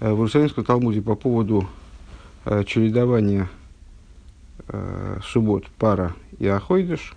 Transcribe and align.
в 0.00 0.04
Иерусалимском 0.04 0.64
Талмуде 0.64 1.02
по 1.02 1.14
поводу 1.14 1.68
чередования 2.66 3.48
суббот, 5.24 5.66
пара 5.78 6.14
и 6.38 6.46
ахойдыш, 6.46 7.14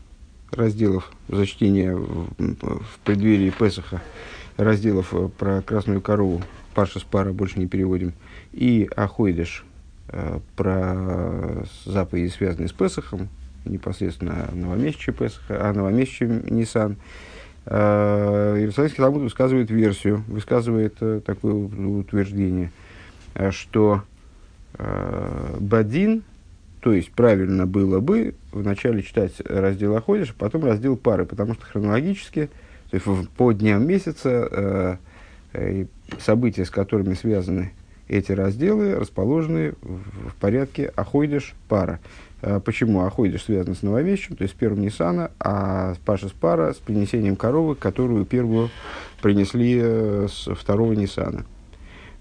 разделов 0.52 1.12
за 1.30 1.46
чтение 1.46 1.96
в, 1.96 2.28
в 2.38 3.00
преддверии 3.04 3.52
Песаха, 3.52 4.02
разделов 4.58 5.14
про 5.38 5.62
красную 5.62 6.02
корову, 6.02 6.42
Паша 6.74 7.00
с 7.00 7.04
пара 7.04 7.32
больше 7.32 7.60
не 7.60 7.68
переводим, 7.68 8.14
и 8.52 8.90
Ахойдыш 8.96 9.64
про 10.56 11.66
заповеди, 11.86 12.32
связанные 12.32 12.68
с 12.68 12.74
Песахом, 12.74 13.30
непосредственно 13.66 14.50
новомесячие 14.52 15.14
Песаха, 15.14 15.70
а 15.70 15.74
новомесячие 15.74 16.44
Нисан. 16.50 16.98
Иерусалимский 17.66 18.98
Талмуд 18.98 19.22
высказывает 19.22 19.72
версию, 19.72 20.24
высказывает 20.28 20.96
такое 21.24 21.54
утверждение, 21.54 22.72
что 23.52 24.04
Бадин, 25.60 26.24
то 26.82 26.92
есть 26.92 27.12
правильно 27.12 27.66
было 27.66 28.00
бы 28.02 28.36
вначале 28.52 29.02
читать 29.02 29.34
раздел 29.46 29.96
Аходиш, 29.96 30.32
а 30.32 30.40
потом 30.40 30.66
раздел 30.66 30.98
пары, 30.98 31.26
потому 31.26 31.54
что 31.54 31.66
хронологически, 31.66 32.50
то 32.90 32.96
есть 32.98 33.30
по 33.30 33.52
дням 33.54 33.88
месяца, 33.88 35.00
события, 36.20 36.66
с 36.66 36.70
которыми 36.70 37.14
связаны 37.14 37.72
эти 38.10 38.34
разделы, 38.34 38.96
расположены 38.96 39.76
в 39.82 40.36
порядке 40.40 40.92
Аходиш 40.96 41.54
пара. 41.70 42.00
Э, 42.46 42.60
почему 42.60 43.06
Ахойдиш 43.06 43.44
связан 43.44 43.74
с 43.74 43.84
нововещем, 43.84 44.36
то 44.36 44.44
есть 44.44 44.54
первым 44.56 44.82
Ниссана, 44.82 45.32
а 45.40 45.94
Паша 46.06 46.28
с 46.28 46.32
пара 46.32 46.74
с 46.74 46.76
принесением 46.76 47.38
коровы, 47.38 47.76
которую 47.76 48.26
первую 48.26 48.70
принесли 49.22 49.80
э, 49.82 50.28
с 50.30 50.54
второго 50.54 50.92
Ниссана. 50.92 51.46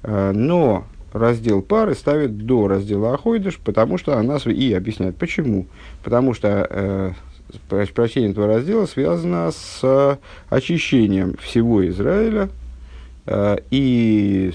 Э, 0.05 0.31
но 0.33 0.85
раздел 1.13 1.61
пары 1.61 1.97
ставит 1.97 2.47
до 2.47 2.69
раздела 2.69 3.15
Ахойдыш, 3.15 3.59
потому 3.59 3.99
что 3.99 4.17
она... 4.17 4.37
И 4.47 4.73
объясняет, 4.73 5.17
почему. 5.17 5.67
Потому 6.05 6.35
что 6.35 6.69
э, 6.71 7.13
прочтение 7.69 8.31
этого 8.31 8.47
раздела 8.47 8.87
связано 8.87 9.51
с 9.51 10.21
очищением 10.49 11.37
всего 11.39 11.85
Израиля 11.89 12.49
э, 13.27 13.57
и 13.73 14.53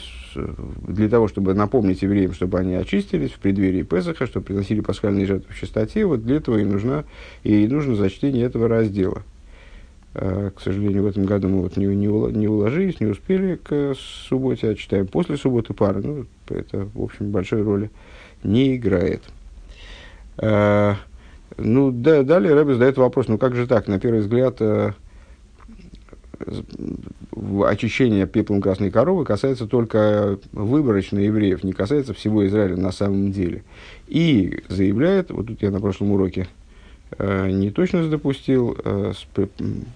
для 0.87 1.09
того, 1.09 1.27
чтобы 1.27 1.53
напомнить 1.53 2.01
евреям, 2.01 2.33
чтобы 2.33 2.59
они 2.59 2.75
очистились 2.75 3.31
в 3.31 3.39
преддверии 3.39 3.83
Песаха, 3.83 4.25
чтобы 4.25 4.45
приносили 4.45 4.81
пасхальные 4.81 5.25
жертвы 5.25 5.53
в 5.53 5.59
чистоте, 5.59 6.05
вот 6.05 6.25
для 6.25 6.37
этого 6.37 6.57
и, 6.57 6.63
нужно, 6.63 7.05
и 7.43 7.67
нужно 7.67 7.95
зачтение 7.95 8.45
этого 8.45 8.67
раздела. 8.67 9.23
А, 10.13 10.51
к 10.51 10.61
сожалению, 10.61 11.03
в 11.03 11.07
этом 11.07 11.25
году 11.25 11.47
мы 11.47 11.61
вот 11.61 11.77
не, 11.77 11.85
не, 11.85 12.07
не 12.07 12.47
уложились, 12.47 12.99
не 12.99 13.07
успели 13.07 13.55
к 13.55 13.93
субботе, 13.95 14.69
а 14.69 14.75
читаем 14.75 15.07
после 15.07 15.37
субботы 15.37 15.73
пары. 15.73 16.01
Ну, 16.01 16.25
это, 16.49 16.87
в 16.93 17.03
общем, 17.03 17.31
большой 17.31 17.61
роли 17.61 17.91
не 18.43 18.75
играет. 18.75 19.21
А, 20.37 20.95
ну, 21.57 21.91
да, 21.91 22.23
далее 22.23 22.53
Рэбби 22.53 22.73
задает 22.73 22.97
вопрос, 22.97 23.27
ну 23.27 23.37
как 23.37 23.55
же 23.55 23.67
так, 23.67 23.87
на 23.87 23.99
первый 23.99 24.21
взгляд, 24.21 24.61
очищение 27.65 28.27
пеплом 28.27 28.61
красной 28.61 28.91
коровы 28.91 29.25
касается 29.25 29.67
только 29.67 30.39
выборочно 30.51 31.19
евреев, 31.19 31.63
не 31.63 31.73
касается 31.73 32.13
всего 32.13 32.45
Израиля 32.47 32.77
на 32.77 32.91
самом 32.91 33.31
деле. 33.31 33.63
И 34.07 34.63
заявляет, 34.69 35.31
вот 35.31 35.47
тут 35.47 35.61
я 35.61 35.71
на 35.71 35.79
прошлом 35.79 36.11
уроке 36.11 36.47
э, 37.17 37.49
не 37.49 37.71
точно 37.71 38.07
допустил, 38.09 38.77
э, 38.83 39.13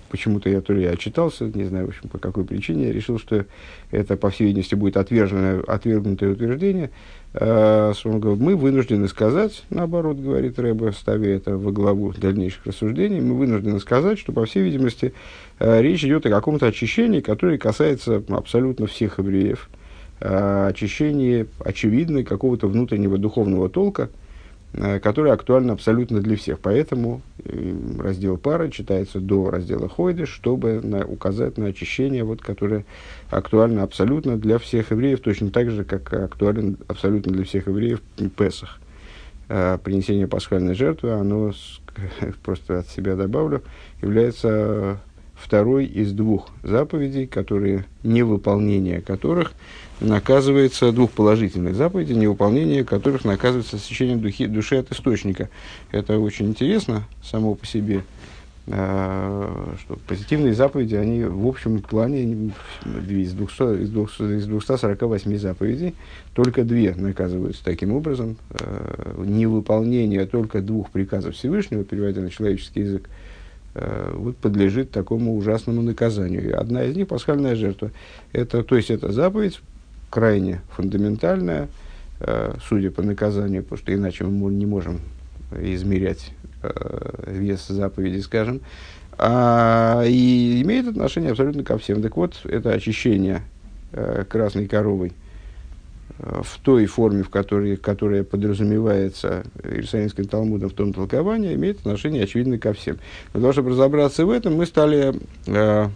почему-то 0.09 0.49
я 0.49 0.61
то 0.61 0.73
ли 0.73 0.85
отчитался, 0.85 1.45
не 1.45 1.65
знаю, 1.65 1.85
в 1.85 1.89
общем, 1.89 2.09
по 2.09 2.17
какой 2.17 2.43
причине, 2.43 2.87
я 2.87 2.93
решил, 2.93 3.19
что 3.19 3.45
это, 3.91 4.17
по 4.17 4.29
всей 4.29 4.47
видимости, 4.47 4.75
будет 4.75 4.97
отвергнутое 4.97 6.31
утверждение, 6.33 6.91
Э, 7.33 7.93
мы 8.03 8.55
вынуждены 8.55 9.07
сказать, 9.07 9.63
наоборот, 9.69 10.17
говорит 10.17 10.59
Рэбе, 10.59 10.91
ставя 10.91 11.35
это 11.35 11.57
во 11.57 11.71
главу 11.71 12.13
дальнейших 12.13 12.65
рассуждений, 12.65 13.21
мы 13.21 13.35
вынуждены 13.35 13.79
сказать, 13.79 14.19
что, 14.19 14.31
по 14.33 14.45
всей 14.45 14.63
видимости, 14.63 15.13
э, 15.59 15.81
речь 15.81 16.03
идет 16.03 16.25
о 16.25 16.29
каком-то 16.29 16.67
очищении, 16.67 17.21
которое 17.21 17.57
касается 17.57 18.23
абсолютно 18.29 18.87
всех 18.87 19.19
евреев, 19.19 19.69
очищении, 20.19 21.47
очевидно, 21.65 22.23
какого-то 22.23 22.67
внутреннего 22.67 23.17
духовного 23.17 23.69
толка– 23.69 24.09
Э, 24.19 24.20
которая 24.73 25.33
актуальна 25.33 25.73
абсолютно 25.73 26.21
для 26.21 26.37
всех. 26.37 26.59
Поэтому 26.59 27.21
э, 27.43 27.73
раздел 27.99 28.37
пара 28.37 28.69
читается 28.69 29.19
до 29.19 29.49
раздела 29.49 29.89
Хойды, 29.89 30.25
чтобы 30.25 30.79
на, 30.81 31.05
указать 31.05 31.57
на 31.57 31.67
очищение, 31.67 32.23
вот, 32.23 32.41
которое 32.41 32.85
актуально 33.29 33.83
абсолютно 33.83 34.37
для 34.37 34.57
всех 34.59 34.91
евреев, 34.91 35.19
точно 35.19 35.49
так 35.51 35.71
же, 35.71 35.83
как 35.83 36.13
актуален 36.13 36.77
абсолютно 36.87 37.33
для 37.33 37.43
всех 37.43 37.67
евреев 37.67 38.01
Песах. 38.37 38.79
А, 39.49 39.77
принесение 39.77 40.27
пасхальной 40.27 40.75
жертвы, 40.75 41.11
оно, 41.11 41.51
просто 42.43 42.79
от 42.79 42.87
себя 42.87 43.15
добавлю, 43.15 43.61
является 44.01 45.01
второй 45.35 45.85
из 45.85 46.13
двух 46.13 46.49
заповедей, 46.63 47.27
которые, 47.27 47.85
невыполнение 48.03 49.01
которых 49.01 49.51
наказывается, 50.01 50.91
двух 50.91 51.11
положительных 51.11 51.75
заповедей, 51.75 52.15
невыполнение 52.15 52.83
которых 52.83 53.23
наказывается 53.23 53.77
сечением 53.77 54.19
духи, 54.19 54.47
души 54.47 54.75
от 54.75 54.91
источника. 54.91 55.49
Это 55.91 56.19
очень 56.19 56.47
интересно 56.47 57.03
само 57.23 57.55
по 57.55 57.65
себе, 57.65 58.03
а, 58.67 59.75
что 59.79 59.97
позитивные 60.07 60.53
заповеди, 60.53 60.95
они 60.95 61.23
в 61.23 61.47
общем 61.47 61.81
плане 61.81 62.23
из, 62.23 63.33
200, 63.33 63.83
из, 63.83 63.89
200, 63.89 64.37
из 64.37 64.45
248 64.47 65.37
заповедей, 65.37 65.95
только 66.33 66.63
две 66.63 66.93
наказываются 66.95 67.63
таким 67.63 67.93
образом. 67.93 68.37
А, 68.49 69.23
невыполнение 69.23 70.25
только 70.25 70.61
двух 70.61 70.89
приказов 70.89 71.35
Всевышнего, 71.35 71.83
переводя 71.83 72.21
на 72.21 72.31
человеческий 72.31 72.81
язык, 72.81 73.09
а, 73.75 74.15
вот 74.15 74.35
подлежит 74.37 74.89
такому 74.89 75.37
ужасному 75.37 75.83
наказанию. 75.83 76.59
Одна 76.59 76.83
из 76.83 76.95
них– 76.95 77.07
пасхальная 77.09 77.55
жертва. 77.55 77.91
Это, 78.33 78.63
то 78.63 78.75
есть, 78.75 78.89
это 78.89 79.11
заповедь, 79.11 79.61
крайне 80.11 80.61
фундаментальная, 80.75 81.69
э, 82.19 82.53
судя 82.67 82.91
по 82.91 83.01
наказанию, 83.01 83.63
потому 83.63 83.79
что 83.79 83.93
иначе 83.95 84.25
мы 84.25 84.51
не 84.51 84.67
можем 84.67 84.99
измерять 85.59 86.33
э, 86.61 87.23
вес 87.27 87.65
заповеди, 87.67 88.19
скажем, 88.19 88.61
а, 89.17 90.03
и 90.05 90.61
имеет 90.61 90.87
отношение 90.87 91.31
абсолютно 91.31 91.63
ко 91.63 91.77
всем. 91.77 92.01
Так 92.01 92.17
вот, 92.17 92.41
это 92.43 92.71
очищение 92.71 93.41
э, 93.93 94.25
красной 94.29 94.67
коровой 94.67 95.13
в 96.19 96.59
той 96.61 96.85
форме, 96.85 97.23
в 97.23 97.29
которой, 97.29 97.77
которая 97.77 98.23
подразумевается 98.23 99.43
Иерусалимским 99.63 100.25
Талмудом 100.25 100.69
в 100.69 100.73
том 100.73 100.93
толковании, 100.93 101.55
имеет 101.55 101.79
отношение, 101.79 102.23
очевидно, 102.23 102.59
ко 102.59 102.73
всем. 102.73 102.97
Для 103.33 103.41
того, 103.41 103.53
чтобы 103.53 103.71
разобраться 103.71 104.23
в 104.25 104.29
этом, 104.29 104.55
мы 104.55 104.67
стали 104.67 105.15
э, 105.47 105.87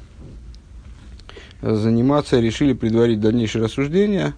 заниматься, 1.61 2.39
решили 2.39 2.73
предварить 2.73 3.19
дальнейшее 3.19 3.63
рассуждение, 3.63 4.33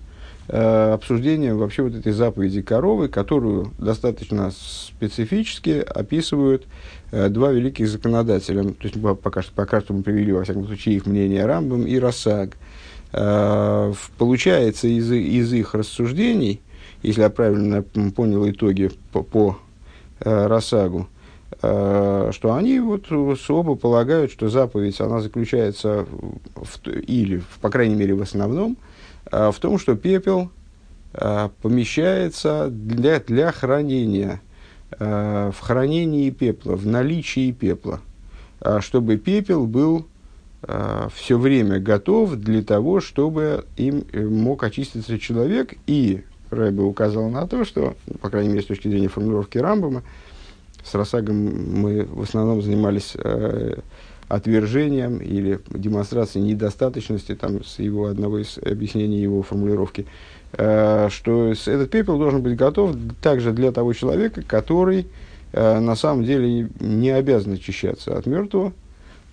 э, 0.47 0.93
обсуждение 0.93 1.53
вообще 1.53 1.83
вот 1.83 1.95
этой 1.95 2.11
заповеди 2.11 2.61
коровы, 2.61 3.07
которую 3.07 3.71
достаточно 3.77 4.51
специфически 4.51 5.83
описывают 5.87 6.65
э, 7.11 7.29
два 7.29 7.51
великих 7.51 7.87
законодателя. 7.87 8.63
То 8.63 8.75
есть 8.83 8.95
пока, 9.21 9.41
что, 9.41 9.51
пока 9.53 9.81
что 9.81 9.93
мы 9.93 10.03
привели, 10.03 10.31
во 10.31 10.43
всяком 10.43 10.65
случае, 10.65 10.95
их 10.95 11.05
мнение 11.05 11.45
Рамбам 11.45 11.85
и 11.85 11.97
Рассаг. 11.99 12.57
Э, 13.13 13.93
получается 14.17 14.87
из, 14.87 15.11
из 15.11 15.53
их 15.53 15.73
рассуждений, 15.73 16.61
если 17.03 17.21
я 17.21 17.29
правильно 17.29 17.81
понял 17.81 18.49
итоги 18.49 18.91
по, 19.11 19.23
по 19.23 19.57
э, 20.19 20.47
Рассагу, 20.47 21.07
Э, 21.07 21.16
что 21.59 22.55
они 22.55 22.79
вот 22.79 23.11
оба 23.11 23.75
полагают, 23.75 24.31
что 24.31 24.49
заповедь, 24.49 24.99
она 24.99 25.21
заключается, 25.21 26.05
в, 26.55 26.87
или, 26.87 27.41
по 27.61 27.69
крайней 27.69 27.95
мере, 27.95 28.13
в 28.15 28.21
основном, 28.21 28.77
э, 29.31 29.51
в 29.51 29.57
том, 29.59 29.79
что 29.79 29.95
пепел 29.95 30.51
э, 31.13 31.49
помещается 31.61 32.67
для, 32.69 33.19
для 33.19 33.51
хранения, 33.51 34.41
в 34.89 35.55
хранении 35.59 36.29
пепла, 36.29 36.77
в 36.77 36.87
наличии 36.87 37.51
пепла, 37.51 37.99
чтобы 38.79 39.17
пепел 39.17 39.67
был 39.67 40.07
все 41.13 41.37
время 41.37 41.79
готов 41.79 42.35
для 42.35 42.63
того, 42.63 43.01
чтобы 43.01 43.65
им 43.75 44.05
мог 44.13 44.63
очиститься 44.63 45.19
человек. 45.19 45.73
И 45.87 46.23
Рэбе 46.49 46.83
указал 46.83 47.29
на 47.29 47.47
то, 47.47 47.65
что, 47.65 47.95
по 48.21 48.29
крайней 48.29 48.49
мере, 48.49 48.61
с 48.61 48.65
точки 48.65 48.87
зрения 48.87 49.09
формулировки 49.09 49.57
Рамбома, 49.57 50.03
с 50.89 50.93
Росагом 50.95 51.81
мы 51.81 52.05
в 52.05 52.21
основном 52.21 52.61
занимались 52.61 53.13
э, 53.15 53.79
отвержением 54.27 55.17
или 55.17 55.59
демонстрацией 55.69 56.45
недостаточности, 56.45 57.35
там, 57.35 57.63
с 57.63 57.79
его 57.79 58.07
одного 58.07 58.39
из 58.39 58.57
объяснений 58.57 59.21
его 59.21 59.41
формулировки, 59.41 60.05
э, 60.53 61.09
что 61.09 61.51
этот 61.51 61.89
пепел 61.89 62.17
должен 62.17 62.41
быть 62.41 62.55
готов 62.55 62.95
также 63.21 63.51
для 63.51 63.71
того 63.71 63.93
человека, 63.93 64.41
который 64.41 65.07
э, 65.53 65.79
на 65.79 65.95
самом 65.95 66.23
деле 66.23 66.69
не 66.79 67.09
обязан 67.09 67.53
очищаться 67.53 68.17
от 68.17 68.25
мертвого, 68.25 68.73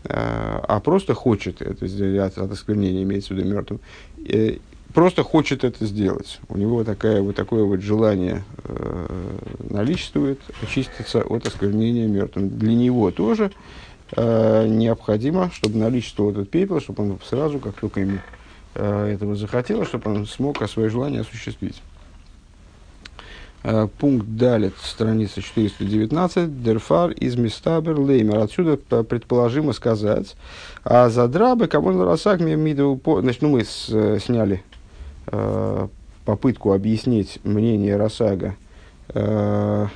э, 0.05 0.09
а 0.11 0.81
просто 0.81 1.15
хочет 1.15 1.61
это 1.61 1.87
сделать, 1.87 2.37
от, 2.37 2.53
осквернения, 2.53 3.03
имеется 3.03 3.35
в 3.35 3.37
виду 3.37 3.49
мертвым. 3.49 3.81
Э, 4.29 4.57
просто 4.95 5.25
хочет 5.25 5.65
это 5.65 5.85
сделать. 5.85 6.41
У 6.49 6.57
него 6.57 6.85
такая, 6.85 7.21
вот 7.21 7.35
такое 7.35 7.65
вот 7.65 7.81
желание 7.81 8.45
э, 8.63 9.07
наличествует 9.69 10.41
очиститься 10.63 11.23
от 11.23 11.47
осквернения 11.47 12.07
мертвым. 12.07 12.49
Для 12.49 12.75
него 12.75 13.11
тоже 13.11 13.51
э, 14.13 14.67
необходимо, 14.69 15.51
чтобы 15.53 15.79
наличествовал 15.79 16.31
этот 16.31 16.49
пепел, 16.49 16.81
чтобы 16.81 17.03
он 17.03 17.19
сразу, 17.25 17.59
как 17.59 17.75
только 17.75 18.01
ему 18.01 18.19
э, 18.77 19.13
этого 19.13 19.35
захотелось, 19.35 19.89
чтобы 19.89 20.13
он 20.13 20.27
смог 20.27 20.63
свое 20.71 20.89
желание 20.89 21.23
осуществить. 21.23 21.83
Э, 23.65 23.89
пункт 23.99 24.27
далит, 24.29 24.75
страница 24.81 25.43
419, 25.43 26.63
дерфар 26.63 27.11
из 27.11 27.35
мистабер 27.35 27.99
леймер. 27.99 28.39
Отсюда 28.39 28.77
предположимо 28.77 29.73
сказать, 29.73 30.37
а 30.85 31.09
за 31.09 31.27
драбы, 31.27 31.67
кому 31.67 31.91
на 31.91 32.17
мидову, 32.55 33.01
значит, 33.23 33.43
ну 33.43 33.49
мы 33.49 33.65
с, 33.65 33.89
э, 33.91 34.21
сняли 34.21 34.63
попытку 36.25 36.73
объяснить 36.73 37.41
мнение 37.45 37.97
Росага, 37.97 38.57
э, 39.09 39.87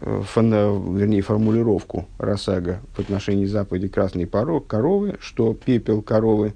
фон, 0.00 0.50
вернее, 0.96 1.22
формулировку 1.22 2.06
Росага 2.18 2.80
в 2.96 3.00
отношении 3.00 3.46
заповеди 3.46 3.88
красной 3.88 4.26
порог, 4.26 4.66
коровы, 4.66 5.16
что 5.20 5.54
пепел 5.54 6.02
коровы 6.02 6.52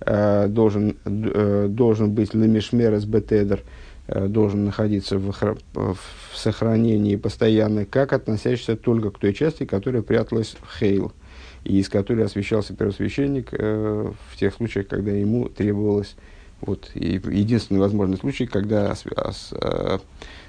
э, 0.00 0.46
должен, 0.48 0.96
э, 1.04 1.66
должен 1.68 2.12
быть 2.12 2.34
лемишмерес 2.34 3.04
бетедер, 3.04 3.62
Э, 4.10 4.26
должен 4.26 4.64
находиться 4.64 5.18
в, 5.18 5.32
в 5.74 5.98
сохранении 6.34 7.16
постоянно, 7.16 7.84
как 7.84 8.14
относящийся 8.14 8.74
только 8.74 9.10
к 9.10 9.18
той 9.18 9.34
части, 9.34 9.66
которая 9.66 10.00
пряталась 10.00 10.56
в 10.62 10.78
Хейл, 10.78 11.12
и 11.64 11.78
из 11.78 11.90
которой 11.90 12.24
освещался 12.24 12.74
первосвященник 12.74 13.48
э, 13.52 14.10
в 14.30 14.36
тех 14.38 14.54
случаях, 14.54 14.86
когда 14.86 15.10
ему 15.10 15.50
требовалось, 15.50 16.16
вот, 16.60 16.90
и 16.94 17.14
единственный 17.14 17.78
возможный 17.78 18.16
случай, 18.16 18.46
когда 18.46 18.90
ос, 18.90 19.04
ос, 19.16 19.48
э, 19.52 19.98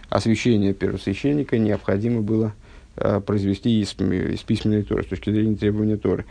освещение 0.09 0.73
первосвященника 0.73 1.57
необходимо 1.57 2.21
было 2.21 2.53
э, 2.95 3.19
произвести 3.19 3.81
из, 3.81 3.94
из 3.94 4.39
письменной 4.41 4.83
Торы, 4.83 5.03
с 5.03 5.07
точки 5.07 5.29
зрения 5.29 5.56
требования 5.56 5.97
Торы. 5.97 6.25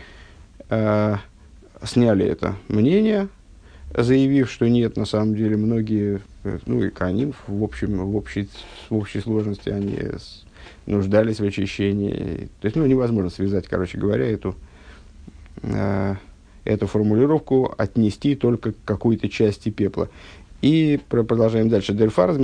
Э, 0.68 1.16
сняли 1.82 2.26
это 2.26 2.56
мнение, 2.68 3.28
заявив, 3.94 4.50
что 4.50 4.68
нет, 4.68 4.96
на 4.96 5.04
самом 5.04 5.34
деле 5.34 5.56
многие, 5.56 6.20
ну 6.66 6.82
и 6.82 6.90
Каним 6.90 7.34
в, 7.46 7.62
общем, 7.62 7.98
в, 7.98 8.16
общей, 8.16 8.48
в 8.90 8.96
общей 8.96 9.20
сложности 9.20 9.68
они 9.70 9.96
нуждались 10.86 11.40
в 11.40 11.44
очищении. 11.44 12.48
То 12.60 12.66
есть, 12.66 12.76
ну, 12.76 12.86
невозможно 12.86 13.30
связать, 13.30 13.66
короче 13.68 13.98
говоря, 13.98 14.26
эту, 14.26 14.56
э, 15.62 16.16
эту 16.68 16.86
формулировку, 16.86 17.74
отнести 17.78 18.36
только 18.36 18.72
к 18.72 18.76
какой-то 18.84 19.28
части 19.28 19.70
пепла. 19.70 20.08
И 20.60 21.00
продолжаем 21.08 21.68
дальше. 21.68 21.94
Дельфар 21.94 22.30
из 22.30 22.38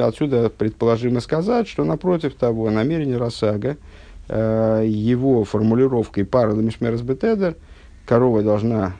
отсюда 0.00 0.50
предположимо 0.50 1.20
сказать, 1.20 1.68
что 1.68 1.84
напротив 1.84 2.34
того, 2.34 2.70
намерение 2.70 3.16
Росага, 3.16 3.76
э, 4.28 4.84
его 4.86 5.44
формулировкой 5.44 6.24
пара 6.24 6.52
Ламишмерс 6.52 7.02
Бетедер, 7.02 7.56
корова 8.06 8.42
должна 8.42 8.94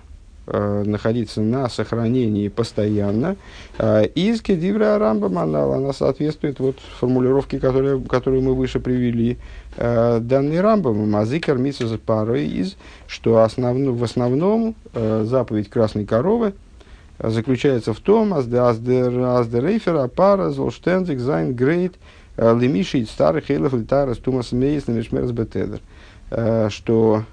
э, 0.50 0.82
находиться 0.84 1.40
на 1.40 1.68
сохранении 1.68 2.48
постоянно. 2.48 3.36
Э, 3.78 4.04
из 4.06 4.42
Кедивра 4.42 4.98
Рамбаманал, 4.98 5.72
она 5.74 5.92
соответствует 5.92 6.58
вот 6.58 6.78
формулировке, 6.98 7.58
которую, 7.58 8.02
которую 8.02 8.42
мы 8.42 8.54
выше 8.54 8.80
привели. 8.80 9.38
Э, 9.76 10.18
данный 10.20 10.60
Рамбам, 10.60 11.10
Мазикар 11.10 11.56
Митсус 11.56 11.98
парой 12.04 12.46
из, 12.46 12.76
что 13.06 13.42
основно, 13.42 13.92
в 13.92 14.02
основном 14.02 14.74
э, 14.92 15.24
заповедь 15.26 15.70
красной 15.70 16.04
коровы 16.04 16.54
заключается 17.18 17.92
в 17.92 18.00
том, 18.00 18.32
аздер 18.34 19.64
рейфера 19.64 20.08
пара 20.08 20.50
золштензик 20.50 21.20
зайн 21.20 21.54
грейт 21.54 21.96
лимишит 22.38 23.10
старых 23.10 23.50
эйлов 23.50 23.74
литарас 23.74 24.16
тумас 24.16 24.52
мейс 24.52 24.86
на 24.86 25.00
бетедер, 25.00 25.80
что 26.70 27.24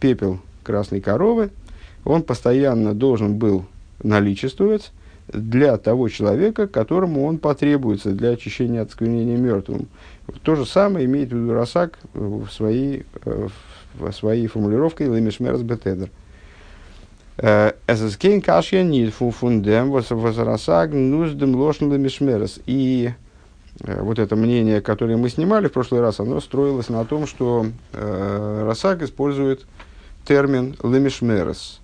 пепел 0.00 0.40
красной 0.62 1.02
коровы– 1.02 1.50
он 2.04 2.22
постоянно 2.22 2.94
должен 2.94 3.36
был 3.36 3.64
наличествовать 4.02 4.92
для 5.28 5.76
того 5.78 6.08
человека, 6.08 6.66
которому 6.66 7.24
он 7.24 7.38
потребуется 7.38 8.10
для 8.10 8.30
очищения 8.30 8.82
от 8.82 8.90
склонения 8.90 9.36
мертвым. 9.36 9.88
То 10.42 10.54
же 10.54 10.66
самое 10.66 11.06
имеет 11.06 11.30
в 11.30 11.36
виду 11.36 11.54
Росак 11.54 11.98
в 12.12 12.48
своей, 12.48 13.04
э, 13.24 13.48
в 13.94 14.12
своей 14.12 14.46
формулировке 14.46 15.06
«Лемишмерс 15.06 15.62
бетедер». 15.62 16.10
Э, 17.38 17.72
Эсэскейн 17.86 18.42
кашья 18.42 18.82
нит 18.82 19.14
фундем 19.14 19.90
возрасаг 19.90 20.92
нуздем 20.92 21.56
лошн 21.56 21.90
лемишмерс. 21.90 22.60
И 22.66 23.12
э, 23.80 24.02
вот 24.02 24.18
это 24.18 24.36
мнение, 24.36 24.82
которое 24.82 25.16
мы 25.16 25.30
снимали 25.30 25.68
в 25.68 25.72
прошлый 25.72 26.02
раз, 26.02 26.20
оно 26.20 26.40
строилось 26.40 26.90
на 26.90 27.04
том, 27.06 27.26
что 27.26 27.66
Росак 27.92 29.02
использует 29.02 29.64
термин 30.26 30.76
лемишмерс 30.82 31.80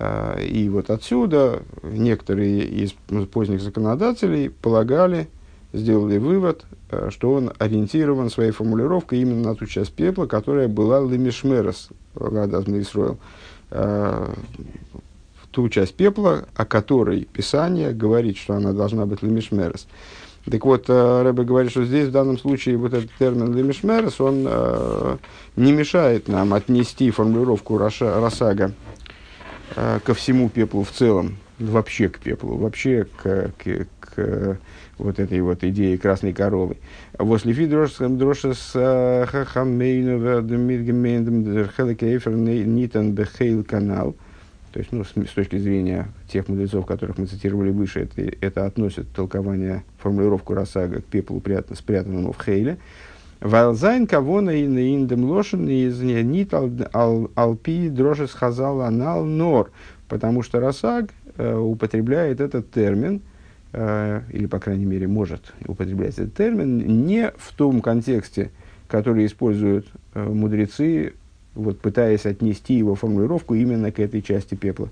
и 0.00 0.68
вот 0.72 0.90
отсюда 0.90 1.62
некоторые 1.82 2.64
из 2.64 2.92
поздних 3.26 3.60
законодателей 3.60 4.48
полагали, 4.48 5.28
сделали 5.72 6.18
вывод, 6.18 6.64
а, 6.90 7.10
что 7.10 7.32
он 7.32 7.52
ориентирован 7.58 8.30
своей 8.30 8.50
формулировкой 8.50 9.20
именно 9.20 9.50
на 9.50 9.54
ту 9.54 9.66
часть 9.66 9.92
пепла, 9.92 10.26
которая 10.26 10.68
была 10.68 11.00
лемишмерос, 11.00 11.88
Ладазм 12.14 12.78
Исроил, 12.78 13.18
а, 13.70 14.32
ту 15.50 15.68
часть 15.68 15.94
пепла, 15.94 16.44
о 16.54 16.64
которой 16.64 17.24
Писание 17.24 17.92
говорит, 17.92 18.36
что 18.36 18.54
она 18.54 18.72
должна 18.72 19.06
быть 19.06 19.22
лемишмерос. 19.22 19.86
Так 20.50 20.64
вот, 20.64 20.88
Рэбе 20.88 21.44
говорит, 21.44 21.70
что 21.70 21.84
здесь 21.84 22.08
в 22.08 22.10
данном 22.10 22.36
случае 22.36 22.76
вот 22.76 22.92
этот 22.92 23.10
термин 23.16 23.54
лемишмерос, 23.54 24.20
он 24.20 24.42
не 25.54 25.72
мешает 25.72 26.26
нам 26.26 26.52
отнести 26.52 27.12
формулировку 27.12 27.78
Раша, 27.78 28.18
Росага 28.18 28.72
э, 29.76 30.00
ко 30.04 30.14
всему 30.14 30.48
пеплу 30.48 30.84
в 30.84 30.90
целом, 30.90 31.36
вообще 31.58 32.08
к 32.08 32.18
пеплу, 32.18 32.56
вообще 32.56 33.06
к, 33.16 33.50
к, 33.58 33.86
к 34.00 34.58
вот 34.98 35.18
этой 35.18 35.40
вот 35.40 35.64
идее 35.64 35.98
красной 35.98 36.32
коровы. 36.32 36.76
Возле 37.18 37.52
фидроша 37.52 38.54
с 38.54 39.26
хахамейну 39.30 40.18
вердемидгемендем 40.18 41.68
хелекейфер 41.76 42.32
нитан 42.32 43.12
бехейл 43.12 43.64
канал. 43.64 44.16
То 44.72 44.78
есть, 44.78 44.90
ну, 44.90 45.04
с 45.04 45.32
точки 45.34 45.58
зрения 45.58 46.08
тех 46.28 46.48
мудрецов, 46.48 46.86
которых 46.86 47.18
мы 47.18 47.26
цитировали 47.26 47.70
выше, 47.70 48.00
это, 48.00 48.22
это 48.40 48.64
относит 48.64 49.12
толкование, 49.12 49.84
формулировку 49.98 50.54
Росага 50.54 51.02
к 51.02 51.04
пеплу, 51.04 51.40
прятан, 51.40 51.76
спрятанному 51.76 52.32
в 52.32 52.42
Хейле. 52.42 52.78
Вайлзайн 53.42 54.04
и 54.04 54.66
на 54.68 54.78
индем 54.78 55.24
лошен 55.24 55.68
из 55.68 56.00
нит 56.00 56.54
алпи 56.54 57.88
дрожес 57.88 58.32
хазал 58.32 58.82
анал 58.82 59.24
нор, 59.24 59.72
потому 60.08 60.42
что 60.42 60.60
Росаг 60.60 61.10
э, 61.36 61.56
употребляет 61.56 62.40
этот 62.40 62.70
термин, 62.70 63.20
э, 63.72 64.20
или, 64.30 64.46
по 64.46 64.60
крайней 64.60 64.84
мере, 64.84 65.08
может 65.08 65.52
употреблять 65.66 66.18
этот 66.18 66.34
термин, 66.34 67.06
не 67.06 67.32
в 67.36 67.52
том 67.54 67.80
контексте, 67.80 68.52
который 68.86 69.26
используют 69.26 69.88
э, 70.14 70.22
мудрецы, 70.22 71.14
вот, 71.56 71.80
пытаясь 71.80 72.26
отнести 72.26 72.74
его 72.74 72.94
формулировку 72.94 73.54
именно 73.54 73.90
к 73.90 73.98
этой 73.98 74.22
части 74.22 74.54
пепла, 74.54 74.88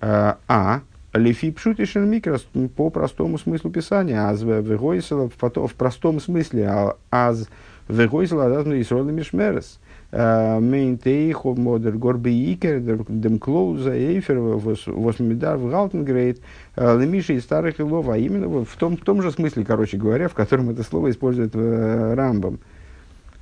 а 0.00 0.82
Лефи 1.14 1.50
пшутишен 1.50 2.08
микрос 2.08 2.46
по 2.76 2.90
простому 2.90 3.38
смыслу 3.38 3.70
писания, 3.70 4.28
аз 4.28 4.42
в, 4.42 4.62
в 4.62 5.74
простом 5.74 6.20
смысле, 6.20 6.66
а, 6.68 6.96
аз 7.10 7.48
Вегойзел 7.88 8.40
адазну 8.40 8.80
Исрола 8.80 9.10
Мишмерес. 9.10 9.80
Мейнтей 10.10 11.30
хоб 11.32 11.58
модер 11.58 11.92
горбе 11.98 12.32
икер, 12.52 12.80
дем 12.80 13.38
клоуза 13.38 13.92
эйфер, 13.94 14.38
восьмидар 14.38 15.58
в 15.58 15.68
Галтенгрейд, 15.68 16.40
лемиши 16.76 17.34
из 17.34 17.42
старых 17.42 17.78
илов, 17.78 18.08
а 18.08 18.16
именно 18.16 18.64
в 18.64 18.76
том, 18.78 18.96
в 18.96 19.02
том 19.02 19.20
же 19.20 19.30
смысле, 19.30 19.66
короче 19.66 19.98
говоря, 19.98 20.28
в 20.28 20.34
котором 20.34 20.70
это 20.70 20.82
слово 20.82 21.10
использует 21.10 21.54
Рамбом. 21.54 22.58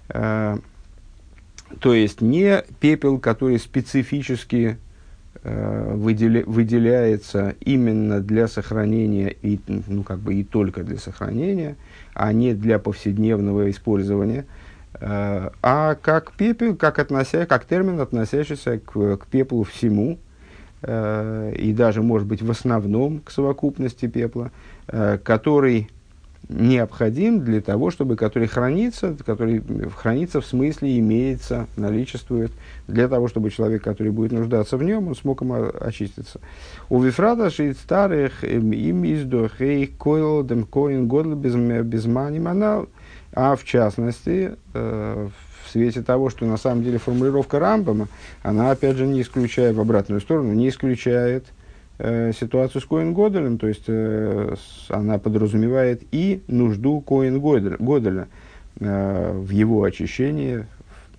То 0.08 1.94
есть 1.94 2.20
не 2.20 2.64
пепел, 2.80 3.20
который 3.20 3.60
специфически 3.60 4.78
выделя, 5.44 6.42
выделяется 6.44 7.54
именно 7.60 8.20
для 8.20 8.48
сохранения 8.48 9.28
и, 9.42 9.60
ну, 9.86 10.02
как 10.02 10.18
бы 10.18 10.34
и 10.34 10.42
только 10.42 10.82
для 10.82 10.96
сохранения, 10.96 11.76
а 12.16 12.32
не 12.32 12.54
для 12.54 12.78
повседневного 12.78 13.70
использования, 13.70 14.46
э, 14.94 15.50
а 15.62 15.94
как 15.96 16.32
пепел, 16.32 16.74
как, 16.74 16.98
относя, 16.98 17.44
как 17.44 17.66
термин, 17.66 18.00
относящийся 18.00 18.78
к, 18.78 19.18
к 19.18 19.26
пеплу 19.26 19.64
всему, 19.64 20.18
э, 20.80 21.52
и 21.58 21.74
даже, 21.74 22.02
может 22.02 22.26
быть, 22.26 22.40
в 22.40 22.50
основном 22.50 23.20
к 23.20 23.30
совокупности 23.30 24.06
пепла, 24.06 24.50
э, 24.88 25.18
который 25.22 25.90
необходим 26.48 27.40
для 27.44 27.60
того, 27.60 27.90
чтобы, 27.90 28.16
который 28.16 28.48
хранится, 28.48 29.16
который 29.24 29.62
хранится 29.96 30.40
в 30.40 30.46
смысле 30.46 30.98
имеется, 30.98 31.66
наличествует, 31.76 32.52
для 32.86 33.08
того, 33.08 33.28
чтобы 33.28 33.50
человек, 33.50 33.82
который 33.82 34.12
будет 34.12 34.32
нуждаться 34.32 34.76
в 34.76 34.82
нем, 34.82 35.08
он 35.08 35.16
смог 35.16 35.42
им 35.42 35.52
очиститься. 35.80 36.40
У 36.88 37.00
Вифрата 37.00 37.50
шит 37.50 37.78
старых 37.78 38.44
эм, 38.44 38.72
им 38.72 39.04
издох 39.04 39.60
эй 39.60 39.86
койл 39.86 40.44
дем 40.44 40.64
коин 40.64 41.08
годл 41.08 41.34
без 41.34 42.06
мани 42.06 42.38
манал, 42.38 42.88
а 43.32 43.56
в 43.56 43.64
частности, 43.64 44.56
э, 44.74 45.28
в 45.64 45.70
свете 45.70 46.02
того, 46.02 46.30
что 46.30 46.46
на 46.46 46.56
самом 46.56 46.84
деле 46.84 46.98
формулировка 46.98 47.58
Рамбама, 47.58 48.08
она 48.42 48.70
опять 48.70 48.96
же 48.96 49.06
не 49.06 49.20
исключает 49.20 49.74
в 49.74 49.80
обратную 49.80 50.20
сторону, 50.20 50.52
не 50.52 50.68
исключает 50.68 51.46
ситуацию 51.98 52.82
с 52.82 52.84
Коин 52.84 53.14
Годелем, 53.14 53.58
то 53.58 53.66
есть 53.68 53.84
э, 53.86 54.54
она 54.88 55.18
подразумевает 55.18 56.02
и 56.12 56.42
нужду 56.46 57.00
Коин 57.00 57.40
Годеля 57.40 58.28
э, 58.78 59.32
в 59.32 59.50
его 59.50 59.82
очищении 59.84 60.66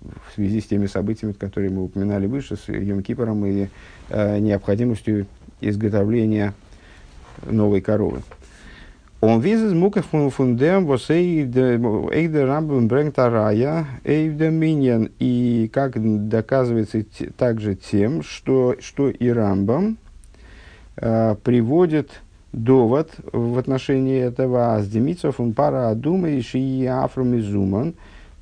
в 0.00 0.34
связи 0.34 0.60
с 0.60 0.66
теми 0.66 0.86
событиями, 0.86 1.32
которые 1.32 1.70
мы 1.70 1.84
упоминали 1.84 2.26
выше, 2.26 2.56
с 2.56 2.68
Йом 2.68 3.02
Кипором 3.02 3.44
и 3.44 3.68
э, 4.08 4.38
необходимостью 4.38 5.26
изготовления 5.60 6.54
новой 7.44 7.80
коровы. 7.80 8.22
Он 9.20 9.40
визит 9.40 9.72
мука 9.72 10.02
фундем, 10.02 10.86
вот 10.86 11.10
эйде 11.10 12.44
рамбам 12.44 12.86
брэнгт 12.86 13.18
арая, 13.18 13.86
эйде 14.04 14.48
миньян. 14.48 15.10
И 15.18 15.68
как 15.72 15.94
доказывается 16.28 17.04
также 17.36 17.74
тем, 17.74 18.22
что, 18.22 18.76
что 18.78 19.10
и 19.10 19.28
рамбам 19.28 19.94
э, 19.94 20.07
приводит 21.00 22.10
довод 22.52 23.10
в 23.32 23.58
отношении 23.58 24.20
этого 24.20 24.74
аздемицов 24.74 25.38
он 25.40 25.52
пара 25.52 25.90
адума 25.90 26.28
и 26.28 26.40
шии 26.40 26.86
афромизуман 26.86 27.94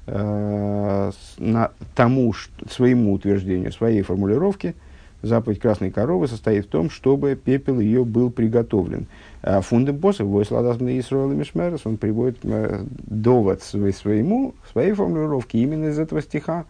э, 0.07 1.11
на 1.39 1.71
тому 1.95 2.33
что, 2.33 2.69
своему 2.71 3.13
утверждению, 3.13 3.73
своей 3.73 4.03
формулировке– 4.03 4.75
заповедь 5.23 5.61
красной 5.61 5.91
коровы 5.91 6.29
состоит 6.29 6.67
в 6.67 6.69
том, 6.69 6.91
чтобы 6.91 7.37
пепел 7.37 7.81
ее 7.81 8.05
был 8.05 8.31
приготовлен. 8.31 9.07
А 9.43 9.61
фундам 9.61 9.99
посох, 9.99 10.27
войсладас 10.27 10.81
на 10.81 10.99
Исруэл 10.99 11.33
Мишмерес, 11.33 11.83
он 11.85 11.97
приводит 11.97 12.39
э, 12.43 12.85
довод 13.07 13.63
своему, 13.63 14.55
своей 14.73 14.93
формулировки 14.93 15.57
именно 15.57 15.87
из 15.87 15.99
этого 15.99 16.23
стиха 16.23 16.61
э, 16.61 16.65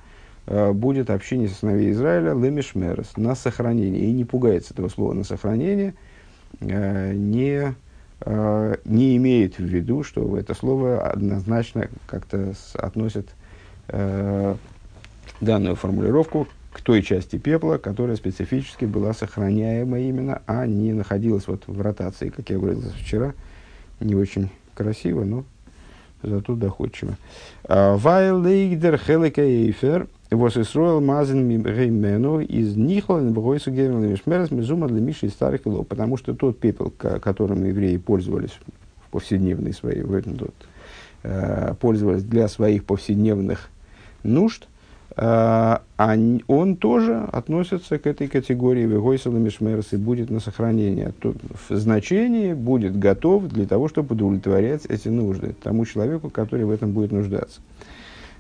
будет 0.47 1.11
общение 1.11 1.49
со 1.49 1.57
сыновей 1.57 1.91
Израиля 1.91 2.33
лемишмерес, 2.35 3.17
на 3.17 3.35
сохранение. 3.35 4.03
И 4.03 4.13
не 4.13 4.25
пугается 4.25 4.75
этого 4.75 4.89
слова 4.89 5.13
на 5.13 5.25
сохранение, 5.25 5.95
э, 6.61 7.13
не, 7.13 7.75
не 8.85 9.17
имеет 9.17 9.59
в 9.59 9.65
виду, 9.65 10.03
что 10.03 10.39
это 10.39 10.55
слово 10.55 11.03
однозначно 11.03 11.89
как-то 12.07 12.55
относит 12.75 13.29
данную 15.41 15.77
формулировку 15.77 16.49
к 16.77 16.83
той 16.83 17.03
части 17.03 17.37
пепла, 17.37 17.79
которая 17.79 18.17
специфически 18.17 18.85
была 18.85 19.15
сохраняема 19.15 19.99
именно, 19.99 20.43
а 20.47 20.67
не 20.67 20.93
находилась 20.93 21.49
вот 21.49 21.63
в 21.67 21.81
ротации, 21.81 22.29
как 22.29 22.51
я 22.51 22.59
говорил 22.59 22.83
вчера. 22.99 23.33
Не 24.01 24.15
очень 24.15 24.51
красиво, 24.75 25.25
но 25.25 25.45
зато 26.23 26.55
доходчиво. 26.55 27.17
А, 27.65 27.97
Вайлейгдер 27.97 28.99
хелекейфер 28.99 30.07
восисроил 30.31 31.01
мазен 31.01 31.47
мимреймену 31.47 32.41
из 32.41 32.77
нихлен 32.77 33.33
бгойсу 33.33 33.71
герман 33.71 34.09
мишмерес 34.09 34.51
мизума 34.51 34.89
для 34.89 35.01
миши 35.01 35.29
старых 35.29 35.67
илов. 35.67 35.87
Потому 35.87 36.17
что 36.17 36.35
тот 36.35 36.59
пепел, 36.59 36.91
которым 36.91 37.65
евреи 37.65 37.97
пользовались 37.97 38.59
в 39.05 39.11
повседневной 39.11 39.73
своей, 39.73 40.03
в 40.03 40.13
этом 40.13 40.37
тот, 40.37 40.55
э, 41.23 41.75
пользовались 41.81 42.25
для 42.25 42.49
своих 42.49 42.85
повседневных 42.85 43.69
нужд– 44.23 44.69
а 45.19 45.81
он 46.47 46.77
тоже 46.77 47.27
относится 47.33 47.99
к 47.99 48.07
этой 48.07 48.29
категории 48.29 48.85
Вегойсела 48.85 49.39
Мишмерс 49.39 49.95
и 49.95 49.97
будет 49.97 50.29
на 50.29 50.41
сохранение. 50.41 51.13
Тут 51.19 51.39
в 51.69 51.75
значении 51.75 52.53
будет 52.53 52.99
готов 52.99 53.49
для 53.49 53.67
того, 53.67 53.89
чтобы 53.89 54.15
удовлетворять 54.15 54.85
эти 54.87 55.09
нужды 55.09 55.55
тому 55.63 55.87
человеку, 55.87 56.29
который 56.29 56.67
в 56.67 56.71
этом 56.71 56.93
будет 56.93 57.13
нуждаться. 57.13 57.61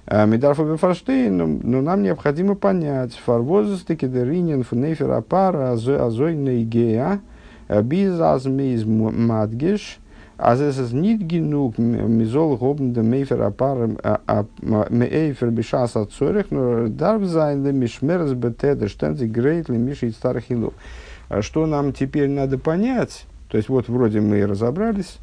А 0.08 0.25
Медарфа 0.25 0.64
Бефарштейн, 0.64 1.60
но 1.62 1.82
нам 1.82 2.02
необходимо 2.02 2.54
понять, 2.54 3.14
фарвозостыки 3.14 4.06
деринин 4.06 4.62
фнейфер 4.62 5.10
апара 5.10 5.72
азой 5.72 6.36
нейгея, 6.36 7.20
bizazмейз 7.68 8.84
мадгеш, 8.84 9.98
אז 10.38 10.60
es 10.60 10.78
ist 10.78 10.92
nicht 10.92 11.28
genug, 11.28 11.78
mir 11.78 12.26
soll 12.26 12.60
hoben 12.60 12.92
dem 12.92 13.08
Mefer 13.08 13.40
apar 13.40 13.88
Mefer 14.90 15.50
bishas 15.50 15.96
at 15.96 16.10
Zurich, 16.10 16.50
nur 16.50 16.90
darf 16.90 17.26
sein, 17.26 17.64
der 17.64 17.72
Mishmeres 17.72 18.34
beteder, 18.34 18.88
ständig 18.88 19.32
greitli 19.32 19.78
Миши 19.78 20.10
старых 20.10 20.44
хилу. 20.44 20.75
Что 21.40 21.66
нам 21.66 21.92
теперь 21.92 22.28
надо 22.28 22.58
понять, 22.58 23.25
то 23.48 23.56
есть 23.56 23.70
вот 23.70 23.88
вроде 23.88 24.20
мы 24.20 24.46
разобрались 24.46 25.18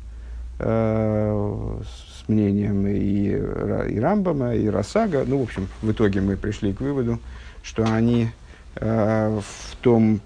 э, 0.60 1.80
мнением 2.28 2.88
и, 2.88 3.94
и 3.94 4.00
Рамбама, 4.00 4.56
и 4.56 4.68
Росага, 4.68 5.24
ну, 5.26 5.40
в 5.40 5.44
общем, 5.44 5.68
в 5.82 5.92
итоге 5.92 6.22
мы 6.22 6.38
пришли 6.38 6.74
к 6.74 6.82
выводу, 6.82 7.20
что 7.64 7.84
они 7.84 8.30
э, 8.76 9.40
в 9.40 9.76
том 9.78 10.22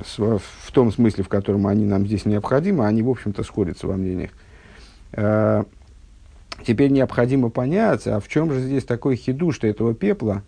в 0.00 0.72
том 0.72 0.92
смысле, 0.92 1.24
в 1.24 1.28
котором 1.28 1.66
они 1.66 1.84
нам 1.84 2.06
здесь 2.06 2.24
необходимы, 2.24 2.86
они, 2.86 3.02
в 3.02 3.10
общем-то, 3.10 3.42
сходятся 3.42 3.86
во 3.86 3.96
мнениях. 3.96 4.30
Э, 5.12 5.64
теперь 6.64 6.90
необходимо 6.90 7.50
понять, 7.50 8.06
а 8.06 8.20
в 8.20 8.28
чем 8.28 8.52
же 8.52 8.60
здесь 8.60 8.84
такой 8.84 9.16
хидуш 9.16 9.58
этого 9.62 9.94
пепла, 9.94 10.42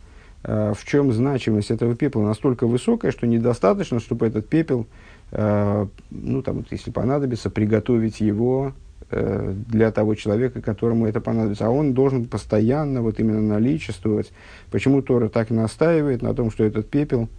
э, 0.44 0.72
в 0.76 0.84
чем 0.84 1.12
значимость 1.12 1.70
этого 1.70 1.94
пепла 1.96 2.22
настолько 2.22 2.66
высокая, 2.66 3.10
что 3.10 3.26
недостаточно, 3.26 4.00
чтобы 4.00 4.26
этот 4.26 4.48
пепел, 4.48 4.86
э, 5.32 5.86
ну, 6.10 6.42
там, 6.42 6.64
если 6.70 6.90
понадобится, 6.90 7.50
приготовить 7.50 8.20
его 8.20 8.72
для 9.10 9.90
того 9.90 10.14
человека, 10.14 10.60
которому 10.60 11.06
это 11.06 11.20
понадобится. 11.20 11.66
А 11.66 11.70
он 11.70 11.94
должен 11.94 12.26
постоянно 12.26 13.02
вот 13.02 13.18
именно 13.18 13.40
наличествовать. 13.40 14.32
Почему 14.70 15.02
Тора 15.02 15.28
так 15.28 15.50
настаивает 15.50 16.22
на 16.22 16.34
том, 16.34 16.50
что 16.50 16.64
этот 16.64 16.88
пепел– 16.88 17.28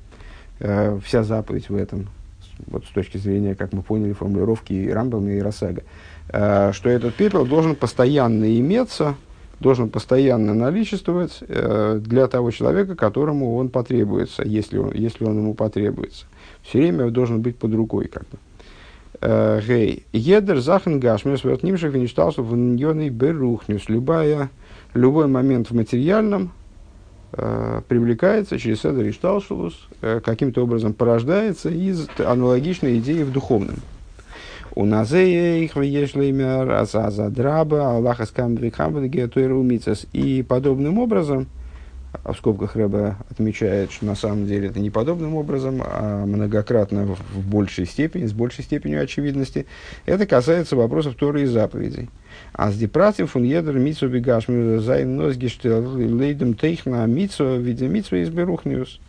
э, 0.62 1.00
вся 1.04 1.24
заповедь 1.24 1.70
в 1.70 1.76
этом, 1.76 2.08
вот 2.68 2.86
с 2.86 2.90
точки 2.90 3.18
зрения, 3.18 3.56
как 3.56 3.74
мы 3.74 3.82
поняли, 3.82 4.14
формулировки 4.14 4.74
и 4.74 4.90
Рамбама, 4.90 5.32
и 5.32 5.40
Росага, 5.40 5.84
э, 6.30 6.72
что 6.74 6.90
этот 6.90 7.16
пепел 7.16 7.46
должен 7.46 7.76
постоянно 7.76 8.58
иметься, 8.60 9.16
должен 9.60 9.90
постоянно 9.90 10.54
наличествовать 10.54 11.40
э, 11.42 12.00
для 12.02 12.28
того 12.28 12.52
человека, 12.52 12.96
которому 12.96 13.56
он 13.56 13.70
потребуется, 13.70 14.44
если 14.44 14.78
он, 14.78 14.94
если 14.94 15.26
он 15.26 15.38
ему 15.38 15.54
потребуется. 15.54 16.26
Все 16.64 16.80
время 16.80 17.10
должен 17.10 17.42
быть 17.42 17.58
под 17.58 17.74
рукой, 17.74 18.08
как 18.08 18.24
бы. 18.30 18.38
Э, 18.38 18.51
гей. 19.22 20.06
Едер 20.14 20.60
захен 20.60 21.00
гашмес 21.00 21.44
вертнимших 21.44 21.94
венештался 21.94 22.42
в 22.42 22.56
ньоной 22.56 23.10
берухнюс. 23.10 23.88
Любая, 23.88 24.50
любой 24.94 25.28
момент 25.28 25.70
в 25.70 25.76
материальном, 25.76 26.52
э, 27.34 27.82
привлекается 27.88 28.58
через 28.58 28.82
Седер 28.82 29.06
и 29.06 29.12
Шталшулус, 29.12 29.88
э, 30.02 30.22
каким-то 30.24 30.64
образом 30.64 30.94
порождается 30.94 31.70
из 31.70 32.08
аналогичной 32.18 32.98
идеи 32.98 33.24
в 33.24 33.32
духовном. 33.32 33.76
У 34.74 34.86
Назея 34.86 35.58
их 35.64 35.76
веешлеймер, 35.76 36.72
азаза 36.72 37.30
драба, 37.30 37.92
Аллаха 37.92 38.26
скамбрикхамбад 38.26 39.04
геатуэрумицас. 39.04 40.06
И 40.14 40.44
подобным 40.44 40.98
образом, 40.98 41.48
в 42.24 42.34
скобках 42.36 42.76
Рэба 42.76 43.18
отмечает, 43.30 43.92
что 43.92 44.06
на 44.06 44.16
самом 44.16 44.46
деле 44.46 44.68
это 44.68 44.80
не 44.80 44.90
подобным 44.90 45.36
образом, 45.36 45.82
а 45.84 46.26
многократно 46.26 47.06
в, 47.06 47.50
большей 47.50 47.86
степени, 47.86 48.26
с 48.26 48.34
большей 48.34 48.64
степенью 48.64 49.02
очевидности, 49.02 49.66
это 50.06 50.26
касается 50.26 50.76
вопросов 50.76 51.16
Торы 51.16 51.44
и 51.44 51.46
заповедей. 51.46 52.10
А 52.54 52.72
с 52.72 52.78
депрацией 52.78 53.28
фун 53.28 53.44
едер 53.44 53.78
митсу 53.78 54.08
бегаш 54.08 54.48
зайн 54.48 55.22
лейдем 55.22 56.54
тейхна 56.54 57.06
митсу 57.06 57.58
виде 57.60 57.88
митсу 57.88 58.18
из 58.18 58.30
берухниус. 58.30 59.00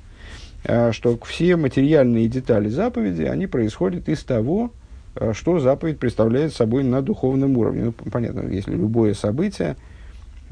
А, 0.65 0.93
что 0.93 1.19
все 1.25 1.57
материальные 1.57 2.29
детали 2.29 2.69
заповеди, 2.69 3.23
они 3.23 3.47
происходят 3.47 4.09
из 4.09 4.23
того, 4.23 4.71
а, 5.15 5.33
что 5.35 5.59
заповедь 5.59 5.99
представляет 5.99 6.55
собой 6.55 6.85
на 6.85 7.03
духовном 7.03 7.57
уровне. 7.57 7.85
Ну, 7.87 7.93
понятно, 8.11 8.49
если 8.49 8.73
любое 8.73 9.15
событие, 9.15 9.77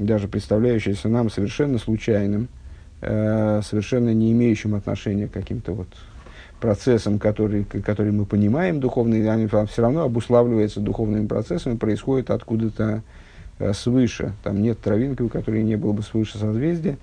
даже 0.05 0.27
представляющееся 0.27 1.09
нам 1.09 1.29
совершенно 1.29 1.77
случайным, 1.77 2.47
а, 3.01 3.61
совершенно 3.63 4.13
не 4.13 4.31
имеющим 4.31 4.75
отношения 4.75 5.27
к 5.27 5.31
каким-то 5.31 5.73
вот 5.73 5.87
процессам, 6.61 7.19
которые, 7.19 7.65
которые 7.65 8.13
мы 8.13 8.25
понимаем 8.25 8.79
духовные, 8.79 9.29
они 9.29 9.47
все 9.47 9.81
равно 9.81 10.03
обуславливаются 10.03 10.79
духовными 10.79 11.25
процессами, 11.25 11.75
происходят 11.75 12.29
откуда-то 12.29 13.01
э, 13.59 13.73
свыше. 13.73 14.33
Там 14.43 14.61
нет 14.61 14.79
травинки, 14.79 15.23
у 15.23 15.29
которой 15.29 15.63
не 15.63 15.75
было 15.75 15.91
бы 15.91 16.03
свыше 16.03 16.37
созвездия. 16.37 16.97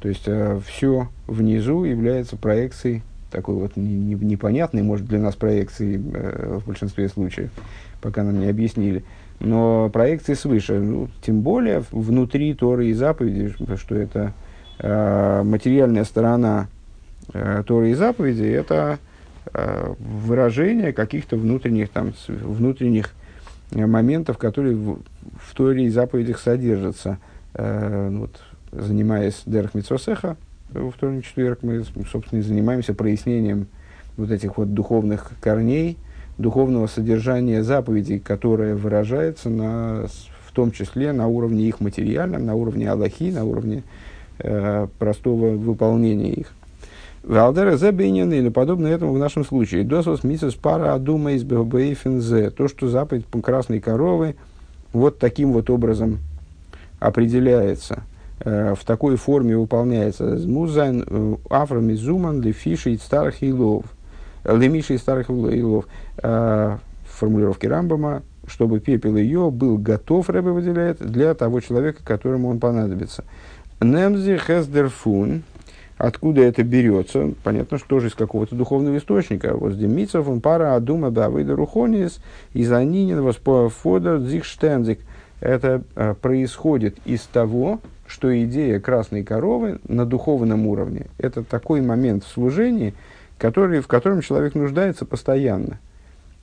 То 0.00 0.08
есть 0.08 0.24
э, 0.26 0.60
все 0.66 1.08
внизу 1.26 1.84
является 1.84 2.36
проекцией, 2.36 3.02
такой 3.30 3.54
вот 3.54 3.76
не, 3.76 3.94
не, 3.94 4.14
непонятной, 4.14 4.82
может, 4.82 5.06
для 5.06 5.20
нас 5.20 5.36
проекцией 5.36 6.02
э, 6.14 6.58
в 6.60 6.66
большинстве 6.66 7.08
случаев, 7.08 7.50
пока 8.00 8.24
нам 8.24 8.40
не 8.40 8.48
объяснили, 8.48 9.04
но 9.40 9.88
проекции 9.90 10.34
свыше, 10.34 10.78
ну, 10.80 11.08
тем 11.22 11.42
более 11.42 11.84
внутри 11.92 12.54
Торы 12.54 12.88
и 12.88 12.92
заповеди, 12.92 13.54
что 13.76 13.94
это 13.94 14.32
э, 14.80 15.42
материальная 15.44 16.04
сторона 16.04 16.66
э, 17.32 17.62
Торы 17.66 17.90
и 17.90 17.94
заповеди, 17.94 18.44
это 18.44 18.98
э, 19.52 19.94
выражение 19.98 20.92
каких-то 20.92 21.36
внутренних, 21.36 21.90
там, 21.90 22.14
внутренних 22.26 23.14
э, 23.70 23.86
моментов, 23.86 24.38
которые 24.38 24.74
в, 24.74 25.00
в 25.36 25.54
Торе 25.54 25.84
и 25.84 25.88
заповедях 25.88 26.40
содержатся. 26.40 27.18
Э, 27.54 28.08
ну 28.10 28.22
вот, 28.22 28.40
занимаясь 28.72 29.42
Дерх 29.46 29.74
Митсосеха, 29.74 30.36
во 30.70 30.90
вторник, 30.90 31.24
четверг 31.24 31.60
мы, 31.62 31.84
собственно, 32.10 32.40
и 32.40 32.42
занимаемся 32.42 32.92
прояснением 32.92 33.68
вот 34.16 34.32
этих 34.32 34.58
вот 34.58 34.74
духовных 34.74 35.30
корней– 35.40 35.96
духовного 36.38 36.86
содержания 36.86 37.62
заповедей, 37.62 38.20
которое 38.20 38.74
выражается 38.74 39.50
на, 39.50 40.06
в 40.46 40.52
том 40.52 40.70
числе 40.70 41.12
на 41.12 41.26
уровне 41.26 41.64
их 41.64 41.80
материальном, 41.80 42.46
на 42.46 42.54
уровне 42.54 42.90
Аллахи, 42.90 43.30
на 43.30 43.44
уровне 43.44 43.82
э, 44.38 44.86
простого 44.98 45.50
выполнения 45.50 46.32
их. 46.32 46.52
Валдера 47.24 47.76
забейнен 47.76 48.32
или 48.32 48.48
подобно 48.48 48.86
этому 48.86 49.12
в 49.12 49.18
нашем 49.18 49.44
случае. 49.44 49.82
Досос 49.82 50.22
мисус 50.22 50.54
пара 50.54 50.94
адума 50.94 51.32
из 51.32 51.42
бейфензе. 51.42 52.50
То, 52.50 52.68
что 52.68 52.88
заповедь 52.88 53.26
красной 53.42 53.80
коровы 53.80 54.36
вот 54.92 55.18
таким 55.18 55.52
вот 55.52 55.68
образом 55.68 56.20
определяется, 57.00 58.04
э, 58.40 58.74
в 58.78 58.84
такой 58.84 59.16
форме 59.16 59.56
выполняется. 59.56 60.38
Музайн 60.46 61.04
э, 61.04 61.34
афрами 61.50 61.94
зуман 61.94 62.40
лефиши 62.40 62.96
старых 62.98 63.42
илов– 63.42 63.84
Лемиши 64.44 64.94
из 64.94 65.00
старых 65.00 65.30
илов, 65.30 65.86
э, 66.22 66.76
формулировки 67.04 67.66
Рамбама, 67.66 68.22
чтобы 68.46 68.80
пепел 68.80 69.16
ее 69.16 69.50
был 69.50 69.78
готов, 69.78 70.30
Рэбе 70.30 70.50
выделяет, 70.50 70.98
для 70.98 71.34
того 71.34 71.60
человека, 71.60 72.00
которому 72.04 72.48
он 72.48 72.60
понадобится. 72.60 73.24
Немзи 73.80 74.38
хездерфун, 74.38 75.42
откуда 75.98 76.42
это 76.42 76.62
берется, 76.62 77.32
понятно, 77.44 77.78
что 77.78 77.88
тоже 77.88 78.08
из 78.08 78.14
какого-то 78.14 78.54
духовного 78.54 78.96
источника. 78.96 79.54
Вот 79.54 79.78
Демицев, 79.78 80.28
он 80.28 80.40
пара 80.40 80.74
адума 80.74 81.10
бавыда 81.10 81.54
рухонис, 81.54 82.20
из 82.54 82.72
анинин 82.72 83.22
воспофодер 83.22 84.20
зихштензик. 84.20 85.00
Это 85.40 85.82
а, 85.94 86.14
происходит 86.14 86.96
из 87.04 87.20
того, 87.22 87.80
что 88.08 88.36
идея 88.42 88.80
красной 88.80 89.22
коровы 89.22 89.78
на 89.86 90.04
духовном 90.06 90.66
уровне, 90.66 91.06
это 91.18 91.44
такой 91.44 91.80
момент 91.80 92.24
в 92.24 92.28
служении, 92.28 92.94
который, 93.38 93.80
в 93.80 93.86
котором 93.86 94.20
человек 94.20 94.54
нуждается 94.54 95.04
постоянно. 95.04 95.78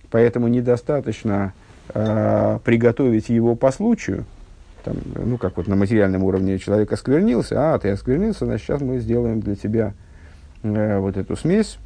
Поэтому 0.10 0.48
недостаточно 0.48 1.54
э, 1.94 2.60
приготовить 2.64 3.30
его 3.30 3.56
по 3.56 3.72
случаю, 3.72 4.26
там, 4.84 4.98
ну, 5.16 5.38
как 5.38 5.58
вот 5.58 5.68
на 5.68 5.76
материальном 5.76 6.24
уровне 6.24 6.60
человек 6.60 6.94
осквернился, 6.94 7.74
а, 7.74 7.80
ты 7.80 7.90
осквернился, 7.90 8.46
значит, 8.46 8.68
сейчас 8.68 8.82
мы 8.82 9.00
сделаем 9.00 9.42
для 9.42 9.56
тебя 9.56 9.94
э, 10.64 11.00
вот 11.00 11.18
эту 11.18 11.36
смесь, 11.36 11.78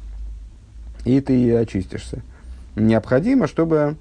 и 1.04 1.20
ты 1.20 1.56
очистишься. 1.56 2.20
Необходимо, 2.76 3.46
чтобы 3.46 3.96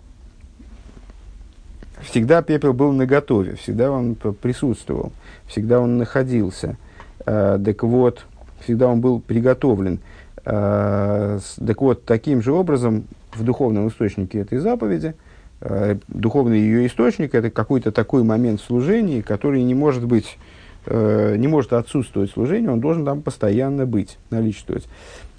всегда 2.02 2.42
пепел 2.42 2.74
был 2.74 2.92
наготове, 2.92 3.56
всегда 3.56 3.90
он 3.90 4.16
присутствовал, 4.16 5.12
всегда 5.48 5.80
он 5.80 5.98
находился. 5.98 6.78
Э, 7.26 7.58
так 7.64 7.84
вот, 7.84 8.26
всегда 8.62 8.88
он 8.88 9.02
был 9.02 9.22
приготовлен. 9.22 10.00
Э, 10.46 11.40
так 11.66 11.82
вот, 11.82 12.06
таким 12.06 12.42
же 12.42 12.54
образом 12.54 13.06
в 13.34 13.44
духовном 13.44 13.88
источнике 13.88 14.40
этой 14.40 14.60
заповеди, 14.60 15.16
э, 15.62 15.98
духовный 16.08 16.60
ее 16.60 16.88
источник– 16.88 17.34
это 17.36 17.50
какой-то 17.50 17.92
такой 17.92 18.24
момент 18.24 18.62
в 18.62 18.64
служении, 18.64 19.22
который 19.22 19.64
не 19.64 19.76
может 19.76 20.06
быть, 20.06 20.38
э, 20.86 21.36
не 21.38 21.48
может 21.48 21.74
отсутствовать 21.74 22.32
в 22.32 22.34
служении, 22.34 22.68
он 22.68 22.80
должен 22.80 23.06
там 23.06 23.22
постоянно 23.22 23.86
быть, 23.86 24.18
наличествовать. 24.30 24.88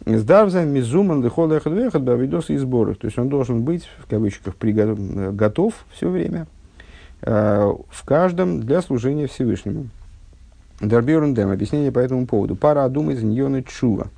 Сдавза 0.07 0.65
мизуман 0.65 1.23
лихол 1.23 1.53
эхад 1.53 1.75
вехад 1.75 2.03
бавидос 2.03 2.51
и 2.51 2.57
сборы. 2.57 2.95
То 2.95 3.07
есть 3.07 3.19
он 3.19 3.29
должен 3.29 3.63
быть, 3.63 3.89
в 3.99 4.09
кавычках, 4.09 4.57
приготов, 4.57 4.99
готов 5.37 5.75
все 5.93 6.09
время, 6.09 6.47
в 7.21 8.05
каждом 8.07 8.61
для 8.61 8.81
служения 8.81 9.27
Всевышнему. 9.27 9.89
Дарбирундем. 10.81 11.51
Объяснение 11.51 11.93
по 11.93 11.99
этому 11.99 12.27
поводу. 12.27 12.57
Пара 12.57 12.89
думает 12.89 13.23
нее 13.23 13.63
чува. 13.65 14.09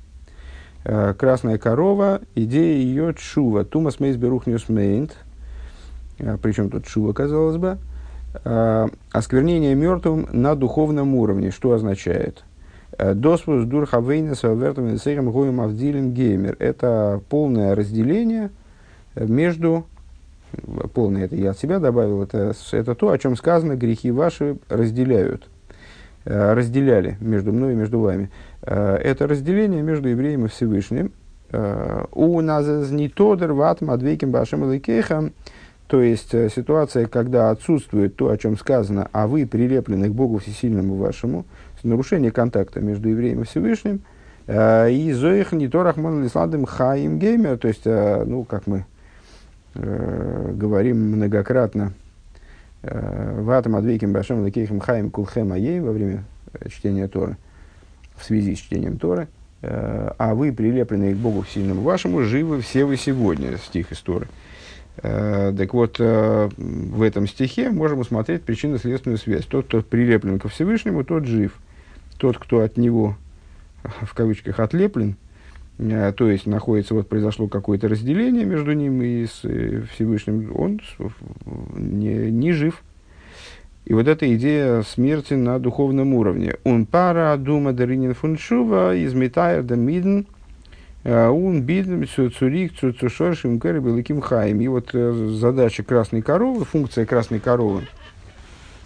Э, 0.85 1.13
красная 1.17 1.57
корова, 1.57 2.21
идея 2.35 2.75
ее 2.75 3.13
чува. 3.13 3.63
Тумас 3.63 3.99
мейс 3.99 4.17
берух 4.17 4.47
мейнт. 4.67 5.15
Э, 6.19 6.37
Причем 6.41 6.69
тут 6.69 6.85
чува, 6.85 7.13
казалось 7.13 7.57
бы. 7.57 7.77
Э, 8.43 8.87
осквернение 9.11 9.75
мертвым 9.75 10.27
на 10.31 10.55
духовном 10.55 11.15
уровне. 11.15 11.51
Что 11.51 11.73
означает? 11.73 12.43
Досвус 12.99 13.65
дур 13.65 13.87
хавейнес 13.87 14.43
авертом 14.43 14.91
инсерем 14.91 15.31
гоем 15.31 15.61
авдилем 15.61 16.13
геймер. 16.13 16.55
Это 16.59 17.21
полное 17.27 17.73
разделение 17.73 18.51
между 19.15 19.85
полное 20.93 21.25
это 21.25 21.35
я 21.35 21.51
от 21.51 21.57
себя 21.57 21.79
добавил, 21.79 22.21
это, 22.21 22.53
это 22.71 22.93
то, 22.93 23.09
о 23.09 23.17
чем 23.17 23.35
сказано, 23.35 23.75
грехи 23.75 24.11
ваши 24.11 24.57
разделяют, 24.69 25.49
разделяли 26.23 27.17
между 27.19 27.51
мной 27.51 27.73
и 27.73 27.75
между 27.75 27.99
вами. 27.99 28.29
Э, 28.65 28.95
это 28.95 29.27
разделение 29.27 29.81
между 29.81 30.09
евреем 30.09 30.45
и 30.45 30.47
Всевышним. 30.47 31.11
Э, 31.51 32.05
у 32.11 32.39
нас 32.41 32.91
не 32.91 33.09
тодер 33.09 33.53
ват 33.53 33.81
мадвейким 33.81 34.31
башем 34.31 34.69
лейкехам, 34.69 35.33
то 35.87 36.01
есть 36.01 36.33
э, 36.33 36.49
ситуация, 36.49 37.07
когда 37.07 37.49
отсутствует 37.49 38.15
то, 38.15 38.29
о 38.29 38.37
чем 38.37 38.57
сказано, 38.57 39.09
а 39.11 39.27
вы 39.27 39.45
прилеплены 39.45 40.09
к 40.09 40.13
Богу 40.13 40.37
Всесильному 40.37 40.95
вашему, 40.95 41.45
нарушение 41.83 42.31
контакта 42.31 42.79
между 42.79 43.09
евреем 43.09 43.41
и 43.41 43.43
Всевышним, 43.43 44.03
и 44.47 45.11
зоих 45.13 45.51
не 45.51 45.67
то 45.67 45.83
рахман 45.83 46.23
лисладым 46.23 46.65
хаим 46.65 47.19
геймер, 47.19 47.57
то 47.57 47.67
есть, 47.67 47.85
ну, 47.85 48.45
как 48.45 48.67
мы 48.67 48.85
говорим 49.73 51.11
многократно, 51.11 51.91
ватам 52.81 53.75
адвейким 53.75 54.13
башем 54.13 54.45
лейкехам 54.45 54.79
хаим 54.79 55.11
кулхем 55.11 55.51
аей 55.51 55.81
во 55.81 55.91
время 55.91 56.23
чтения 56.69 57.09
Торы– 57.09 57.35
в 58.15 58.23
связи 58.23 58.55
с 58.55 58.59
чтением 58.59 58.97
Торы, 58.97 59.27
э, 59.61 60.11
а 60.17 60.35
вы, 60.35 60.51
прилепленные 60.51 61.13
к 61.13 61.17
Богу 61.17 61.45
сильному 61.45 61.81
вашему, 61.81 62.23
живы 62.23 62.61
все 62.61 62.85
вы 62.85 62.97
сегодня, 62.97 63.57
стих 63.57 63.91
из 63.91 63.99
Торы. 63.99 64.27
Э, 64.97 65.53
так 65.57 65.73
вот, 65.73 65.97
э, 65.99 66.49
в 66.57 67.01
этом 67.01 67.27
стихе 67.27 67.69
можем 67.69 67.99
усмотреть 67.99 68.43
причинно-следственную 68.43 69.17
связь. 69.17 69.45
Тот, 69.45 69.65
кто 69.67 69.81
прилеплен 69.81 70.39
ко 70.39 70.49
Всевышнему, 70.49 71.03
тот 71.03 71.25
жив. 71.25 71.57
Тот, 72.17 72.37
кто 72.37 72.59
от 72.61 72.77
него, 72.77 73.17
в 73.83 74.13
кавычках, 74.13 74.59
отлеплен, 74.59 75.15
то 75.77 76.29
есть 76.29 76.45
находится, 76.45 76.93
вот 76.93 77.09
произошло 77.09 77.47
какое-то 77.47 77.87
разделение 77.87 78.45
между 78.45 78.73
ним 78.73 79.01
и 79.01 79.25
с 79.25 79.39
Всевышним, 79.93 80.55
он 80.55 80.79
не, 81.75 82.31
не 82.31 82.51
жив. 82.53 82.83
И 83.85 83.93
вот 83.93 84.07
эта 84.07 84.33
идея 84.35 84.81
смерти 84.83 85.33
на 85.33 85.59
духовном 85.59 86.13
уровне. 86.13 86.55
Он 86.63 86.85
пара 86.85 87.35
дума 87.37 87.73
даринин 87.73 88.13
фуншува 88.13 88.95
из 88.95 89.13
метайр 89.13 89.63
да 89.63 89.75
мидн 89.75 90.25
он 91.05 91.61
бидн 91.63 92.05
цурик 92.05 92.77
цурцушорш 92.79 93.43
им 93.43 93.57
беликим 93.57 94.21
хаим. 94.21 94.61
И 94.61 94.67
вот 94.69 94.91
э, 94.93 95.29
задача 95.31 95.83
красной 95.83 96.21
коровы, 96.21 96.63
функция 96.63 97.05
красной 97.05 97.41
коровы, 97.41 97.87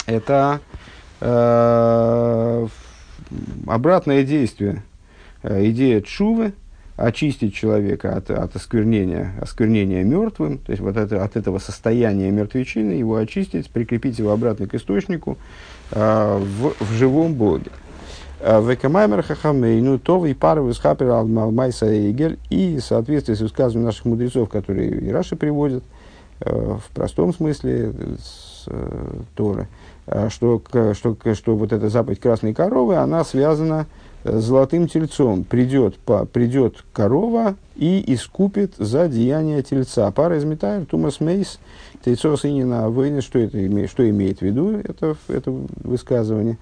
это 0.07 0.61
э, 1.21 2.67
обратное 3.67 4.23
действие. 4.23 4.83
Э, 5.43 5.63
идея 5.69 6.01
чувы, 6.01 6.53
очистить 6.97 7.53
человека 7.53 8.15
от, 8.17 8.31
от 8.31 8.55
осквернения, 8.55 9.33
осквернения 9.39 10.03
мертвым, 10.03 10.57
то 10.57 10.71
есть 10.71 10.81
вот 10.81 10.97
это, 10.97 11.23
от 11.23 11.37
этого 11.37 11.59
состояния 11.59 12.31
мертвечины, 12.31 12.91
его 12.91 13.15
очистить, 13.15 13.69
прикрепить 13.69 14.17
его 14.17 14.31
обратно 14.31 14.67
к 14.67 14.73
источнику 14.73 15.37
э, 15.91 16.37
в, 16.37 16.73
в 16.83 16.91
живом 16.93 17.35
Боге. 17.35 17.71
А, 18.39 18.61
Векамаймер 18.61 19.21
хахамейну 19.21 19.99
товый 19.99 20.33
паровый 20.33 20.73
схапер 20.73 21.09
алмайса 21.09 21.85
егель 21.85 22.39
и 22.49 22.77
в 22.77 22.83
соответствии 22.83 23.35
с 23.35 23.41
высказыванием 23.41 23.85
наших 23.85 24.05
мудрецов, 24.05 24.49
которые 24.49 24.89
и 24.89 25.11
Раши 25.11 25.35
приводят, 25.35 25.83
э, 26.39 26.49
в 26.51 26.95
простом 26.95 27.31
смысле 27.31 27.93
с 28.19 28.65
э, 28.67 29.21
Торы, 29.35 29.67
э, 30.07 30.29
что, 30.29 30.61
что, 30.93 31.15
что 31.35 31.55
вот 31.55 31.73
эта 31.73 31.89
заповедь 31.89 32.19
красной 32.19 32.55
коровы, 32.55 32.95
она 32.95 33.23
связана 33.23 33.85
золотым 34.31 34.87
тельцом 34.87 35.43
придет, 35.43 35.97
по, 35.97 36.25
придет 36.25 36.83
корова 36.93 37.55
и 37.75 38.03
искупит 38.13 38.73
за 38.77 39.07
деяние 39.07 39.63
тельца. 39.63 40.11
Пара 40.11 40.37
из 40.37 40.43
Метайр, 40.43 40.85
Тумас 40.85 41.19
Мейс, 41.19 41.59
Тельцо 42.03 42.35
Сынина 42.37 42.89
Войны, 42.89 43.21
что 43.21 43.39
это 43.39 43.87
что 43.87 44.09
имеет 44.09 44.39
в 44.39 44.41
виду, 44.41 44.71
это, 44.77 45.15
это 45.27 45.51
высказывание. 45.83 46.57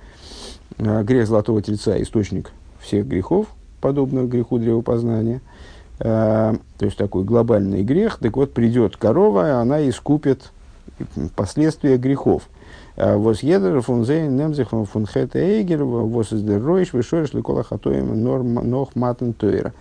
А, 0.78 1.04
грех 1.04 1.28
золотого 1.28 1.62
тельца– 1.62 2.01
источник 2.01 2.51
всех 2.80 3.08
грехов, 3.08 3.47
подобного 3.82 4.28
греху 4.28 4.58
древопознания. 4.58 5.41
А, 5.99 6.56
то 6.78 6.86
есть 6.86 6.97
такой 6.97 7.23
глобальный 7.23 7.84
грех. 7.84 8.19
Так 8.19 8.36
вот, 8.38 8.54
придет 8.54 8.97
корова, 8.97 9.62
она 9.62 9.88
искупит 9.88 10.51
последствия 11.36 11.97
грехов. 11.97 12.43
Вос 12.97 13.43
едер 13.43 13.81
фун 13.81 14.05
зейн 14.05 14.38
немзих 14.38 14.69
фун 14.69 15.05
хет 15.05 15.36
эйгер, 15.36 15.84
вос 15.84 16.31
из 16.31 16.41
дер 16.43 16.63
ройш, 16.63 16.93
вишориш 16.93 17.34
ликола 17.34 17.63
хатоем 17.63 18.23
нох 18.23 18.95
матен 18.95 19.34
тойра. 19.34 19.73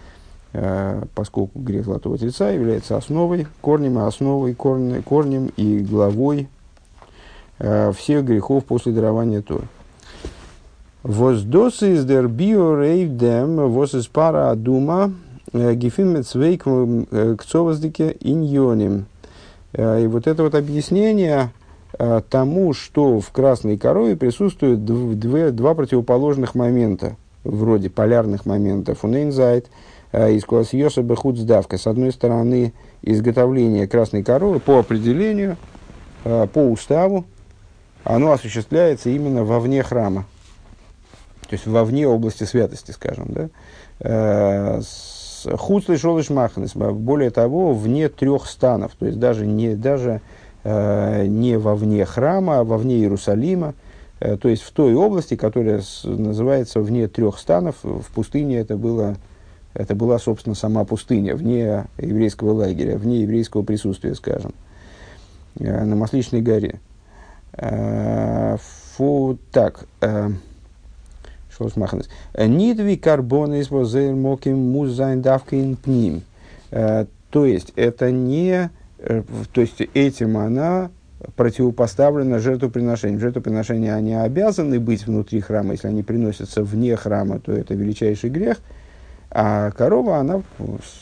Поскольку 1.14 1.58
грех 1.58 1.84
золотого 1.84 2.18
тельца 2.18 2.50
является 2.50 2.96
основой, 2.96 3.46
корнем, 3.60 3.98
основой, 3.98 4.54
корнем, 4.54 5.02
корнем 5.02 5.52
и 5.56 5.78
главой 5.78 6.48
всех 7.58 8.24
грехов 8.24 8.64
после 8.64 8.92
дарования 8.92 9.42
Торы. 9.42 9.66
Воздос 11.04 11.82
из 11.82 12.04
дер 12.04 12.26
био 12.26 12.80
рейвдем, 12.80 13.68
вос 13.68 13.94
из 13.94 14.08
пара 14.08 14.50
адума, 14.50 15.12
гефин 15.52 16.14
мецвейк 16.14 16.64
к 16.64 17.44
цовоздике 17.44 18.16
иньоним. 18.20 19.06
И 19.72 20.06
вот 20.08 20.26
это 20.28 20.44
вот 20.44 20.54
объяснение, 20.54 21.50
Э, 21.56 21.63
тому, 21.98 22.72
что 22.72 23.20
в 23.20 23.30
красной 23.30 23.78
корове 23.78 24.16
присутствуют 24.16 24.84
две, 24.84 25.50
два 25.50 25.74
противоположных 25.74 26.54
момента, 26.54 27.16
вроде 27.44 27.90
полярных 27.90 28.46
моментов. 28.46 29.04
Унейнзайт 29.04 29.68
э, 30.12 30.32
из 30.32 30.44
Куасьоса 30.44 31.02
Бехудсдавка. 31.02 31.78
С 31.78 31.86
одной 31.86 32.12
стороны, 32.12 32.72
изготовление 33.02 33.86
красной 33.86 34.22
коровы 34.22 34.60
по 34.60 34.78
определению, 34.78 35.56
э, 36.24 36.46
по 36.52 36.60
уставу, 36.60 37.26
оно 38.02 38.32
осуществляется 38.32 39.10
именно 39.10 39.44
вовне 39.44 39.82
храма. 39.82 40.26
То 41.48 41.54
есть 41.54 41.66
вовне 41.66 42.08
области 42.08 42.44
святости, 42.44 42.90
скажем. 42.90 43.50
Да? 44.00 44.80
Хуцлый 45.58 45.98
шолыш 45.98 46.30
маханес, 46.30 46.74
более 46.74 47.28
того, 47.30 47.74
вне 47.74 48.08
трех 48.08 48.46
станов, 48.46 48.92
то 48.98 49.04
есть 49.04 49.18
даже 49.18 49.46
не, 49.46 49.74
даже 49.74 50.14
Э, 50.14 50.20
не 50.64 51.58
вовне 51.58 52.04
храма, 52.06 52.60
а 52.60 52.64
вовне 52.64 52.96
Иерусалима, 52.96 53.74
э, 54.20 54.36
то 54.38 54.48
есть 54.48 54.62
в 54.62 54.72
той 54.72 54.94
области, 54.94 55.36
которая 55.36 55.82
называется 56.04 56.80
вне 56.80 57.06
трех 57.06 57.38
станов, 57.38 57.76
в 57.82 58.10
пустыне 58.14 58.58
это, 58.58 58.76
было, 58.76 59.16
это 59.74 59.94
была, 59.94 60.18
собственно, 60.18 60.54
сама 60.54 60.84
пустыня, 60.84 61.36
вне 61.36 61.84
еврейского 61.98 62.52
лагеря, 62.52 62.96
вне 62.96 63.22
еврейского 63.22 63.62
присутствия, 63.62 64.14
скажем, 64.14 64.54
э, 65.58 65.84
на 65.84 65.96
Масличной 65.96 66.40
горе. 66.40 66.80
Фу, 68.96 69.38
так, 69.52 69.86
Шолшмаханес. 71.56 72.08
Нидви 72.36 72.96
карбоны 72.96 73.60
из 73.60 73.70
моким 73.70 74.58
музайн 74.58 75.22
давкин 75.22 75.76
пним. 75.76 76.22
То 76.70 77.46
есть, 77.46 77.72
это 77.76 78.10
не 78.10 78.70
Э, 78.70 78.83
то 79.04 79.60
есть 79.60 79.82
этим 79.92 80.36
она 80.36 80.90
противопоставлена 81.36 82.38
жертвоприношению. 82.38 83.20
Жертвоприношения 83.20 83.94
они 83.94 84.14
обязаны 84.14 84.80
быть 84.80 85.06
внутри 85.06 85.40
храма. 85.40 85.72
Если 85.72 85.88
они 85.88 86.02
приносятся 86.02 86.62
вне 86.62 86.96
храма, 86.96 87.38
то 87.38 87.52
это 87.52 87.74
величайший 87.74 88.30
грех. 88.30 88.58
А 89.30 89.72
корова, 89.72 90.18
она 90.18 90.42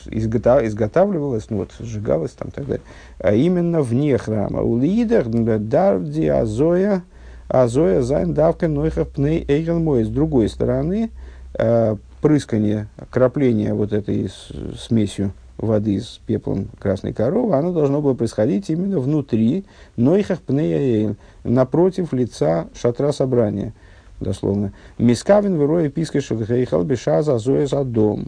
изготав, 0.07 0.63
изготавливалась, 0.63 1.51
ну 1.51 1.57
вот, 1.57 1.71
сжигалась 1.79 2.31
там 2.31 2.49
так 2.49 2.65
далее, 2.65 2.81
а 3.19 3.33
именно 3.33 3.83
вне 3.83 4.17
храма. 4.17 4.61
У 4.63 4.79
лидер 4.79 5.27
дарди 5.27 6.27
азоя, 6.27 7.03
азоя 7.47 8.01
зайн 8.01 8.33
давка 8.33 8.67
нойхав 8.67 9.09
пней 9.09 9.45
эйгел 9.47 9.79
мой. 9.79 10.03
С 10.03 10.09
другой 10.09 10.49
стороны, 10.49 11.11
э, 11.53 11.95
прыскание, 12.21 12.87
крапление 13.11 13.75
вот 13.75 13.93
этой 13.93 14.31
смесью 14.79 15.31
воды 15.57 15.99
с 16.01 16.19
пеплом 16.25 16.67
красной 16.79 17.13
коровы, 17.13 17.55
оно 17.55 17.71
должно 17.71 18.01
было 18.01 18.13
происходить 18.13 18.69
именно 18.69 18.99
внутри 18.99 19.65
Нойхах 19.95 20.41
Пнеяэйн, 20.41 21.17
напротив 21.43 22.13
лица 22.13 22.67
шатра 22.75 23.11
собрания, 23.11 23.73
дословно. 24.19 24.73
Мискавин 24.97 25.57
выроя 25.57 25.89
писка 25.89 26.21
шадхейхал 26.21 26.83
бешаза 26.83 27.37
зоя 27.37 27.67
за 27.67 27.83
дом. 27.83 28.27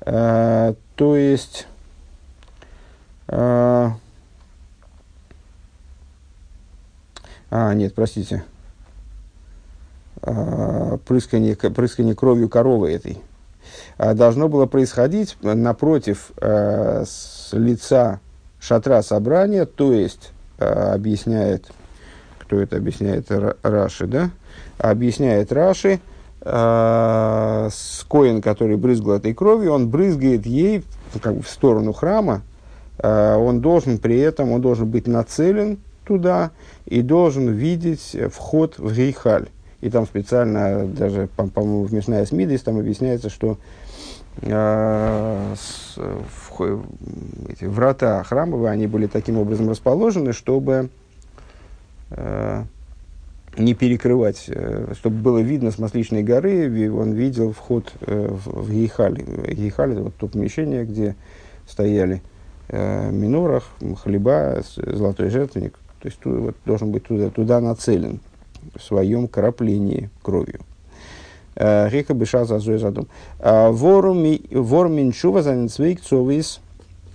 Э, 0.00 0.74
то 0.96 1.16
есть, 1.16 1.66
э, 3.28 3.90
а, 7.50 7.74
нет, 7.74 7.94
простите, 7.94 8.44
э, 10.22 10.98
прыскание, 11.06 11.54
прыскание 11.54 12.14
кровью 12.14 12.48
коровы 12.48 12.92
этой– 12.92 13.18
должно 13.98 14.48
было 14.48 14.66
происходить 14.66 15.36
напротив 15.42 16.32
э, 16.40 17.04
с 17.06 17.50
лица 17.52 18.20
шатра 18.62 19.02
собрания, 19.02 19.66
то 19.66 19.92
есть, 19.92 20.32
э, 20.58 20.64
объясняет, 20.64 21.70
кто 22.38 22.60
это 22.60 22.76
объясняет, 22.76 23.26
Раши, 23.62 24.06
да? 24.06 24.30
Объясняет 24.78 25.52
Раши, 25.52 26.00
э, 26.40 27.68
Коин, 28.08 28.40
который 28.40 28.76
брызгал 28.76 29.16
этой 29.16 29.34
кровью, 29.34 29.72
он 29.72 29.88
брызгает 29.88 30.46
ей 30.46 30.84
как 31.20 31.36
бы, 31.36 31.42
в 31.42 31.48
сторону 31.48 31.92
храма, 31.92 32.42
э, 32.98 33.34
он 33.34 33.60
должен 33.60 33.98
при 33.98 34.18
этом, 34.18 34.52
он 34.52 34.60
должен 34.60 34.88
быть 34.88 35.08
нацелен 35.08 35.78
туда 36.04 36.52
и 36.86 37.02
должен 37.02 37.48
видеть 37.48 38.16
вход 38.32 38.78
в 38.78 38.94
Гейхаль. 38.94 39.48
И 39.82 39.90
там 39.90 40.06
специально, 40.06 40.86
даже, 40.86 41.28
по-моему, 41.36 41.82
в 41.82 41.92
Мишная 41.92 42.24
Смидис 42.24 42.62
там 42.62 42.78
объясняется, 42.78 43.28
что 43.28 43.58
э, 44.40 45.54
с, 45.58 45.96
в, 45.96 46.84
эти 47.48 47.64
врата 47.64 48.22
храмовые, 48.22 48.70
они 48.70 48.86
были 48.86 49.08
таким 49.08 49.38
образом 49.38 49.68
расположены, 49.68 50.32
чтобы 50.32 50.88
э, 52.10 52.62
не 53.58 53.74
перекрывать, 53.74 54.44
э, 54.46 54.92
чтобы 54.96 55.16
было 55.16 55.38
видно 55.38 55.72
с 55.72 55.78
Масличной 55.78 56.22
горы, 56.22 56.92
он 56.92 57.14
видел 57.14 57.52
вход 57.52 57.92
э, 58.02 58.28
в, 58.30 58.70
Гейхаль. 58.70 59.20
Гейхаль– 59.52 59.92
это 59.94 60.02
вот 60.04 60.14
то 60.14 60.28
помещение, 60.28 60.84
где 60.84 61.16
стояли 61.66 62.22
э, 62.68 63.10
минорах, 63.10 63.64
хлеба, 64.00 64.62
золотой 64.76 65.28
жертвенник. 65.28 65.76
То 66.00 66.06
есть 66.06 66.20
туда, 66.20 66.38
вот, 66.38 66.56
должен 66.64 66.92
быть 66.92 67.02
туда, 67.02 67.30
туда 67.30 67.60
нацелен 67.60 68.20
в 68.74 68.82
своем 68.82 69.28
краплении 69.28 70.10
кровью. 70.22 70.60
Э, 71.54 71.88
Река 71.88 72.14
быша 72.14 72.44
за 72.44 72.58
зой 72.58 72.78
задум. 72.78 73.08
Э, 73.38 73.70
Вормин 73.70 75.12
шува 75.12 75.42
за 75.42 75.54
нецвейк 75.54 76.00
цовис 76.00 76.60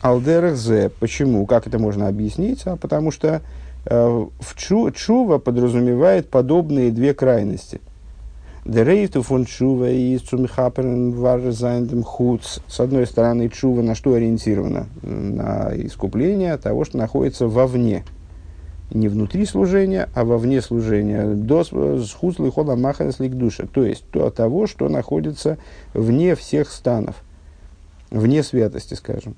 алдерах 0.01 0.55
зе. 0.55 0.91
Почему? 0.99 1.45
Как 1.45 1.67
это 1.67 1.79
можно 1.79 2.07
объяснить? 2.07 2.61
А 2.65 2.75
потому 2.75 3.11
что 3.11 3.41
э, 3.85 4.25
в 4.39 4.55
чу, 4.55 4.91
чува 4.91 5.39
подразумевает 5.39 6.29
подобные 6.29 6.91
две 6.91 7.13
крайности. 7.13 7.81
Дерейфту 8.63 9.23
фон 9.23 9.45
чува 9.45 9.89
и 9.89 10.17
цумихаперн 10.17 11.13
варзайндем 11.13 12.03
хуц. 12.03 12.59
С 12.67 12.79
одной 12.81 13.07
стороны, 13.07 13.49
чува 13.49 13.81
на 13.81 13.95
что 13.95 14.13
ориентирована? 14.13 14.87
На 15.01 15.71
искупление 15.73 16.57
того, 16.57 16.83
что 16.83 16.97
находится 16.97 17.47
вовне– 17.47 18.03
не 18.91 19.07
внутри 19.07 19.45
служения, 19.45 20.09
а 20.13 20.23
вовне 20.23 20.61
служения. 20.61 21.25
До 21.25 21.63
схуслы 21.63 22.51
хода 22.51 22.75
маханес 22.75 23.19
душа. 23.37 23.65
То 23.71 23.83
есть 23.83 24.05
то 24.11 24.29
того, 24.29 24.67
что 24.67 24.89
находится 24.89 25.57
вне 25.93 26.35
всех 26.35 26.71
станов, 26.71 27.15
вне 28.11 28.43
святости, 28.43 28.93
скажем. 28.93 29.35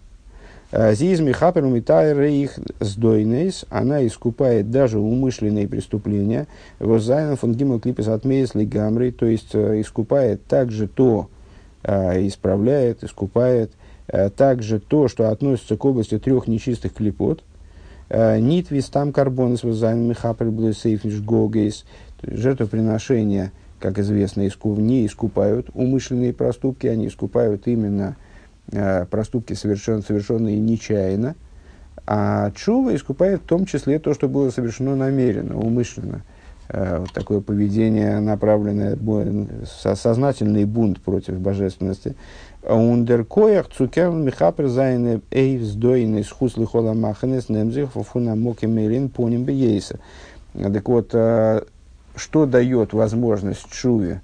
А 0.71 0.93
Зиз 0.93 1.19
Михапер 1.19 1.65
их 1.65 2.59
сдойнейс, 2.79 3.65
она 3.69 4.05
искупает 4.05 4.69
даже 4.69 4.99
умышленные 4.99 5.67
преступления. 5.67 6.45
Возайна 6.77 7.35
фон 7.35 7.55
Гимл 7.55 7.79
Клипес 7.79 8.07
отмеес 8.07 8.51
гамри, 8.53 9.09
то 9.09 9.25
есть 9.25 9.49
э, 9.53 9.81
искупает 9.81 10.45
также 10.45 10.87
то, 10.87 11.27
э, 11.81 12.27
исправляет, 12.27 13.03
искупает 13.03 13.71
э, 14.07 14.29
также 14.29 14.79
то, 14.79 15.07
что 15.07 15.31
относится 15.31 15.75
к 15.75 15.83
области 15.83 16.19
трех 16.19 16.47
нечистых 16.47 16.93
клипот, 16.93 17.43
Нитвис 18.09 18.89
там 18.89 19.13
карбон 19.13 19.57
с 19.57 19.63
вазами 19.63 20.13
хапер 20.13 20.49
блесейфниш 20.49 21.21
гогейс. 21.21 21.85
Жертвоприношения, 22.21 23.51
как 23.79 23.99
известно, 23.99 24.41
не 24.41 25.05
искупают 25.05 25.69
умышленные 25.73 26.33
проступки, 26.33 26.87
они 26.87 27.07
искупают 27.07 27.67
именно 27.67 28.17
э, 28.71 29.05
проступки, 29.05 29.53
совершен, 29.53 30.01
совершенные 30.01 30.59
нечаянно. 30.59 31.35
А 32.05 32.51
чува 32.51 32.95
искупает 32.95 33.41
в 33.41 33.45
том 33.45 33.65
числе 33.65 33.99
то, 33.99 34.13
что 34.13 34.27
было 34.27 34.49
совершено 34.49 34.95
намеренно, 34.95 35.57
умышленно. 35.57 36.23
Э, 36.69 36.99
вот 36.99 37.11
такое 37.13 37.41
поведение, 37.41 38.19
направленное, 38.19 38.97
сознательный 39.65 40.65
бунт 40.65 41.01
против 41.01 41.39
божественности. 41.39 42.15
Ундеркоях 42.61 43.69
цукер 43.69 44.11
михапер 44.11 44.67
зайне 44.67 45.21
эйвс 45.31 45.71
дойны 45.71 46.23
с 46.23 46.29
хусли 46.29 46.65
хола 46.65 46.93
маханес 46.93 47.47
немзих 47.47 47.91
фуна 47.93 48.35
моки 48.35 48.65
мерин 48.65 49.09
поним 49.09 49.45
бейса. 49.45 49.99
Так 50.53 50.89
вот, 50.89 51.11
э, 51.13 51.61
что 52.15 52.45
дает 52.45 52.91
возможность 52.91 53.71
чуве, 53.71 54.21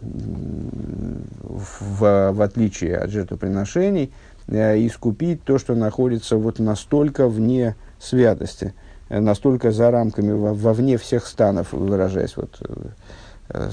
в, 0.00 2.32
в 2.32 2.42
отличие 2.42 2.98
от 2.98 3.10
жертвоприношений, 3.10 4.12
э, 4.48 4.86
искупить 4.86 5.42
то, 5.42 5.58
что 5.58 5.74
находится 5.74 6.36
вот 6.36 6.58
настолько 6.58 7.26
вне 7.26 7.74
святости. 7.98 8.74
настолько 9.08 9.70
за 9.70 9.90
рамками, 9.90 10.32
вовне 10.32 10.98
всех 10.98 11.26
станов, 11.26 11.72
выражаясь 11.72 12.36
вот 12.36 12.60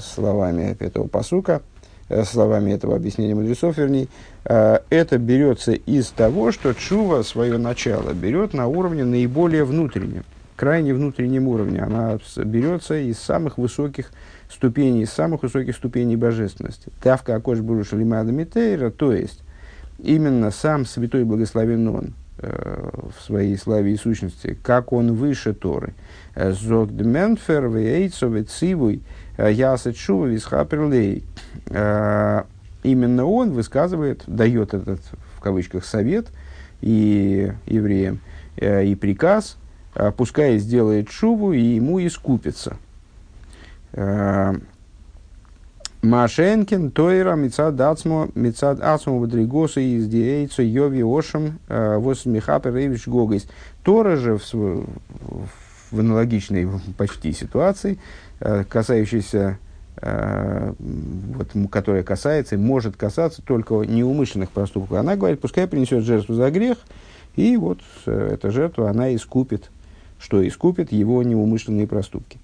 словами 0.00 0.76
этого 0.78 1.08
посука, 1.08 1.60
словами 2.24 2.72
этого 2.72 2.96
объяснения 2.96 3.34
мудрецов, 3.34 3.76
вернее, 3.78 4.08
это 4.44 5.18
берется 5.18 5.72
из 5.72 6.08
того, 6.08 6.52
что 6.52 6.74
чува 6.74 7.22
свое 7.22 7.56
начало 7.56 8.12
берет 8.12 8.52
на 8.52 8.66
уровне 8.66 9.04
наиболее 9.04 9.64
внутреннем, 9.64 10.24
крайне 10.56 10.92
внутреннем 10.92 11.48
уровне. 11.48 11.80
Она 11.80 12.18
берется 12.36 12.96
из 12.96 13.18
самых 13.18 13.56
высоких 13.56 14.10
ступеней, 14.54 15.02
из 15.02 15.10
самых 15.10 15.42
высоких 15.42 15.76
ступеней 15.76 16.16
божественности. 16.16 16.90
Тавка 17.02 17.36
Акош 17.36 17.60
Буруша 17.60 17.96
Лимада 17.96 18.32
то 18.90 19.12
есть 19.12 19.40
именно 19.98 20.50
сам 20.50 20.86
Святой 20.86 21.24
Благословен 21.24 21.88
Он 21.88 22.14
э, 22.38 22.90
в 23.16 23.22
своей 23.24 23.56
славе 23.56 23.92
и 23.92 23.96
сущности, 23.96 24.56
как 24.62 24.92
Он 24.92 25.14
выше 25.14 25.54
Торы. 25.54 25.94
Э, 26.34 26.52
Зог 26.52 26.94
Дменфер, 26.94 27.68
Вейцове, 27.68 28.44
Цивуй, 28.44 28.96
э, 28.96 29.00
Ясет 29.38 29.96
Шува, 29.96 30.26
Висхаперлей. 30.26 31.24
Именно 31.70 33.24
Он 33.24 33.52
высказывает, 33.52 34.22
дает 34.26 34.74
этот, 34.74 35.00
в 35.36 35.40
кавычках, 35.40 35.84
совет 35.84 36.26
и 36.80 37.52
евреям, 37.66 38.20
и 38.56 38.96
приказ, 39.00 39.56
пускай 40.16 40.58
сделает 40.58 41.10
шуву 41.10 41.52
и 41.52 41.60
ему 41.60 42.04
искупится. 42.04 42.76
Машенкин, 46.04 46.90
Тойра, 46.90 47.34
Мицад 47.34 47.80
Ацмо, 47.80 48.28
Мицад 48.34 48.80
Ацмо, 48.82 49.18
Вадригоса, 49.18 49.80
из 49.80 50.06
Диэйцо, 50.06 50.62
Йови, 50.62 51.02
Ошем, 51.02 51.58
э, 51.68 51.96
Вос 51.96 52.26
Михапер, 52.26 52.74
Рейвич, 52.74 53.08
Гогайс. 53.08 53.46
Тора 53.82 54.16
же 54.16 54.36
в, 54.36 54.52
в 55.90 55.98
аналогичной 56.00 56.68
почти 56.98 57.32
ситуации, 57.32 57.98
э, 58.44 58.64
касающейся 58.68 59.58
э, 59.96 60.72
вот, 60.78 61.48
которая 61.70 62.04
касается 62.04 62.54
и 62.54 62.58
может 62.58 62.96
касаться 62.96 63.42
только 63.42 63.74
неумышленных 63.74 64.50
проступков. 64.50 64.98
Она 64.98 65.16
говорит, 65.16 65.40
пускай 65.40 65.66
принесет 65.66 66.04
жертву 66.04 66.34
за 66.34 66.50
грех, 66.52 66.78
и 67.34 67.56
вот 67.56 67.80
эта 68.06 68.52
жертва, 68.52 68.90
она 68.90 69.12
искупит, 69.14 69.70
что 70.20 70.46
искупит 70.46 70.92
его 70.92 71.22
неумышленные 71.24 71.88
проступки. 71.88 72.38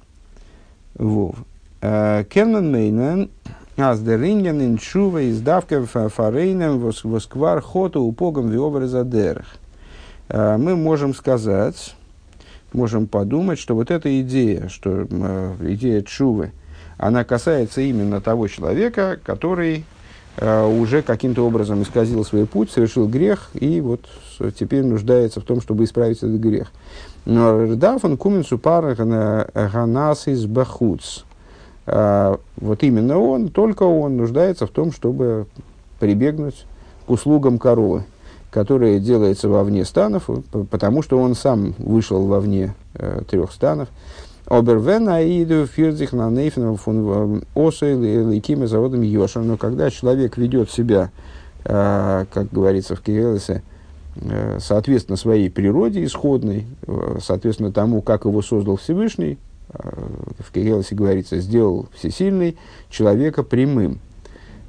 Вов. 0.94 1.36
Кернан 1.80 2.72
Мейнен, 2.72 3.30
Аздеринген, 3.76 4.60
Инчува, 4.60 5.30
Издавка, 5.30 5.86
Фарейнем, 5.86 6.78
Восквар, 7.04 7.62
Хоту, 7.62 8.02
Упогом, 8.02 8.50
Виовер, 8.50 8.86
Задерах. 8.86 9.46
Мы 10.28 10.76
можем 10.76 11.14
сказать, 11.14 11.94
можем 12.74 13.06
подумать, 13.06 13.59
что 13.59 13.74
вот 13.74 13.90
эта 13.90 14.20
идея, 14.20 14.68
что 14.68 15.06
идея 15.61 16.02
Чувы, 16.02 16.52
она 16.98 17.24
касается 17.24 17.80
именно 17.80 18.20
того 18.20 18.48
человека, 18.48 19.18
который 19.24 19.85
уже 20.40 21.02
каким-то 21.02 21.46
образом 21.46 21.83
исказил 21.83 22.24
свой 22.24 22.46
путь, 22.46 22.70
совершил 22.70 23.09
грех 23.09 23.50
и 23.54 23.80
вот 23.80 24.06
теперь 24.59 24.85
нуждается 24.85 25.40
в 25.40 25.44
том, 25.44 25.61
чтобы 25.61 25.85
исправить 25.85 26.18
этот 26.18 26.40
грех. 26.40 26.72
Но 27.26 27.64
Рдафан 27.66 28.16
Кумен 28.16 28.44
Супар 28.44 28.94
Ганас 28.94 30.28
из 30.28 30.46
Бахуц. 30.46 31.24
А, 31.87 32.38
вот 32.56 32.83
именно 32.83 33.18
он, 33.18 33.48
только 33.48 33.83
он 33.83 34.16
нуждается 34.16 34.66
в 34.66 34.70
том, 34.70 34.92
чтобы 34.92 35.46
прибегнуть 35.98 36.64
к 37.06 37.11
услугам 37.11 37.59
коровы, 37.59 38.04
которая 38.50 38.98
делается 38.98 39.48
вовне 39.48 39.84
станов, 39.84 40.28
потому 40.70 41.02
что 41.02 41.18
он 41.18 41.34
сам 41.34 41.74
вышел 41.78 42.26
вовне 42.26 42.74
э, 42.94 43.22
трех 43.28 43.52
станов. 43.52 43.88
Обервен 44.50 45.08
аиду 45.08 45.64
фирзих 45.66 46.12
на 46.12 46.28
фун 46.76 47.44
осой 47.54 47.94
лейкиме 47.94 48.66
заводом 48.66 49.02
Йоша. 49.02 49.38
Но 49.40 49.56
когда 49.56 49.90
человек 49.90 50.36
ведет 50.36 50.72
себя, 50.72 51.12
э, 51.64 52.26
как 52.32 52.50
говорится 52.50 52.96
в 52.96 53.00
Кириллисе, 53.00 53.62
э, 54.16 54.58
соответственно 54.60 55.16
своей 55.16 55.50
природе 55.50 56.04
исходной, 56.04 56.66
э, 56.84 57.18
соответственно 57.22 57.70
тому, 57.70 58.02
как 58.02 58.24
его 58.24 58.42
создал 58.42 58.76
Всевышний, 58.76 59.38
в 59.72 60.50
Кириллосе 60.52 60.96
говорится, 60.96 61.38
сделал 61.38 61.86
всесильный 61.94 62.58
человека 62.88 63.44
прямым. 63.44 64.00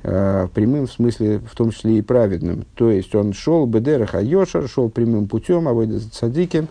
Э, 0.04 0.48
прямым 0.52 0.88
смысле, 0.88 1.40
в 1.40 1.56
том 1.56 1.70
числе 1.70 2.00
и 2.00 2.02
праведным. 2.02 2.66
То 2.74 2.90
есть 2.90 3.14
он 3.14 3.34
шел 3.34 3.68
бедерах 3.68 4.16
айошар, 4.16 4.68
шел 4.68 4.90
прямым 4.90 5.28
путем, 5.28 5.68
а 5.68 5.74
цадикин, 6.12 6.68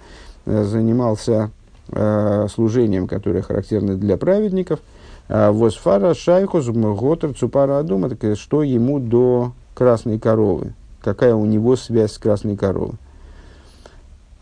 э, 0.46 0.64
занимался 0.64 1.50
э, 1.92 2.48
служением, 2.52 3.06
которое 3.06 3.42
характерно 3.42 3.94
для 3.96 4.16
праведников. 4.16 4.80
Восфара 5.28 6.12
шайхус 6.12 6.66
готер 6.66 7.34
цупара 7.34 7.78
адума, 7.78 8.10
что 8.34 8.64
ему 8.64 8.98
до 8.98 9.52
красной 9.74 10.18
коровы, 10.18 10.72
какая 11.00 11.36
у 11.36 11.46
него 11.46 11.76
связь 11.76 12.14
с 12.14 12.18
красной 12.18 12.56
коровой. 12.56 12.96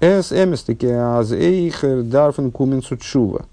Эс 0.01 0.33
эместеки 0.33 0.87
аз 0.87 1.31
эйхер 1.31 2.05
дарфен 2.05 2.51
куменцу 2.51 2.97
чува. 2.97 3.45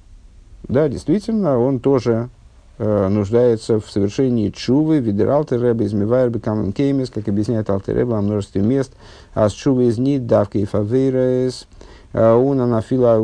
Да, 0.69 0.87
действительно, 0.87 1.59
он 1.59 1.79
тоже 1.79 2.29
нуждается 2.77 3.79
в 3.79 3.89
совершении 3.89 4.49
чувы, 4.49 4.99
видералты 4.99 5.57
рэба, 5.57 5.85
измивайр 5.85 6.29
бекамен 6.29 6.73
кеймис, 6.73 7.09
как 7.09 7.27
объясняет 7.27 7.69
алтереба 7.69 8.11
во 8.11 8.21
множестве 8.21 8.61
мест, 8.61 8.91
а 9.33 9.49
с 9.49 9.53
чувы 9.53 9.85
из 9.85 9.97
нит, 9.97 10.27
давка 10.27 10.57
и 10.57 10.65
фавейрес, 10.65 11.67
он 12.13 12.61
анафила 12.61 13.15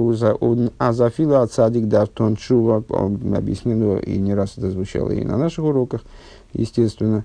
азафила 0.77 1.47
цадик 1.47 1.87
давтон 1.87 2.35
чува, 2.35 2.83
объяснено, 2.89 3.97
и 3.97 4.17
не 4.17 4.33
раз 4.33 4.53
это 4.57 4.69
звучало 4.69 5.11
и 5.11 5.23
на 5.23 5.37
наших 5.37 5.65
уроках, 5.65 6.01
естественно, 6.53 7.23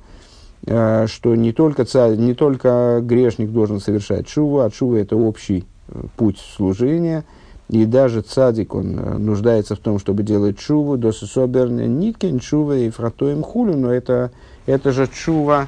э, 0.66 1.06
что 1.08 1.34
не 1.34 1.52
только, 1.52 1.84
царь, 1.84 2.16
не 2.16 2.34
только 2.34 3.00
грешник 3.02 3.50
должен 3.50 3.80
совершать 3.80 4.26
чуву, 4.26 4.60
а 4.60 4.70
чува 4.70 4.96
это 4.96 5.16
общий 5.16 5.64
э, 5.88 6.02
путь 6.16 6.38
служения– 6.38 7.24
и 7.68 7.84
даже 7.84 8.20
цадик, 8.20 8.74
он 8.74 8.98
э, 8.98 9.18
нуждается 9.18 9.74
в 9.74 9.78
том, 9.78 9.98
чтобы 9.98 10.22
делать 10.22 10.58
чуву, 10.58 10.96
досы 10.96 11.26
соберн 11.26 11.98
ниткин 11.98 12.38
чува 12.38 12.76
и 12.76 12.90
фратоем 12.90 13.42
хулю, 13.42 13.76
но 13.76 13.92
это, 13.92 14.30
это 14.66 14.92
же 14.92 15.08
чува 15.08 15.66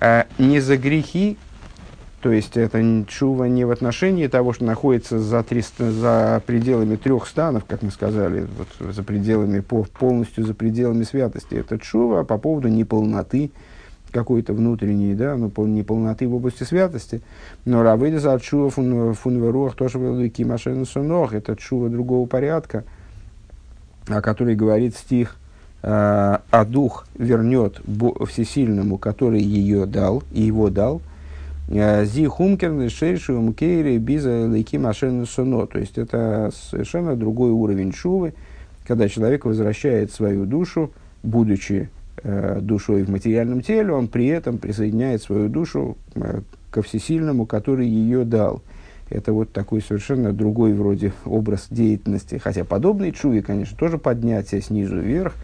э, 0.00 0.24
не 0.38 0.58
за 0.58 0.76
грехи, 0.76 1.38
то 2.20 2.32
есть 2.32 2.56
это 2.56 2.82
чува 3.06 3.44
не 3.44 3.64
в 3.64 3.70
отношении 3.70 4.26
того, 4.26 4.52
что 4.52 4.64
находится 4.64 5.20
за, 5.20 5.44
300, 5.44 5.92
за 5.92 6.42
пределами 6.44 6.96
трех 6.96 7.28
станов, 7.28 7.64
как 7.64 7.82
мы 7.82 7.92
сказали, 7.92 8.48
вот, 8.58 8.92
за 8.92 9.04
пределами, 9.04 9.60
полностью 9.60 10.44
за 10.44 10.52
пределами 10.52 11.04
святости. 11.04 11.54
Это 11.54 11.78
чува 11.78 12.24
по 12.24 12.38
поводу 12.38 12.66
неполноты, 12.66 13.52
какой-то 14.16 14.54
внутренней, 14.54 15.14
да, 15.14 15.36
ну, 15.36 15.50
неполноты 15.66 16.26
в 16.26 16.34
области 16.34 16.64
святости. 16.64 17.20
Но 17.66 17.82
равыда 17.82 18.18
за 18.18 18.38
чува 18.40 18.70
фунверуах 18.70 19.74
тоже 19.74 19.98
велики 19.98 20.44
машины 20.44 20.86
сунох, 20.86 21.34
это 21.34 21.54
чува 21.56 21.88
другого 21.88 22.26
порядка, 22.26 22.84
о 24.08 24.22
которой 24.22 24.56
говорит 24.56 24.96
стих, 24.96 25.36
а, 25.82 26.40
а 26.50 26.64
дух 26.64 27.06
вернет 27.18 27.80
всесильному, 28.26 28.96
который 28.96 29.42
ее 29.42 29.84
дал, 29.84 30.22
и 30.32 30.42
его 30.42 30.70
дал, 30.70 31.02
а, 31.68 32.04
Зи 32.04 32.26
хумкерны 32.26 32.88
шейшу 32.88 33.38
мкейри 33.40 33.98
биза 33.98 34.46
лейки 34.46 34.78
машины 34.78 35.26
суно. 35.26 35.66
То 35.66 35.78
есть 35.78 35.98
это 35.98 36.50
совершенно 36.70 37.16
другой 37.16 37.50
уровень 37.50 37.92
чувы, 37.92 38.32
когда 38.86 39.08
человек 39.08 39.44
возвращает 39.44 40.10
свою 40.10 40.46
душу, 40.46 40.90
будучи 41.22 41.90
э, 41.90 41.95
душой 42.22 43.02
в 43.04 43.10
материальном 43.10 43.60
теле, 43.60 43.92
он 43.92 44.08
при 44.08 44.26
этом 44.26 44.58
присоединяет 44.58 45.22
свою 45.22 45.48
душу 45.48 45.96
э, 46.14 46.40
ко 46.70 46.82
всесильному, 46.82 47.46
который 47.46 47.86
ее 47.86 48.24
дал. 48.24 48.62
Это 49.08 49.32
вот 49.32 49.52
такой 49.52 49.80
совершенно 49.80 50.32
другой 50.32 50.72
вроде 50.72 51.12
образ 51.24 51.68
деятельности. 51.70 52.40
Хотя 52.42 52.64
подобный 52.64 53.12
чуви, 53.12 53.40
конечно, 53.40 53.76
тоже 53.76 53.98
поднятие 53.98 54.60
снизу 54.60 54.98
вверх. 54.98 55.34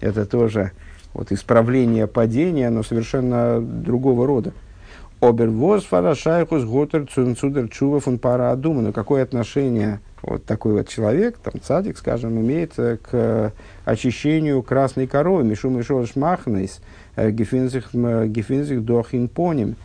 Это 0.00 0.26
тоже 0.26 0.72
вот 1.12 1.30
исправление 1.30 2.06
падения, 2.08 2.70
но 2.70 2.82
совершенно 2.82 3.60
другого 3.60 4.26
рода. 4.26 4.52
Обервоз 5.28 5.84
фарашайхус 5.84 6.64
готер 6.64 7.06
цунцудер 7.06 7.68
чува 7.68 8.00
фун 8.00 8.18
пара 8.18 8.54
Но 8.56 8.92
какое 8.92 9.22
отношение 9.22 10.00
вот 10.22 10.44
такой 10.44 10.74
вот 10.74 10.88
человек, 10.88 11.38
там 11.38 11.54
цадик, 11.62 11.96
скажем, 11.98 12.38
имеет 12.40 12.78
э, 12.78 12.96
к 12.96 13.52
очищению 13.84 14.62
красной 14.62 15.06
коровы, 15.06 15.44
мишу 15.44 15.70
мишу 15.70 16.04
шмахнейс, 16.06 16.80
э, 17.16 17.30
гефинзих 17.30 18.84
дохин 18.84 19.28
поним, 19.28 19.76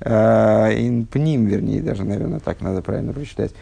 э, 0.00 0.72
ин 0.78 1.06
пним, 1.06 1.46
вернее, 1.46 1.80
даже, 1.80 2.04
наверное, 2.04 2.40
так 2.40 2.60
надо 2.60 2.82
правильно 2.82 3.12
прочитать. 3.12 3.52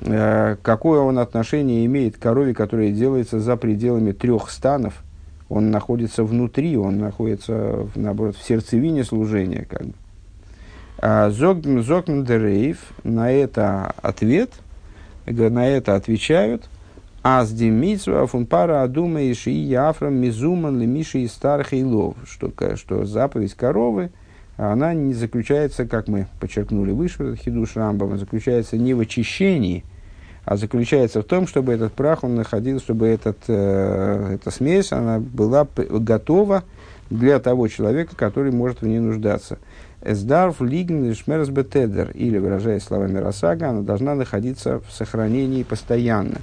Какое 0.00 1.00
он 1.00 1.18
отношение 1.18 1.84
имеет 1.84 2.16
к 2.16 2.20
корове, 2.22 2.54
которая 2.54 2.92
делается 2.92 3.40
за 3.40 3.58
пределами 3.58 4.12
трех 4.12 4.50
станов, 4.50 5.02
он 5.50 5.70
находится 5.70 6.24
внутри, 6.24 6.78
он 6.78 6.96
находится, 6.98 7.86
наоборот, 7.94 8.36
в 8.36 8.42
сердцевине 8.42 9.04
служения. 9.04 9.66
Как 9.68 9.84
бы. 9.84 9.92
Зогмендерейв 11.02 12.78
на 13.04 13.30
это 13.30 13.92
ответ– 14.02 14.50
на 15.26 15.68
это 15.68 15.94
отвечают, 15.94 16.68
Аз 17.24 17.52
демитсва 17.52 18.26
фунпара 18.26 18.82
адума 18.82 19.22
и 19.22 19.32
шии 19.32 19.68
яфрам 19.68 20.12
мизуман 20.12 20.80
лемиши 20.80 21.20
и 21.20 21.28
старых 21.28 21.72
илов, 21.72 22.16
что, 22.26 22.50
что 22.74 23.04
заповедь 23.04 23.54
коровы, 23.54 24.10
она 24.56 24.92
не 24.92 25.14
заключается, 25.14 25.86
как 25.86 26.08
мы 26.08 26.26
подчеркнули 26.40 26.90
выше, 26.90 27.36
хидуш 27.36 27.76
Рамбама, 27.76 28.18
заключается 28.18 28.76
не 28.76 28.92
в 28.92 28.98
очищении, 28.98 29.84
а 30.44 30.56
заключается 30.56 31.22
в 31.22 31.24
том, 31.24 31.46
чтобы 31.46 31.72
этот 31.72 31.92
прах 31.92 32.24
он 32.24 32.34
находил, 32.34 32.80
чтобы 32.80 33.06
этот, 33.06 33.38
э, 33.46 34.34
эта 34.34 34.50
смесь 34.50 34.90
она 34.90 35.20
была 35.20 35.64
готова 35.76 36.64
для 37.08 37.38
того 37.38 37.68
человека, 37.68 38.16
который 38.16 38.50
может 38.50 38.82
в 38.82 38.86
ней 38.86 38.98
нуждаться. 38.98 39.58
Эсдарф 40.04 40.60
лигн 40.60 41.14
шмерс 41.14 41.48
бетедер, 41.48 42.10
или, 42.10 42.38
выражаясь 42.38 42.82
словами 42.82 43.18
Росага, 43.18 43.70
она 43.70 43.82
должна 43.82 44.14
находиться 44.14 44.80
в 44.80 44.92
сохранении 44.92 45.62
постоянно. 45.62 46.38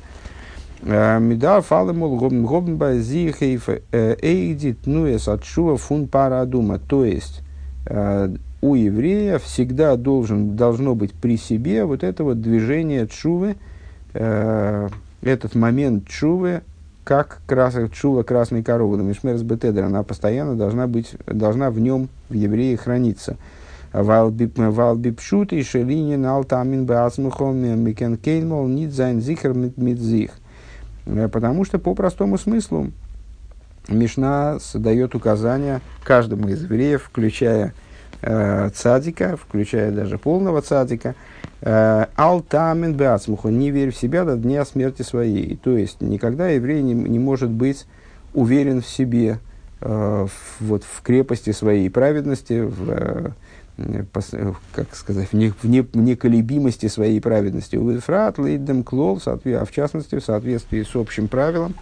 Э, 0.81 1.19
Меда 1.19 1.61
фалемул 1.61 2.17
гобнба 2.17 2.95
зихейф 2.95 3.69
э, 3.69 4.15
эйдит 4.21 4.87
нуэс 4.87 5.27
отшува 5.27 5.77
фун 5.77 6.07
парадума. 6.07 6.79
То 6.79 7.03
есть, 7.03 7.41
э, 7.85 8.33
у 8.61 8.75
еврея 8.75 9.39
всегда 9.39 9.95
должен, 9.97 10.55
должно 10.55 10.95
быть 10.95 11.13
при 11.13 11.37
себе 11.37 11.85
вот 11.85 12.03
это 12.03 12.23
вот 12.23 12.41
движение 12.41 13.07
чувы, 13.07 13.55
этот 14.11 15.53
момент 15.53 16.07
чувы, 16.07 16.61
как 17.09 17.39
крас, 17.47 17.73
чува 17.91 18.21
красной 18.21 18.61
коровы. 18.61 19.01
Мишмерс 19.01 19.41
бетедер, 19.41 19.85
она 19.85 20.03
постоянно 20.03 20.55
должна 20.55 20.85
быть, 20.85 21.15
должна 21.25 21.71
в 21.71 21.79
нем, 21.79 22.07
в 22.29 22.35
еврее, 22.35 22.77
храниться. 22.77 23.35
Валбипшут 23.93 25.51
и 25.51 25.63
шелинин 25.63 26.23
алтамин 26.23 26.85
беацмухом 26.85 27.57
микен 27.83 28.15
кейнмол 28.15 28.67
нит 28.67 28.93
зайн 28.93 29.21
зихер 29.21 29.55
митзих. 29.55 30.33
Э, 31.07 31.27
потому 31.29 31.65
что 31.65 31.79
по 31.79 31.95
простому 31.95 32.37
смыслу 32.37 32.91
Мишна 33.87 34.59
дает 34.75 35.15
указания 35.15 35.81
каждому 36.03 36.47
из 36.49 36.61
евреев, 36.61 37.05
включая 37.05 37.73
э, 38.21 38.69
цадика, 38.73 39.37
включая 39.37 39.91
даже 39.91 40.17
полного 40.17 40.61
цадика, 40.61 41.15
э, 41.61 42.05
алтамен 42.15 42.93
беацмуху, 42.93 43.49
не 43.49 43.71
верь 43.71 43.91
в 43.91 43.97
себя 43.97 44.25
до 44.25 44.35
дня 44.35 44.65
смерти 44.65 45.01
своей. 45.01 45.55
То 45.57 45.77
есть, 45.77 46.01
никогда 46.01 46.49
еврей 46.49 46.81
не, 46.81 46.93
не 46.93 47.19
может 47.19 47.49
быть 47.49 47.85
уверен 48.33 48.81
в 48.81 48.87
себе, 48.87 49.39
э, 49.81 50.27
вот, 50.59 50.83
в 50.83 51.01
крепости 51.01 51.51
своей 51.51 51.89
праведности, 51.89 52.61
в, 52.61 52.89
э, 52.89 53.31
Э, 53.79 54.03
э, 54.33 54.53
как 54.73 54.95
сказать, 54.95 55.29
в, 55.29 55.33
не, 55.33 55.49
в, 55.51 55.63
не, 55.63 55.81
в 55.81 55.95
неколебимости 55.95 56.87
своей 56.87 57.21
праведности. 57.21 57.75
Уильфрат, 57.77 58.37
лейдем, 58.37 58.83
клол, 58.83 59.21
а 59.25 59.65
в 59.65 59.71
частности, 59.71 60.15
в 60.15 60.23
соответствии 60.23 60.83
с 60.83 60.95
общим 60.95 61.27
правилом. 61.27 61.75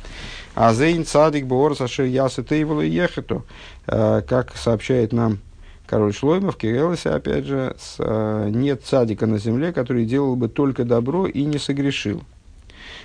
А 0.54 0.74
зейн 0.74 1.06
цадик 1.06 1.46
боор 1.46 1.76
сашир 1.76 2.06
ясы 2.06 2.44
тейвелу 2.44 2.82
ехету, 2.82 3.46
э, 3.88 4.22
как 4.28 4.56
сообщает 4.56 5.12
нам 5.14 5.40
король 5.88 6.14
Шлоймов, 6.14 6.58
Кириллосе, 6.58 7.10
опять 7.10 7.46
же, 7.46 7.76
с, 7.80 7.98
нет 8.50 8.84
цадика 8.84 9.26
на 9.26 9.40
земле, 9.40 9.74
который 9.74 10.06
делал 10.06 10.36
бы 10.36 10.50
только 10.50 10.84
добро 10.84 11.26
и 11.26 11.46
не 11.46 11.58
согрешил. 11.58 12.22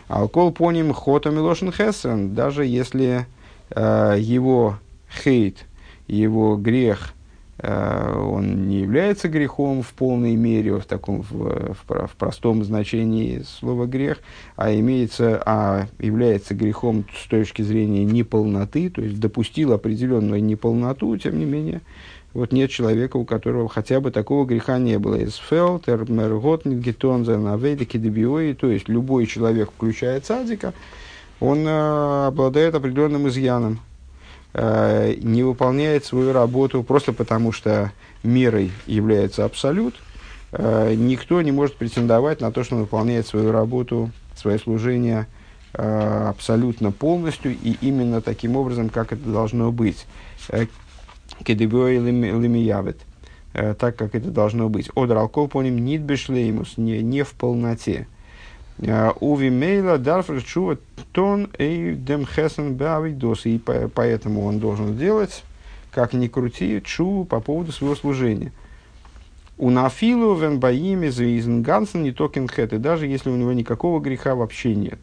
Алкол 0.08 0.52
по 0.52 0.70
ним 0.72 0.92
хота 0.92 1.30
милошин 1.30 1.72
хесен, 1.72 2.34
даже 2.34 2.66
если 2.66 3.26
э, 3.70 4.16
его 4.18 4.78
хейт, 5.22 5.64
его 6.06 6.56
грех– 6.56 7.14
Э, 7.62 8.12
он 8.16 8.66
не 8.66 8.80
является 8.80 9.28
грехом 9.28 9.82
в 9.82 9.92
полной 9.92 10.34
мере, 10.34 10.78
в 10.78 10.84
таком 10.84 11.22
в, 11.22 11.74
в, 11.86 12.06
в 12.08 12.16
простом 12.18 12.64
значении 12.64 13.42
слова 13.46 13.86
грех, 13.86 14.18
а 14.56 14.74
имеется, 14.74 15.40
а 15.46 15.86
является 16.00 16.54
грехом 16.54 17.04
с 17.16 17.28
точки 17.28 17.62
зрения 17.62 18.04
неполноты, 18.04 18.90
то 18.90 19.00
есть 19.00 19.20
допустил 19.20 19.72
определенную 19.72 20.42
неполноту, 20.42 21.16
тем 21.18 21.38
не 21.38 21.44
менее, 21.44 21.82
вот 22.34 22.52
нет 22.52 22.70
человека, 22.70 23.16
у 23.16 23.24
которого 23.24 23.68
хотя 23.68 24.00
бы 24.00 24.10
такого 24.10 24.44
греха 24.44 24.78
не 24.78 24.98
было. 24.98 25.16
Из 25.16 25.34
фелтер, 25.36 26.10
мерготнит, 26.10 26.80
гетонзен, 26.80 27.46
авейдики, 27.46 27.96
дебиои, 27.96 28.54
то 28.54 28.70
есть 28.70 28.88
любой 28.88 29.26
человек, 29.26 29.70
включая 29.70 30.20
цадика, 30.20 30.74
он 31.40 31.66
э, 31.66 32.26
обладает 32.26 32.74
определенным 32.74 33.28
изъяном, 33.28 33.80
Э, 34.54 35.14
не 35.16 35.42
выполняет 35.42 36.04
свою 36.04 36.32
работу 36.32 36.82
просто 36.82 37.14
потому, 37.14 37.52
что 37.52 37.90
мерой 38.22 38.70
является 38.86 39.46
абсолют, 39.46 39.94
э, 40.52 40.94
никто 40.94 41.40
не 41.40 41.52
может 41.52 41.76
претендовать 41.76 42.42
на 42.42 42.52
то, 42.52 42.62
что 42.62 42.74
он 42.74 42.82
выполняет 42.82 43.26
свою 43.26 43.50
работу, 43.50 44.10
свое 44.36 44.58
служение 44.58 45.26
э, 45.72 46.26
абсолютно 46.28 46.92
полностью 46.92 47.52
и 47.52 47.78
именно 47.80 48.20
таким 48.20 48.56
образом, 48.56 48.90
как 48.90 49.14
это 49.14 49.26
должно 49.26 49.72
быть. 49.72 50.04
Кедебой 51.44 51.98
лимиявит. 51.98 53.00
Так, 53.52 53.96
как 53.96 54.14
это 54.14 54.30
должно 54.30 54.68
быть. 54.68 54.90
Одралков 54.94 55.50
по 55.50 55.62
ним 55.62 55.84
нит 55.84 56.02
бешлеймус, 56.02 56.78
не, 56.78 57.02
не 57.02 57.22
в 57.22 57.32
полноте. 57.32 58.06
А, 58.86 59.12
Уви 59.20 59.50
мейла 59.50 59.98
дарфер 59.98 60.42
чува 60.42 60.78
тон 61.12 61.50
и 61.58 61.94
дем 61.94 62.26
хесен 62.26 62.74
бавидос. 62.74 63.46
И 63.46 63.58
поэтому 63.58 64.44
он 64.46 64.58
должен 64.58 64.96
делать, 64.96 65.44
как 65.90 66.14
ни 66.14 66.28
крути, 66.28 66.80
чу 66.82 67.24
по 67.24 67.40
поводу 67.40 67.72
своего 67.72 67.94
служения. 67.94 68.52
У 69.58 69.68
нафилу 69.70 70.34
вен 70.34 70.58
баими 70.58 71.08
заизен 71.08 71.62
гансен 71.62 72.02
не. 72.02 72.72
И 72.72 72.78
даже 72.78 73.06
если 73.06 73.28
у 73.30 73.36
него 73.36 73.52
никакого 73.52 74.00
греха 74.00 74.34
вообще 74.34 74.74
нет. 74.74 74.98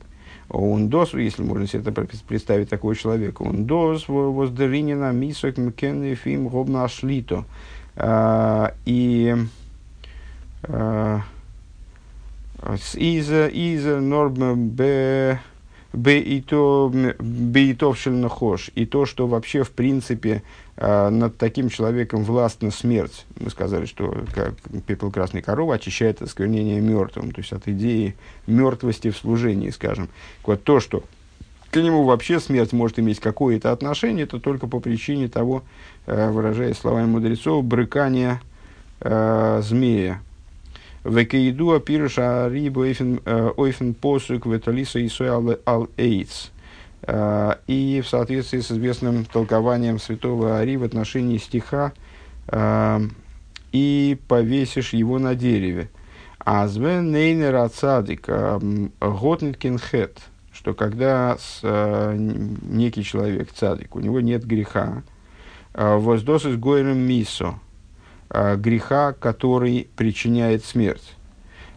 Он 0.50 0.90
дос, 0.90 1.14
если 1.14 1.44
можно 1.44 1.68
себе 1.68 1.82
это 1.82 2.08
представить 2.28 2.70
такого 2.70 2.96
человека, 2.96 3.44
он 3.44 3.66
дос 3.66 4.08
воздеринина 4.08 5.12
мисок 5.12 5.58
мкен 5.58 6.16
фим 6.16 6.48
гобна 6.48 6.86
ашлито. 6.86 7.46
А, 7.96 8.74
и 8.86 9.36
а, 10.64 11.22
из 12.96 13.32
из 13.32 13.86
норм 13.86 14.70
б 14.70 15.40
б 15.94 16.20
и 16.20 16.42
то 16.42 16.92
нахош 18.06 18.70
и 18.76 18.86
то 18.86 19.06
что 19.06 19.28
вообще 19.28 19.64
в 19.64 19.72
принципе 19.72 20.44
над 20.82 21.38
таким 21.38 21.68
человеком 21.70 22.24
властна 22.24 22.72
смерть. 22.72 23.26
Мы 23.38 23.50
сказали 23.50 23.86
что 23.86 24.24
как 24.34 24.54
пепел 24.88 25.12
красной 25.12 25.42
коровы 25.42 25.76
очищает 25.76 26.22
от 26.22 26.30
осквернения 26.30 26.80
мертвым 26.80 27.32
то 27.32 27.42
есть 27.42 27.52
от 27.52 27.68
идеи 27.68 28.16
мертвости 28.48 29.10
в 29.10 29.18
служении 29.18 29.72
скажем. 29.72 30.08
Вот 30.46 30.64
то 30.64 30.80
что 30.80 31.04
к 31.72 31.76
нему 31.76 32.04
вообще 32.04 32.40
смерть 32.40 32.74
может 32.74 32.98
иметь 32.98 33.20
какое-то 33.20 33.72
отношение 33.72 34.24
это 34.24 34.40
только 34.40 34.68
по 34.68 34.80
причине 34.80 35.28
того 35.28 35.64
э, 36.08 36.32
выражаясь 36.32 36.78
словами 36.78 37.06
мудрецов 37.06 37.64
брыкания 37.64 38.42
э, 39.02 39.62
змея. 39.64 40.22
Векейду 41.04 41.74
апируша 41.74 42.50
рибу 42.50 42.82
ойфен 42.82 43.20
э, 43.26 43.94
посук 44.02 44.48
веталиса 44.48 45.06
исой 45.06 45.30
ал 45.66 45.88
эйц. 45.98 46.50
Э, 47.04 47.56
и 47.68 48.02
в 48.04 48.08
соответствии 48.08 48.60
с 48.60 48.72
известным 48.72 49.26
толкованием 49.26 50.00
святого 50.00 50.60
Ари 50.60 50.76
в 50.76 50.84
отношении 50.84 51.38
стиха 51.38 51.94
э, 52.48 53.00
«И 53.72 54.20
повесишь 54.28 54.94
его 54.94 55.20
на 55.20 55.36
дереве». 55.36 55.90
Азвен 56.40 57.12
нейнер 57.12 57.56
ацадик 57.56 58.28
готниткин 58.28 59.78
хет, 59.78 60.20
что 60.54 60.74
когда 60.74 61.38
с, 61.38 61.60
некий 61.62 63.04
человек 63.04 63.52
цадик, 63.52 63.96
у 63.96 64.00
него 64.00 64.22
нет 64.22 64.46
греха, 64.46 65.04
воздос 65.74 66.46
из 66.46 66.56
гойрем 66.56 66.98
мисо, 66.98 67.60
греха, 68.30 69.14
который 69.14 69.90
причиняет 69.96 70.64
смерть. 70.64 71.16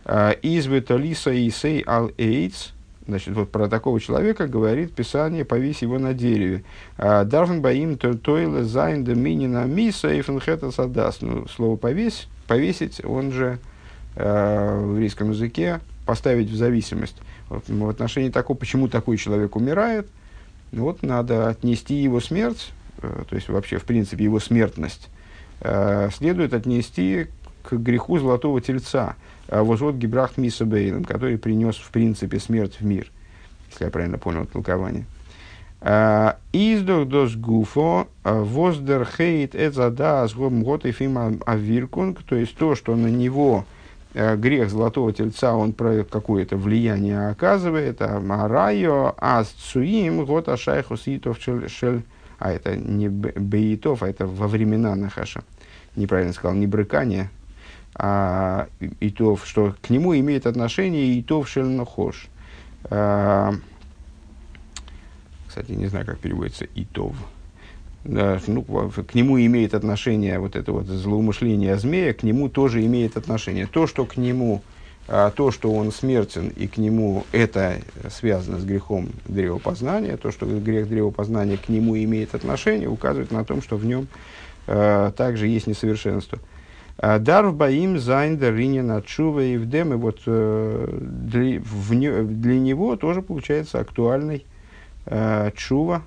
Из 0.07 0.67
Веталиса 0.67 1.33
и 1.33 1.51
Сей 1.51 1.83
ал 1.85 2.11
Эйц, 2.17 2.71
значит, 3.07 3.35
вот 3.35 3.51
про 3.51 3.69
такого 3.69 4.01
человека 4.01 4.47
говорит 4.47 4.95
Писание, 4.95 5.45
повесь 5.45 5.83
его 5.83 5.99
на 5.99 6.15
дереве. 6.15 6.65
А, 6.99 7.25
Дарфен 7.25 7.63
баим 7.63 7.97
тойле 7.97 8.65
зайн 8.65 9.05
доминина 9.05 9.65
миса 9.65 10.13
и 10.13 10.23
фенхета 10.23 10.71
садас. 10.71 11.21
Ну, 11.21 11.47
слово 11.49 11.77
повесь, 11.77 12.29
повесить, 12.47 13.05
он 13.05 13.33
же 13.33 13.59
в 14.15 14.91
еврейском 14.91 15.31
языке 15.31 15.81
поставить 16.05 16.51
в 16.51 16.55
зависимость. 16.55 17.17
Вот, 17.49 17.65
в 17.67 17.89
отношении 17.89 18.29
такого, 18.29 18.59
почему 18.59 18.89
такой 18.89 19.17
человек 19.17 19.57
умирает, 19.57 20.07
вот 20.71 21.03
надо 21.03 21.49
отнести 21.49 21.95
его 21.95 22.21
смерть, 22.21 22.73
э, 23.01 23.23
то 23.27 23.35
есть 23.35 23.49
вообще, 23.49 23.79
в 23.79 23.85
принципе, 23.85 24.25
его 24.25 24.39
смертность 24.39 25.09
Э, 25.65 26.09
следует 26.13 26.55
отнести 26.55 27.29
к 27.63 27.75
греху 27.75 28.19
золотого 28.19 28.61
тельца, 28.61 29.15
э, 29.53 29.63
возвод 29.63 29.97
Гибрахт 29.97 30.39
Миса 30.39 30.65
Бейлем, 30.65 31.05
который 31.05 31.37
принес, 31.37 31.77
в 31.77 31.91
принципе, 31.91 32.41
смерть 32.41 32.79
в 32.81 32.85
мир, 32.85 33.11
если 33.71 33.85
я 33.85 33.91
правильно 33.91 34.19
понял 34.19 34.47
толкование. 34.47 35.05
Э, 35.81 36.35
Издох 36.53 37.09
дос 37.09 37.37
гуфо 37.37 38.09
воздер 38.25 39.07
хейт 39.07 39.55
эзада 39.55 40.27
с 40.27 40.35
гот 40.35 40.87
и 40.87 40.95
авиркунг, 41.47 42.23
то 42.23 42.37
есть 42.37 42.57
то, 42.57 42.75
что 42.75 42.97
на 42.97 43.09
него 43.09 43.65
грех 44.15 44.71
золотого 44.71 45.13
тельца, 45.13 45.55
он 45.55 45.73
какое-то 45.73 46.57
влияние 46.57 47.29
оказывает, 47.29 48.03
а 48.03 48.21
марайо 48.21 49.15
ас 49.17 49.49
цуим 49.49 50.25
год 50.27 50.49
ашайхус 50.49 51.05
итов 51.07 51.39
шель, 51.41 52.03
а 52.39 52.53
это 52.53 52.77
не 52.77 53.09
беитов, 53.09 54.03
а 54.03 54.09
это 54.09 54.27
во 54.27 54.49
времена 54.49 54.95
Нахаша, 54.97 55.45
неправильно 55.97 56.33
сказал, 56.35 56.55
не 56.57 56.67
брыкание, 56.67 57.31
а 57.95 58.69
итов, 59.01 59.47
что 59.47 59.75
к 59.81 59.91
нему 59.91 60.17
имеет 60.17 60.47
отношение 60.47 61.21
итов 61.21 61.49
шель 61.49 61.65
нахош. 61.65 62.29
А, 62.85 63.55
кстати, 65.49 65.73
не 65.73 65.87
знаю, 65.87 66.07
как 66.07 66.19
переводится 66.19 66.67
итов 66.75 67.15
да, 68.05 68.41
ну, 68.47 68.63
к 68.63 69.15
нему 69.15 69.41
имеет 69.41 69.75
отношение 69.75 70.39
вот 70.39 70.57
это 70.57 70.73
вот 70.73 70.87
злоумышление 70.87 71.79
змея, 71.79 72.13
к 72.13 72.23
нему 72.23 72.49
тоже 72.49 72.85
имеет 72.85 73.17
отношение. 73.17 73.67
То, 73.67 73.87
что 73.87 74.05
к 74.05 74.17
нему, 74.17 74.63
а, 75.09 75.31
то, 75.31 75.51
что 75.53 75.73
он 75.73 75.93
смертен, 75.93 76.49
и 76.49 76.67
к 76.67 76.79
нему 76.79 77.25
это 77.31 77.77
связано 78.11 78.59
с 78.59 78.65
грехом 78.65 79.11
древа 79.27 79.57
познания, 79.57 80.17
то, 80.17 80.33
что 80.33 80.47
грех 80.47 80.89
древа 80.89 81.13
познания 81.13 81.57
к 81.57 81.69
нему 81.69 81.97
имеет 81.97 82.35
отношение, 82.35 82.89
указывает 82.89 83.31
на 83.31 83.45
том, 83.45 83.63
что 83.63 83.77
в 83.77 83.85
нем 83.85 84.09
а, 84.67 85.13
также 85.13 85.47
есть 85.47 85.69
несовершенство. 85.69 86.39
דארף 86.99 87.51
בא 87.53 87.71
אים 87.71 87.99
זיין 87.99 88.39
דער 88.39 88.66
ענין 88.66 89.03
התשובה 89.03 89.57
אויף 89.57 89.75
דעם, 89.75 89.93
и 89.93 89.97
вот 89.97 90.21
э, 90.27 90.99
для, 91.01 91.61
в, 91.61 91.95
для 91.95 92.59
него 92.61 92.97
тоже 92.97 93.23
получается 93.23 93.81
актуальный 93.81 94.47
э, 95.07 95.51
чува, 95.57 96.03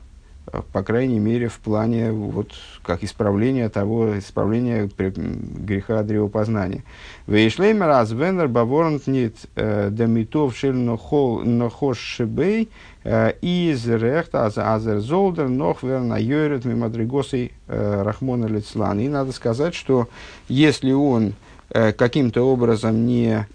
по 0.71 0.83
крайней 0.83 1.19
мере, 1.19 1.47
в 1.47 1.57
плане 1.59 2.11
вот, 2.11 2.51
как 2.83 3.03
исправления 3.03 3.69
того, 3.69 4.17
исправления 4.17 4.89
греха 4.97 6.03
древа 6.03 6.30
познания. 6.30 6.83
Вейшлеймер 7.27 7.89
аз 7.89 8.11
венер 8.11 8.47
баворнт 8.47 9.07
нит 9.07 9.37
э, 9.55 9.89
демитов 9.91 10.55
шель 10.55 10.75
нохош 10.75 11.97
шебей 11.97 12.69
э, 13.03 13.33
из 13.41 13.87
рехта 13.87 14.45
аз 14.45 14.57
азер 14.57 14.99
золдер 14.99 15.49
нох 15.49 15.81
верна 15.81 16.17
йорет 16.17 16.65
мимадригосой 16.65 17.51
э, 17.67 18.01
рахмона 18.03 18.45
лицлан. 18.45 18.99
И 18.99 19.07
надо 19.07 19.31
сказать, 19.31 19.73
что 19.73 20.07
если 20.47 20.91
он 20.91 21.33
каким-то 21.97 22.43
образом 22.43 23.07
не, 23.07 23.47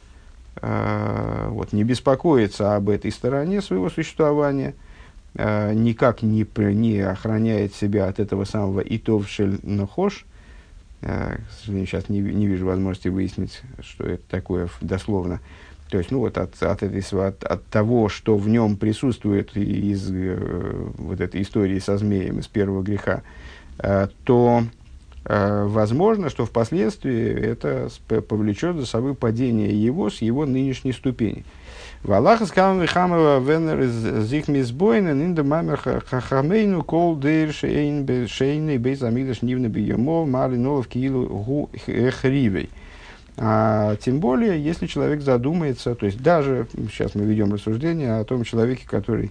вот, 0.60 1.72
не 1.72 1.84
беспокоится 1.84 2.74
об 2.74 2.90
этой 2.90 3.12
стороне 3.12 3.62
своего 3.62 3.88
существования– 3.88 4.74
э, 5.34 5.74
никак 5.74 6.22
не, 6.22 6.46
не 6.74 7.00
охраняет 7.00 7.74
себя 7.74 8.06
от 8.06 8.18
этого 8.18 8.44
самого 8.44 8.80
итовшель 8.80 9.58
нохош, 9.62 10.26
э, 11.02 11.36
к 11.36 11.52
сожалению, 11.52 11.86
сейчас 11.86 12.08
не, 12.08 12.20
не 12.20 12.46
вижу 12.46 12.66
возможности 12.66 13.08
выяснить, 13.08 13.62
что 13.80 14.04
это 14.04 14.22
такое 14.28 14.68
дословно. 14.80 15.40
То 15.90 15.98
есть, 15.98 16.12
ну 16.12 16.20
вот 16.20 16.38
от, 16.38 16.62
от, 16.62 16.82
этой, 16.82 17.02
от, 17.26 17.42
от 17.42 17.66
того, 17.66 18.08
что 18.08 18.36
в 18.36 18.48
нем 18.48 18.76
присутствует 18.76 19.56
из 19.56 20.08
э, 20.10 20.36
вот 20.96 21.20
этой 21.20 21.42
истории 21.42 21.80
со 21.80 21.98
змеем, 21.98 22.38
из 22.38 22.46
первого 22.46 22.82
греха, 22.82 23.22
э, 23.78 24.06
то 24.24 24.62
э, 25.24 25.64
возможно, 25.64 26.30
что 26.30 26.46
впоследствии 26.46 27.28
это 27.28 27.88
повлечет 28.28 28.76
за 28.76 28.86
собой 28.86 29.16
падение 29.16 29.70
его 29.70 30.10
с 30.10 30.22
его 30.22 30.46
нынешней 30.46 30.92
ступени. 30.92 31.44
Валаха 32.02 32.46
скам 32.46 32.80
вихамова 32.80 33.40
венер 33.40 33.82
из 33.82 34.24
зих 34.26 34.48
мизбойнен 34.48 35.22
ин 35.22 35.34
де 35.34 35.42
мамер 35.42 35.76
хахамейну 36.08 36.82
кол 36.82 37.14
дейр 37.14 37.52
шейн 37.52 38.26
шейны 38.26 38.78
бейз 38.78 39.02
амигдаш 39.02 39.42
нивны 39.42 39.66
биемов 39.66 40.26
мали 40.26 40.56
нолов 40.56 40.88
киилу 40.88 41.26
гу 41.26 41.70
хривей. 41.84 42.70
А, 43.36 43.96
тем 43.96 44.18
более, 44.18 44.62
если 44.62 44.86
человек 44.86 45.20
задумается, 45.20 45.94
то 45.94 46.06
есть 46.06 46.22
даже 46.22 46.66
сейчас 46.90 47.14
мы 47.14 47.24
ведем 47.24 47.52
рассуждение 47.52 48.18
о 48.18 48.24
том 48.24 48.44
человеке, 48.44 48.86
который 48.86 49.30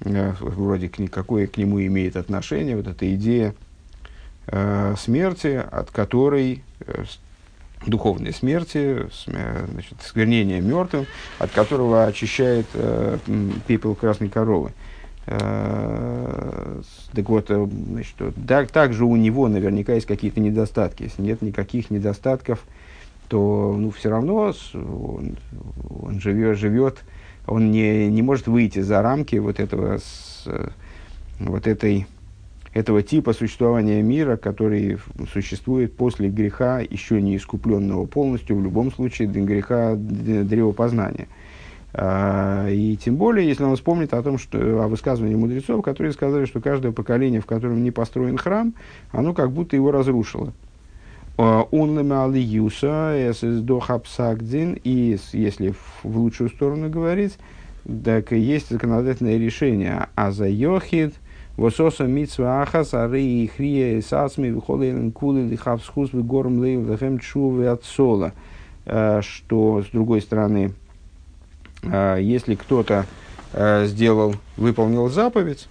э, 0.00 0.32
вроде 0.40 0.88
к, 0.88 0.98
какое 1.10 1.48
к 1.48 1.56
нему 1.56 1.80
имеет 1.80 2.16
отношение, 2.16 2.76
вот 2.76 2.86
эта 2.86 3.12
идея 3.14 3.54
э, 4.46 4.94
смерти, 4.98 5.60
от 5.70 5.90
которой 5.90 6.62
э, 6.80 7.04
духовной 7.86 8.32
смерти, 8.32 9.06
значит, 9.24 9.98
сквернения 10.02 10.60
мертвым, 10.60 11.06
от 11.38 11.50
которого 11.50 12.04
очищает 12.04 12.66
э, 12.74 13.18
пепел 13.66 13.94
красной 13.94 14.28
коровы. 14.28 14.72
Э, 15.26 16.80
так 17.12 17.28
вот, 17.28 17.50
э, 17.50 17.68
значит, 17.86 18.14
так, 18.46 18.70
также 18.70 19.04
у 19.04 19.16
него 19.16 19.48
наверняка 19.48 19.94
есть 19.94 20.06
какие-то 20.06 20.40
недостатки. 20.40 21.04
Если 21.04 21.22
нет 21.22 21.42
никаких 21.42 21.90
недостатков, 21.90 22.64
то 23.28 23.74
ну, 23.78 23.90
все 23.90 24.10
равно 24.10 24.52
он, 24.74 25.36
он 25.88 26.20
живет, 26.20 26.58
живет, 26.58 26.98
он 27.46 27.70
не, 27.70 28.08
не 28.08 28.22
может 28.22 28.46
выйти 28.46 28.80
за 28.80 29.02
рамки 29.02 29.36
вот 29.36 29.60
этого, 29.60 29.98
с, 29.98 30.46
вот 31.38 31.66
этой 31.66 32.06
этого 32.78 33.02
типа 33.02 33.32
существования 33.32 34.02
мира, 34.02 34.36
который 34.36 34.98
существует 35.32 35.96
после 35.96 36.28
греха, 36.28 36.78
еще 36.78 37.20
не 37.20 37.36
искупленного 37.36 38.06
полностью, 38.06 38.56
в 38.56 38.62
любом 38.62 38.92
случае, 38.92 39.26
греха 39.28 39.96
древопознания. 39.96 41.26
А, 41.92 42.68
и 42.68 42.96
тем 42.96 43.16
более, 43.16 43.48
если 43.48 43.64
он 43.64 43.74
вспомнит 43.74 44.14
о 44.14 44.22
том, 44.22 44.38
что 44.38 44.82
о 44.82 44.86
высказывании 44.86 45.34
мудрецов, 45.34 45.82
которые 45.82 46.12
сказали, 46.12 46.44
что 46.44 46.60
каждое 46.60 46.92
поколение, 46.92 47.40
в 47.40 47.46
котором 47.46 47.82
не 47.82 47.90
построен 47.90 48.38
храм, 48.38 48.74
оно 49.10 49.34
как 49.34 49.50
будто 49.50 49.74
его 49.74 49.90
разрушило. 49.90 50.52
Он 51.36 51.94
юса 52.34 53.14
и 54.82 55.16
если 55.32 55.72
в 56.02 56.18
лучшую 56.18 56.50
сторону 56.50 56.90
говорить, 56.90 57.38
так 58.04 58.32
есть 58.32 58.70
законодательное 58.70 59.38
решение 59.38 60.08
а 60.14 60.30
за 60.30 60.48
йохид– 60.48 61.14
Вососа 61.58 62.04
митсва 62.04 62.62
ахас, 62.62 62.94
ары 62.94 63.20
и 63.20 63.48
хрия 63.48 64.00
сасми, 64.00 64.46
вихолелен 64.46 65.10
кули 65.10 65.42
лихав 65.42 65.84
схус, 65.84 66.10
горм 66.12 66.60
лейв 66.60 66.88
лехем 66.88 67.18
чувы 67.18 67.66
от 67.66 67.84
сола. 67.84 68.32
Э, 68.86 69.22
что, 69.22 69.82
с 69.82 69.90
другой 69.90 70.22
стороны, 70.22 70.72
э, 71.82 72.18
если 72.20 72.54
кто-то 72.54 73.06
э, 73.54 73.86
сделал, 73.86 74.36
выполнил 74.56 75.08
заповедь, 75.08 75.66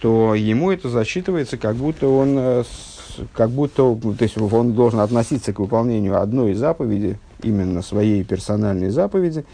то 0.00 0.34
ему 0.34 0.70
это 0.70 0.88
засчитывается, 0.88 1.58
как 1.58 1.76
будто 1.76 2.08
он, 2.08 2.64
как 3.34 3.50
будто, 3.50 3.94
то 3.94 4.22
есть 4.22 4.38
он 4.38 4.72
должен 4.72 5.00
относиться 5.00 5.52
к 5.52 5.58
выполнению 5.58 6.18
одной 6.18 6.54
заповеди, 6.54 7.18
именно 7.42 7.82
своей 7.82 8.24
персональной 8.24 8.88
заповеди, 8.88 9.44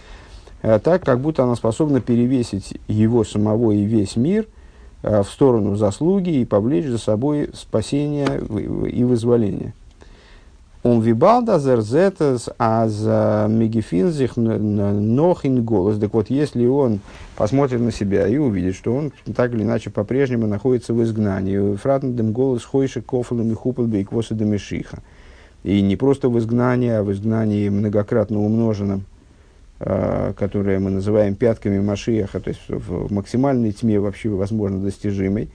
так, 0.61 1.05
как 1.05 1.19
будто 1.19 1.43
она 1.43 1.57
способна 1.57 2.01
перевесить 2.01 2.75
его 2.87 3.25
самого 3.25 3.73
и 3.73 3.83
весь 3.83 4.15
мир– 4.15 4.47
Э, 4.57 4.62
в 5.03 5.25
сторону 5.25 5.77
заслуги 5.77 6.31
и 6.31 6.45
повлечь 6.45 6.87
за 6.87 6.99
собой 6.99 7.51
спасение 7.55 8.41
и 8.89 9.05
вызволение. 9.05 9.75
Он 10.85 11.01
вибалда 11.01 11.61
зерзетес 11.61 12.49
аз 12.59 13.03
мегефинзих 13.49 14.37
нохин 14.37 15.63
голос. 15.63 15.97
Так 15.99 16.13
вот, 16.13 16.29
если 16.29 16.67
он 16.67 16.99
посмотрит 17.37 17.81
на 17.81 17.93
себя 17.93 18.27
и 18.27 18.37
увидит, 18.37 18.75
что 18.75 18.93
он 18.93 19.13
так 19.37 19.55
или 19.55 19.63
иначе 19.63 19.91
по-прежнему 19.91 20.49
находится 20.49 20.93
в 20.93 21.01
изгнании, 21.05 21.77
фратндем 21.77 22.33
голос 22.33 22.65
хойши 22.65 23.01
кофалом 23.01 23.53
и 23.53 23.55
хупалбе 23.55 24.01
и 24.01 24.05
квоса 24.05 24.35
демешиха. 24.35 24.99
И 25.63 25.81
не 25.83 25.95
просто 25.95 26.29
в 26.29 26.37
изгнании, 26.41 26.91
а 26.91 27.05
в 27.05 27.13
изгнании 27.13 27.69
многократно 27.69 28.41
умноженном, 28.41 29.05
Э, 29.85 30.33
которые 30.39 30.79
мы 30.79 30.91
называем 30.91 31.35
пятками 31.35 31.81
Машиаха, 31.81 32.39
то 32.39 32.51
есть 32.51 32.61
в 32.69 33.13
максимальной 33.13 33.73
тьме 33.73 33.99
вообще 33.99 34.29
возможно 34.29 34.79
достижимой, 34.79 35.51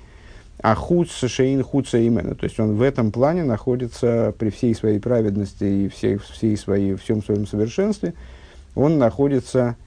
а 0.60 0.76
худ 0.76 1.10
шейн 1.10 1.64
худса 1.64 1.98
именно, 1.98 2.36
то 2.36 2.44
есть 2.44 2.60
он 2.60 2.76
в 2.76 2.82
этом 2.82 3.14
плане 3.14 3.46
находится 3.46 4.34
при 4.38 4.50
всей 4.50 4.76
своей 4.76 5.00
праведности 5.00 5.64
и 5.64 5.88
всей, 5.88 6.18
всей 6.18 6.58
своей, 6.58 6.96
всем 6.96 7.24
своем 7.24 7.48
совершенстве, 7.48 8.16
он 8.76 8.98
находится 8.98 9.78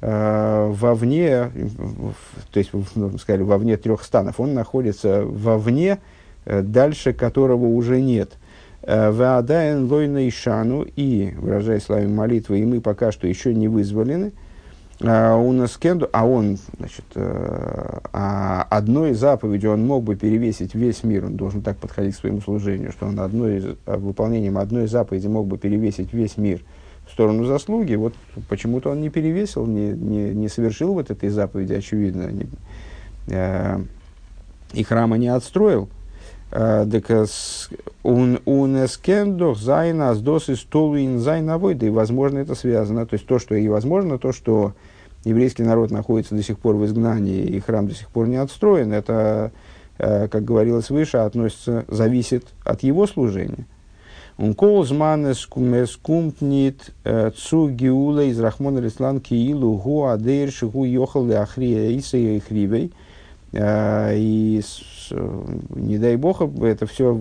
э, 0.00 0.68
вовне, 0.70 1.50
то 2.52 2.58
есть, 2.58 2.70
ну, 2.94 3.18
сказали, 3.18 3.42
вовне 3.42 3.76
трех 3.76 4.02
станов, 4.02 4.40
он 4.40 4.54
находится 4.54 5.24
вовне, 5.26 5.98
э, 6.46 6.62
дальше 6.62 7.12
которого 7.12 7.66
уже 7.66 8.00
нет. 8.00 8.32
Э, 8.82 9.10
Ваадаен 9.10 9.90
лойна 9.90 10.26
ишану, 10.28 10.86
и, 10.96 11.34
выражая 11.36 11.80
словами 11.80 12.06
молитвы, 12.06 12.60
и 12.60 12.64
мы 12.64 12.80
пока 12.80 13.12
что 13.12 13.26
еще 13.26 13.54
не 13.54 13.68
вызволены, 13.68 14.32
э, 15.00 15.34
у 15.34 15.52
нас 15.52 15.76
кенду, 15.76 16.08
а 16.12 16.26
он, 16.26 16.58
значит, 16.78 17.04
э, 17.14 17.98
а 18.12 18.66
одной 18.70 19.12
заповедью 19.12 19.72
он 19.72 19.86
мог 19.86 20.04
бы 20.04 20.16
перевесить 20.16 20.74
весь 20.74 21.04
мир, 21.04 21.26
он 21.26 21.36
должен 21.36 21.60
так 21.60 21.76
подходить 21.76 22.16
к 22.16 22.20
своему 22.20 22.40
служению, 22.40 22.92
что 22.92 23.06
он 23.06 23.20
одной, 23.20 23.76
выполнением 23.84 24.56
одной 24.56 24.86
заповеди 24.86 25.26
мог 25.26 25.46
бы 25.46 25.58
перевесить 25.58 26.14
весь 26.14 26.38
мир 26.38 26.62
в 27.06 27.12
сторону 27.12 27.44
заслуги, 27.44 27.96
вот 27.96 28.14
почему-то 28.48 28.90
он 28.90 29.02
не 29.02 29.10
перевесил, 29.10 29.66
не, 29.66 29.90
не, 29.90 30.30
не 30.30 30.48
совершил 30.48 30.94
вот 30.94 31.10
этой 31.10 31.28
заповеди, 31.28 31.74
очевидно, 31.74 32.30
не, 32.30 32.46
э, 33.28 33.78
и 34.72 34.82
храма 34.84 35.18
не 35.18 35.28
отстроил. 35.28 35.90
Он 36.52 38.38
эскендох 38.84 39.58
зайна 39.58 40.14
с 40.14 40.20
досы 40.20 40.56
столу 40.56 41.18
зайновой, 41.18 41.74
да 41.74 41.86
и 41.86 41.90
возможно 41.90 42.38
это 42.38 42.54
связано. 42.54 43.06
То 43.06 43.14
есть 43.14 43.26
то, 43.26 43.38
что 43.38 43.54
и 43.54 43.68
возможно, 43.68 44.18
то, 44.18 44.32
что 44.32 44.72
еврейский 45.24 45.62
народ 45.62 45.90
находится 45.90 46.34
до 46.34 46.42
сих 46.42 46.58
пор 46.58 46.76
в 46.76 46.84
изгнании 46.86 47.42
и 47.42 47.60
храм 47.60 47.86
до 47.86 47.94
сих 47.94 48.08
пор 48.08 48.26
не 48.26 48.36
отстроен, 48.36 48.92
это, 48.92 49.52
как 49.98 50.44
говорилось 50.44 50.90
выше, 50.90 51.18
относится, 51.18 51.84
зависит 51.88 52.46
от 52.64 52.82
его 52.82 53.06
служения. 53.06 53.66
Он 54.38 54.54
колзман 54.54 55.34
скумпнит 55.34 56.94
цу 57.36 57.68
гиула 57.68 58.24
из 58.24 58.40
Рахмона 58.40 58.78
Лислан 58.78 59.20
Киилу 59.20 59.76
гу 59.76 60.06
адейр 60.06 60.50
шигу 60.50 60.84
йохал 60.84 61.30
ахрия 61.32 61.90
иса 61.90 62.16
и 62.16 62.40
хривей. 62.40 62.92
И 63.52 64.62
не 65.10 65.98
дай 65.98 66.16
бог, 66.16 66.42
это 66.42 66.86
все 66.86 67.18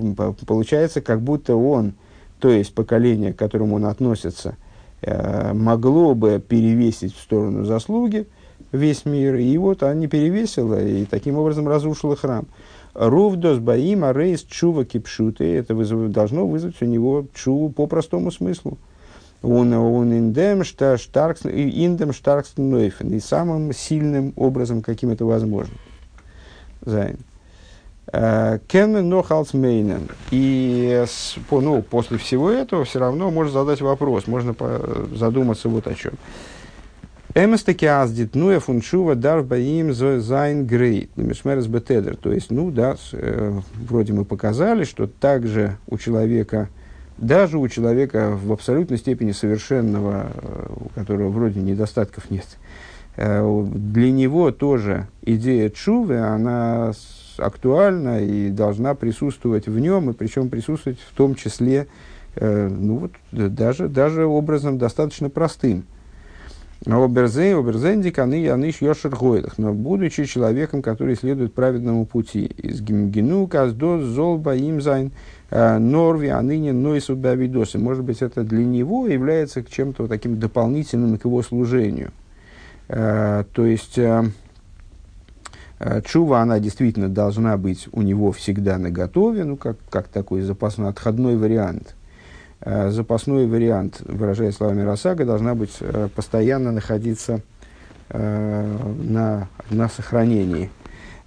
получается, 0.48 1.02
как 1.02 1.22
будто 1.22 1.56
он, 1.56 1.94
то 2.40 2.50
есть 2.50 2.74
поколение, 2.74 3.34
к 3.34 3.38
которому 3.38 3.76
он 3.76 3.86
относится, 3.86 4.56
могло 5.02 6.16
бы 6.16 6.44
перевесить 6.46 7.16
в 7.16 7.22
сторону 7.22 7.66
заслуги 7.66 8.28
весь 8.72 9.06
мир, 9.06 9.36
и 9.36 9.58
вот 9.58 9.84
она 9.84 9.94
не 9.94 10.08
перевесила, 10.08 10.84
и 10.84 11.06
таким 11.06 11.38
образом 11.38 11.68
разрушила 11.68 12.16
храм. 12.16 12.46
Рувдос 12.94 13.60
баима 13.60 14.12
рейс 14.12 14.42
чува 14.44 14.84
кипшуты. 14.84 15.46
Это 15.56 15.76
вызов, 15.76 16.12
должно 16.12 16.48
вызвать 16.48 16.82
у 16.82 16.86
него 16.86 17.28
чуву 17.34 17.70
по 17.70 17.88
простому 17.88 18.32
смыслу. 18.32 18.78
Он, 19.42 19.72
он 19.74 20.12
индем 20.12 20.64
штаркс, 20.64 21.46
индем 21.46 22.12
штаркс 22.12 22.54
нойфен. 22.58 23.14
И 23.14 23.20
самым 23.20 23.74
сильным 23.74 24.34
образом, 24.36 24.82
каким 24.82 25.12
это 25.12 25.24
возможно. 25.24 25.76
Зайн. 26.82 27.18
Э, 28.12 28.60
Кен 28.68 29.08
Нохалцмейнен. 29.10 30.10
И 30.32 31.06
ну, 31.52 31.82
после 31.82 32.18
всего 32.18 32.50
этого 32.50 32.86
все 32.86 33.00
равно 33.00 33.30
можно 33.30 33.54
задать 33.54 33.82
вопрос, 33.82 34.28
можно 34.28 34.56
задуматься 35.14 35.70
вот 35.70 35.88
о 35.88 35.94
чем. 35.94 36.14
Эместаки 37.36 37.86
аздит 37.86 38.34
нуя 38.34 38.60
фуншува 38.60 39.14
дар 39.14 39.44
баим 39.44 39.94
зайн 39.94 40.66
грейт, 40.66 41.16
мишмерес 41.16 41.68
бетедер. 41.68 42.16
То 42.16 42.32
есть, 42.32 42.50
ну 42.50 42.72
да, 42.72 42.96
э, 43.14 43.60
вроде 43.88 44.14
мы 44.14 44.26
показали, 44.26 44.84
что 44.84 45.06
также 45.06 45.78
у 45.88 46.00
человека, 46.00 46.70
даже 47.20 47.60
у 47.60 47.68
человека 47.68 48.32
в 48.36 48.52
абсолютной 48.52 48.98
степени 48.98 49.32
совершенного, 49.32 50.32
э, 50.34 50.66
у 50.76 50.90
которого 50.90 51.30
вроде 51.30 51.62
недостатков 51.62 52.32
нет, 52.32 52.48
э, 53.16 53.66
для 53.76 54.12
него 54.12 54.52
тоже 54.52 55.08
идея 55.22 55.70
чувы, 55.70 56.18
она 56.18 56.94
актуальна 57.40 58.22
и 58.22 58.50
должна 58.50 58.96
присутствовать 58.96 59.68
в 59.68 59.80
нем, 59.80 60.10
и 60.10 60.14
причем 60.14 60.50
присутствовать 60.50 61.00
в 61.00 61.16
том 61.16 61.36
числе, 61.36 61.88
э, 62.36 62.68
ну 62.68 62.98
вот, 62.98 63.12
даже, 63.32 63.88
даже 63.88 64.26
образом 64.26 64.78
достаточно 64.78 65.30
простым– 65.30 65.86
Оберзей, 66.86 67.54
оберзенди, 67.56 68.10
каны, 68.10 68.36
яныш, 68.36 68.82
йошер 68.82 69.14
гойлах. 69.14 69.58
Но 69.58 69.74
будучи 69.74 70.24
человеком, 70.24 70.82
который 70.82 71.16
следует 71.16 71.54
праведному 71.54 72.06
пути, 72.06 72.46
из 72.46 72.82
гимгину, 72.82 73.48
каздос, 73.48 74.04
золба, 74.04 74.58
имзайн, 74.58 75.12
э, 75.50 75.78
норви, 75.78 76.30
а 76.30 76.42
ныне 76.42 76.72
нойсу 76.72 77.18
бавидосы. 77.18 77.78
Может 77.80 78.06
быть, 78.06 78.22
это 78.22 78.44
для 78.44 78.64
него 78.64 79.08
является 79.08 79.62
чем-то 79.62 80.04
вот 80.04 80.10
таким 80.10 80.40
дополнительным 80.40 81.18
к 81.18 81.26
его 81.26 81.44
служению. 81.44 82.12
Э, 82.88 83.44
то 83.54 83.66
есть, 83.66 83.98
э, 83.98 84.24
Чува, 86.06 86.42
она 86.42 86.60
действительно 86.60 87.08
должна 87.08 87.58
быть 87.58 87.88
у 87.92 88.02
него 88.02 88.32
всегда 88.32 88.78
на 88.78 88.92
готове, 88.92 89.46
ну, 89.46 89.56
как, 89.56 89.78
как 89.90 90.10
такой 90.10 90.42
запасной 90.42 90.90
отходной 90.90 91.38
вариант. 91.38 91.96
Э, 92.62 92.90
запасной 92.90 93.48
вариант, 93.48 94.02
выражая 94.04 94.52
словами 94.52 94.82
Росага, 94.82 95.24
должна 95.24 95.56
быть 95.56 95.78
э, 95.80 96.10
постоянно 96.14 96.72
находиться 96.72 97.42
э, 98.10 98.78
на, 99.02 99.48
на 99.70 99.90
сохранении. 99.90 100.70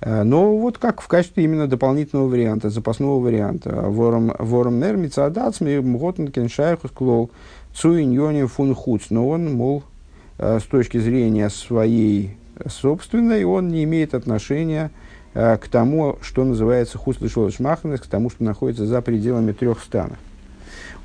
Но 0.04 0.56
вот 0.56 0.78
как 0.78 1.00
в 1.00 1.06
качестве 1.06 1.44
именно 1.44 1.68
дополнительного 1.68 2.26
варианта, 2.26 2.70
запасного 2.70 3.20
варианта. 3.20 3.82
Вором 3.82 4.34
вором 4.36 4.80
нер 4.80 4.96
мицадацми 4.96 5.78
мготнкен 5.78 6.48
шайхус 6.48 6.90
клол 6.90 7.30
цуиньоним 7.72 8.48
фун. 8.48 8.76
Но 9.10 9.28
он, 9.28 9.54
мол, 9.54 9.84
с 10.38 10.64
точки 10.64 10.98
зрения 10.98 11.48
своей 11.50 12.36
собственной, 12.68 13.44
он 13.44 13.68
не 13.68 13.84
имеет 13.84 14.14
отношения 14.14 14.90
к 15.34 15.62
тому, 15.70 16.18
что 16.20 16.44
называется 16.44 16.98
хуслышол 16.98 17.50
шмахнес, 17.50 18.00
к 18.00 18.06
тому, 18.06 18.28
что 18.28 18.44
находится 18.44 18.84
за 18.84 19.00
пределами 19.00 19.52
трех 19.52 19.80
станов. 19.80 20.18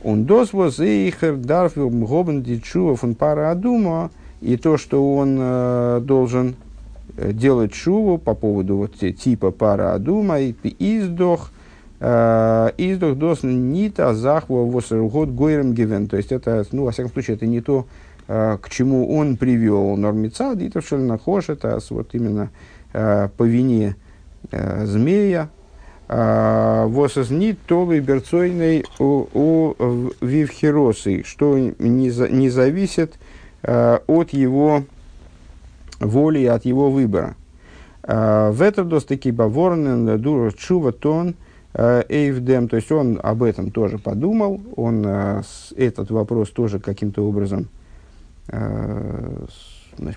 Он 0.04 0.26
дозвоз 0.26 0.80
ихер 0.80 1.36
дарфил 1.36 1.90
мгобен 1.90 2.44
дичува 2.44 2.96
фун 2.96 3.16
пара 3.16 3.52
адума, 3.52 4.12
и 4.42 4.56
то, 4.56 4.78
что 4.78 5.16
он 5.16 5.38
э, 5.40 6.02
должен 6.04 6.56
э, 7.18 7.32
делать 7.34 7.74
шуву 7.74 8.20
по 8.20 8.36
поводу 8.36 8.78
вот 8.78 8.96
типа 8.96 9.52
пара 9.52 9.96
адума, 9.96 10.40
и 10.40 10.54
издох, 10.80 11.52
э, 12.00 12.70
издох 12.78 13.18
дос 13.18 13.42
нита 13.42 14.14
захва 14.14 14.66
восергот 14.66 15.30
гойрем 15.30 15.74
гивен. 15.74 16.08
То 16.08 16.18
есть 16.18 16.32
это, 16.32 16.64
ну, 16.72 16.86
во 16.86 16.92
всяком 16.92 17.12
случае, 17.12 17.36
это 17.36 17.48
не 17.48 17.62
то, 17.62 17.88
э, 17.88 18.07
к 18.28 18.70
чему 18.70 19.16
он 19.18 19.38
привел. 19.38 19.96
Нормица, 19.96 20.54
дитов 20.56 20.86
шельнахош, 20.86 21.50
это 21.50 21.80
вот 21.90 22.10
именно 22.14 22.50
э, 22.94 23.30
по 23.38 23.44
вине 23.44 23.96
э, 24.52 24.86
змея, 24.86 25.50
а, 26.10 26.88
Восознит 26.88 27.60
толы 27.68 28.00
берцойной 28.00 28.86
у 29.00 29.74
вивхиросы, 30.22 31.24
что 31.26 31.58
не, 31.58 32.32
не 32.32 32.50
зависит 32.50 33.16
а, 33.62 34.02
от 34.08 34.32
его 34.32 34.84
воли 36.00 36.40
и 36.40 36.46
от 36.46 36.64
его 36.64 36.90
выбора. 36.90 37.36
А, 38.04 38.52
в 38.52 38.62
этом 38.62 38.88
достаки 38.88 39.32
баворнен 39.32 40.20
дура 40.22 40.52
чува 40.52 40.94
тон 40.94 41.36
эйвдем, 41.74 42.70
то 42.70 42.78
есть 42.78 42.92
он 42.92 43.20
об 43.22 43.44
этом 43.44 43.70
тоже 43.70 44.00
подумал, 44.00 44.62
он 44.76 45.06
этот 45.76 46.10
вопрос 46.10 46.50
тоже 46.50 46.80
каким-то 46.80 47.28
образом 47.28 47.68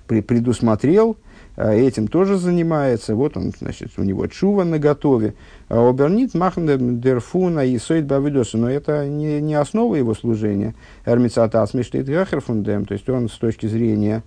предусмотрел, 0.06 1.16
а, 1.56 1.72
этим 1.72 2.08
тоже 2.08 2.36
занимается. 2.36 3.14
Вот 3.14 3.36
он, 3.36 3.52
значит, 3.58 3.92
у 3.98 4.02
него 4.02 4.26
чува 4.26 4.64
на 4.64 4.78
готове. 4.78 5.34
А 5.68 5.88
обернит 5.88 6.34
махн 6.34 7.00
дерфуна 7.00 7.64
и 7.64 7.78
сойд 7.78 8.06
бавидоса. 8.06 8.56
Но 8.58 8.70
это 8.70 9.06
не, 9.06 9.40
не 9.40 9.54
основа 9.54 9.94
его 9.94 10.14
служения. 10.14 10.74
Эрмицата 11.04 11.62
асмиштейт 11.62 12.06
гахерфундем. 12.06 12.86
То 12.86 12.94
есть 12.94 13.08
он 13.08 13.28
с 13.28 13.36
точки 13.36 13.66
зрения 13.66 14.22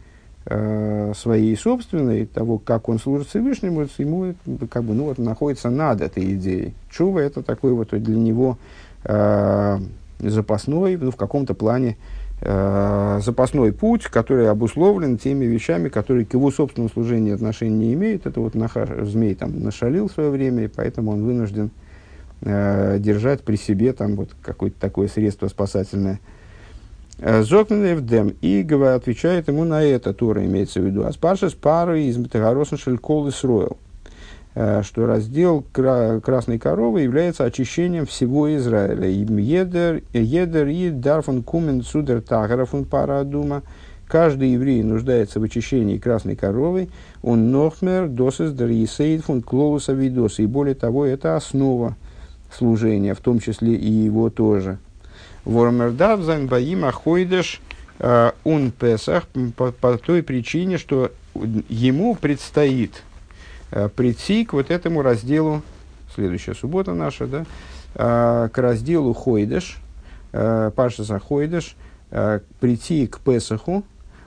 э, 0.45 1.13
своей 1.15 1.55
собственной, 1.55 2.25
того, 2.25 2.57
как 2.57 2.89
он 2.89 2.99
служит 2.99 3.29
Всевышнему, 3.29 3.87
ему 3.97 4.35
как 4.69 4.83
бы, 4.83 4.93
ну, 4.93 5.05
вот, 5.05 5.17
находится 5.17 5.69
над 5.69 6.01
этой 6.01 6.33
идеей. 6.33 6.73
Чува 6.91 7.19
это 7.19 7.41
такой 7.41 7.73
вот 7.73 7.89
для 7.89 8.15
него 8.15 8.57
э, 9.05 9.79
запасной, 10.19 10.97
ну, 10.97 11.11
в 11.11 11.15
каком-то 11.15 11.53
плане 11.53 11.91
э, 11.91 12.22
запасной 12.45 13.71
путь, 13.71 14.03
который 14.05 14.49
обусловлен 14.49 15.17
теми 15.17 15.45
вещами, 15.45 15.87
которые 15.87 16.25
к 16.25 16.33
его 16.33 16.51
собственному 16.51 16.89
служению 16.89 17.35
отношения 17.35 17.87
не 17.87 17.93
имеют. 17.93 18.25
Это 18.25 18.41
вот 18.41 18.53
нахаш, 18.53 18.89
змей 19.07 19.35
там 19.35 19.63
нашалил 19.63 20.09
в 20.09 20.11
свое 20.11 20.29
время, 20.29 20.65
и 20.65 20.67
поэтому 20.67 21.11
он 21.11 21.23
вынужден 21.23 21.71
э, 22.41 22.97
держать 22.99 23.41
при 23.41 23.55
себе 23.55 23.93
там 23.93 24.15
вот 24.15 24.31
какое-то 24.41 24.79
такое 24.79 25.07
средство 25.07 25.47
спасательное. 25.47 26.19
Э, 27.19 27.43
Зокнен 27.43 28.35
и 28.41 28.63
отвечает 28.83 29.47
ему 29.47 29.63
на 29.63 29.83
это, 29.83 30.13
Тура 30.13 30.43
имеется 30.43 30.81
в 30.81 30.85
виду. 30.85 31.05
Аспаршес 31.05 31.53
пары 31.53 32.03
из 32.03 32.17
Метагаросен 32.17 32.77
Шелькол 32.77 33.27
и 33.27 33.31
Сроил. 33.31 33.77
Э, 34.55 34.83
что 34.83 35.07
раздел 35.07 35.65
красной 35.71 36.59
коровы 36.59 37.01
является 37.01 37.43
очищением 37.43 38.05
всего 38.05 38.55
Израиля. 38.55 39.07
Едер, 39.09 40.03
едер 40.13 40.67
и 40.67 40.91
дарфон 40.91 41.41
кумен 41.41 41.81
судер 41.81 42.21
таграфун 42.21 42.85
парадума. 42.85 43.63
Каждый 44.07 44.51
еврей 44.51 44.83
нуждается 44.83 45.39
в 45.39 45.43
очищении 45.43 45.97
красной 45.97 46.35
коровы. 46.35 46.89
Он 47.23 47.51
нохмер 47.51 48.07
досес 48.07 48.51
дарисейд 48.51 49.25
фун 49.25 49.41
клоуса 49.41 49.93
видос. 49.93 50.37
И 50.37 50.45
более 50.45 50.75
того, 50.75 51.03
это 51.05 51.35
основа 51.35 51.95
служения, 52.55 53.15
в 53.15 53.21
том 53.21 53.39
числе 53.39 53.73
и 53.73 53.89
его 53.89 54.29
тоже. 54.29 54.77
וואָרום 55.45 55.83
ער 55.83 55.94
דאַרף 55.94 56.21
זײַן 56.21 56.47
בײַם 56.47 56.85
החודש 56.85 57.59
און 58.43 58.71
פסח 58.71 59.23
по, 59.55 59.97
той 59.97 60.21
причине, 60.21 60.77
что 60.77 61.11
ему 61.69 62.13
предстоит 62.13 63.01
Э, 63.01 63.12
прийти 63.95 64.45
к 64.45 64.53
вот 64.53 64.69
этому 64.69 65.01
разделу, 65.01 65.61
следующая 66.13 66.53
суббота 66.53 66.93
наша, 66.93 67.27
да, 67.27 67.45
э, 67.95 68.49
к 68.49 68.57
разделу 68.57 69.13
Хойдеш, 69.13 69.77
э, 70.31 70.71
Пашаса 70.75 71.19
Хойдеш, 71.19 71.75
прийти 72.59 73.07
к 73.07 73.19
Песаху, 73.21 73.83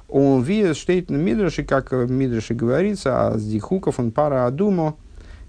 он 0.09 0.43
видит, 0.43 0.77
это 0.89 1.13
Мидраши, 1.13 1.63
как 1.63 1.93
в 1.93 2.11
Мидраши 2.11 2.53
говорится, 2.53 3.29
אַז 3.29 3.39
די 3.39 3.45
חוקה 3.45 4.01
פון 4.01 4.11
פרה 4.11 4.47
אדומה, 4.47 4.97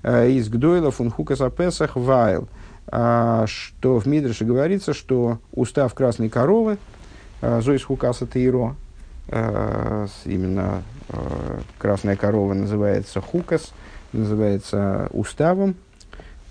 из 0.04 0.48
гдойлов 0.48 1.02
он 1.02 1.10
хукаса 1.10 1.50
Песах 1.50 1.96
вайл. 1.96 2.48
а, 2.90 3.46
что 3.48 4.00
в 4.00 4.06
Мидрше 4.06 4.46
говорится, 4.46 4.94
что 4.94 5.40
устав 5.52 5.96
красной 5.96 6.30
коровы, 6.30 6.78
Зоис 7.42 7.84
Хукаса 7.84 8.28
Тейро, 8.28 8.76
а, 9.30 10.06
именно 10.26 10.84
красная 11.80 12.16
корова 12.16 12.54
называется 12.54 13.20
Хукас, 13.20 13.72
называется 14.18 15.10
уставом 15.14 15.76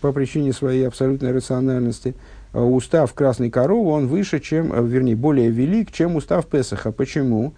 по 0.01 0.13
причине 0.13 0.53
своей 0.53 0.87
абсолютной 0.87 1.33
рациональности. 1.33 2.15
Устав 2.53 3.13
красной 3.13 3.51
коровы, 3.51 3.91
он 3.91 4.07
выше, 4.07 4.41
чем, 4.41 4.87
вернее, 4.87 5.17
более 5.17 5.51
велик, 5.51 5.93
чем 5.93 6.17
устав 6.17 6.47
Песаха. 6.47 6.91
Почему? 6.91 7.53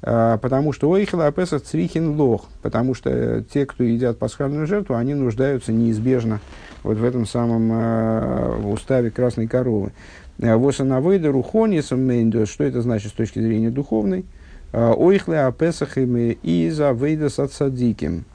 Потому 0.00 0.72
что 0.72 0.90
Ойхла 0.90 1.32
Песах 1.32 1.62
Црихин 1.62 2.20
Лох, 2.20 2.44
потому 2.62 2.94
что 2.94 3.42
те, 3.52 3.64
кто 3.64 3.82
едят 3.82 4.18
пасхальную 4.18 4.66
жертву, 4.66 4.96
они 4.96 5.14
нуждаются 5.14 5.72
неизбежно 5.72 6.40
вот 6.84 6.98
в 6.98 7.04
этом 7.04 7.26
самом 7.26 7.72
э, 7.72 8.56
уставе 8.66 9.10
красной 9.10 9.48
коровы. 9.48 9.92
Э, 10.38 10.54
Восанавейда 10.54 11.32
рухонисом 11.32 12.02
мейндо, 12.02 12.46
что 12.46 12.62
это 12.62 12.82
значит 12.82 13.10
с 13.10 13.14
точки 13.14 13.40
зрения 13.40 13.70
духовной? 13.70 14.26
Э, 14.72 14.92
Ойхле 14.92 15.40
апесахами 15.40 16.38
и 16.42 16.70
за 16.70 16.92
вейда 16.92 17.30
садсадиким. 17.30 18.26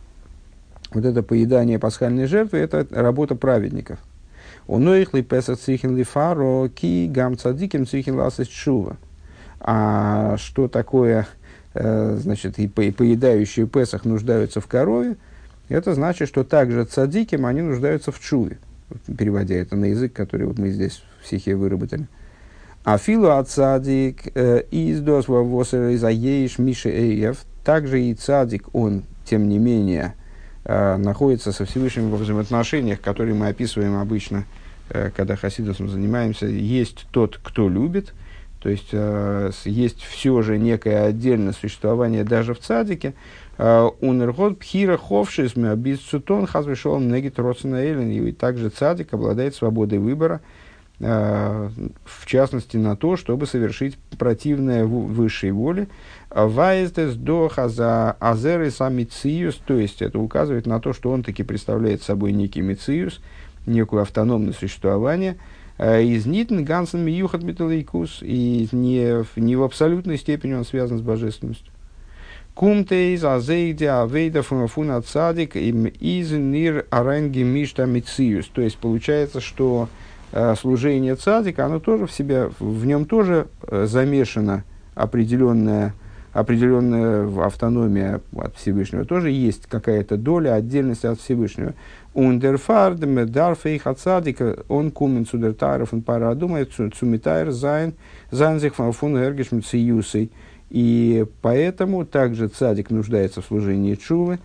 Вот 0.91 1.05
это 1.05 1.23
поедание 1.23 1.79
пасхальной 1.79 2.25
жертвы, 2.25 2.59
это 2.59 2.87
работа 2.91 3.35
праведников. 3.35 3.99
Унойхли 4.67 5.21
песах 5.21 5.59
цихин 5.59 5.95
лифаро 5.95 6.69
ки 6.69 7.07
гам 7.07 7.37
цадиким 7.37 7.85
чува. 7.85 8.97
А 9.59 10.37
что 10.37 10.67
такое, 10.67 11.27
значит, 11.73 12.59
и 12.59 12.67
поедающие 12.67 13.67
песах 13.67 14.05
нуждаются 14.05 14.61
в 14.61 14.67
корове– 14.67 15.17
это 15.69 15.93
значит, 15.93 16.27
что 16.27 16.43
также 16.43 16.83
цадиким 16.83 17.45
они 17.45 17.61
нуждаются 17.61 18.11
в 18.11 18.19
чуве, 18.19 18.57
переводя 19.17 19.55
это 19.55 19.75
на 19.75 19.85
язык, 19.85 20.13
который 20.13 20.47
вот 20.47 20.57
мы 20.57 20.71
здесь 20.71 21.03
в 21.21 21.27
стихе 21.27 21.55
выработали. 21.55 22.07
А 22.83 22.97
филу 22.97 23.29
от 23.29 23.49
цадик 23.49 24.35
э, 24.35 24.63
из 24.71 24.99
досва 25.01 25.43
из 25.91 26.03
аеиш 26.03 26.57
миши 26.57 26.89
эйев, 26.89 27.37
также 27.63 28.01
и 28.01 28.15
цадик, 28.15 28.73
он, 28.73 29.03
тем 29.25 29.47
не 29.47 29.59
менее, 29.59 30.15
э, 30.15 30.18
находится 30.65 31.51
со 31.51 31.65
Всевышним 31.65 32.09
во 32.09 32.17
взаимоотношениях, 32.17 33.01
которые 33.01 33.35
мы 33.35 33.47
описываем 33.47 33.95
обычно, 33.95 34.45
э, 34.89 35.11
когда 35.15 35.35
хасидосом 35.35 35.89
занимаемся. 35.89 36.45
Есть 36.45 37.07
тот, 37.11 37.39
кто 37.41 37.69
любит, 37.69 38.13
то 38.61 38.69
есть 38.69 38.91
есть 39.65 40.01
все 40.01 40.41
же 40.41 40.57
некое 40.57 41.05
отдельное 41.05 41.53
существование 41.53 42.25
даже 42.25 42.53
в 42.53 42.59
цадике, 42.59 43.13
Э, 43.59 43.89
Унергот 43.99 44.57
пхира 44.57 44.97
ховшис 44.97 45.53
бисцутон 45.55 46.47
хазвешолом 46.47 47.11
негит 47.11 47.37
роценаэлен. 47.39 48.09
И 48.09 48.31
также 48.31 48.69
цадик 48.69 49.13
обладает 49.13 49.53
свободой 49.53 49.99
выбора, 49.99 50.39
э, 50.39 50.39
в 50.99 52.25
частности 52.25 52.75
на 52.75 52.97
то, 52.97 53.15
чтобы 53.15 53.45
совершить 53.45 53.97
противное 54.17 54.85
высшей 54.85 55.51
воле. 55.51 55.87
Ваездес 56.29 57.15
до 57.15 57.47
хаза 57.47 58.11
азеры 58.19 58.69
самициус, 58.69 59.55
то 59.65 59.75
есть 59.75 60.01
это 60.01 60.19
указывает 60.19 60.67
на 60.67 60.79
то, 60.79 60.93
что 60.93 61.11
он 61.11 61.23
таки 61.23 61.43
представляет 61.43 62.03
собой 62.03 62.33
некий 62.33 62.61
мициус, 62.61 63.21
некое 63.65 64.01
автономное 64.01 64.53
существование, 64.53 65.37
э, 65.77 66.03
из 66.03 66.25
Нитн 66.25 66.63
Гансен 66.63 67.03
Миюхат 67.03 67.43
Металлейкус, 67.43 68.19
и 68.21 68.67
не, 68.71 69.23
не 69.39 69.55
в 69.55 69.63
абсолютной 69.63 70.17
степени 70.17 70.53
он 70.53 70.65
связан 70.65 70.99
с 70.99 71.01
божественностью. 71.01 71.71
Кумтейз, 72.53 73.23
азейде, 73.23 73.89
авейда, 73.89 74.43
фунафуна 74.43 75.01
цадик, 75.01 75.55
им 75.55 75.85
из 75.85 76.31
нир 76.31 76.85
аренги 76.89 77.41
мишта 77.41 77.85
мициус. 77.85 78.47
То 78.47 78.61
есть 78.61 78.77
получается, 78.77 79.39
что 79.39 79.87
э, 79.87 80.08
служение 80.55 81.15
цадика, 81.15 81.65
оно 81.65 81.79
тоже 81.79 82.05
в 82.05 82.11
себя, 82.11 82.49
в 82.59 82.85
нем 82.85 83.05
тоже 83.05 83.47
э, 83.63 83.85
замешано 83.87 84.63
определенная, 84.93 85.93
определенная 86.33 87.27
автономия 87.43 88.21
от 88.35 88.55
Всевышнего. 88.55 89.05
Тоже 89.05 89.31
есть 89.31 89.65
какая-то 89.65 90.17
доля 90.17 90.53
отдельности 90.53 91.07
от 91.07 91.19
Всевышнего. 91.19 91.73
Ундерфард, 92.13 93.03
медарфейх 93.03 93.87
от 93.87 93.99
цадика, 93.99 94.59
он 94.67 94.91
кумен 94.91 95.25
цудертайров, 95.25 95.93
он 95.93 96.01
пара 96.01 96.35
думает, 96.35 96.71
цумитайр, 96.73 97.51
зайн, 97.51 97.93
זײַן 98.29 98.59
פון 98.93 99.17
הרגש 99.17 99.51
מציאותו. 99.51 100.31
И 100.69 101.25
поэтому 101.41 102.05
также 102.05 102.47
цадик 102.49 102.91
нуждается 102.91 103.41
в 103.41 103.45
служении 103.45 103.95
чувы, 103.95 104.37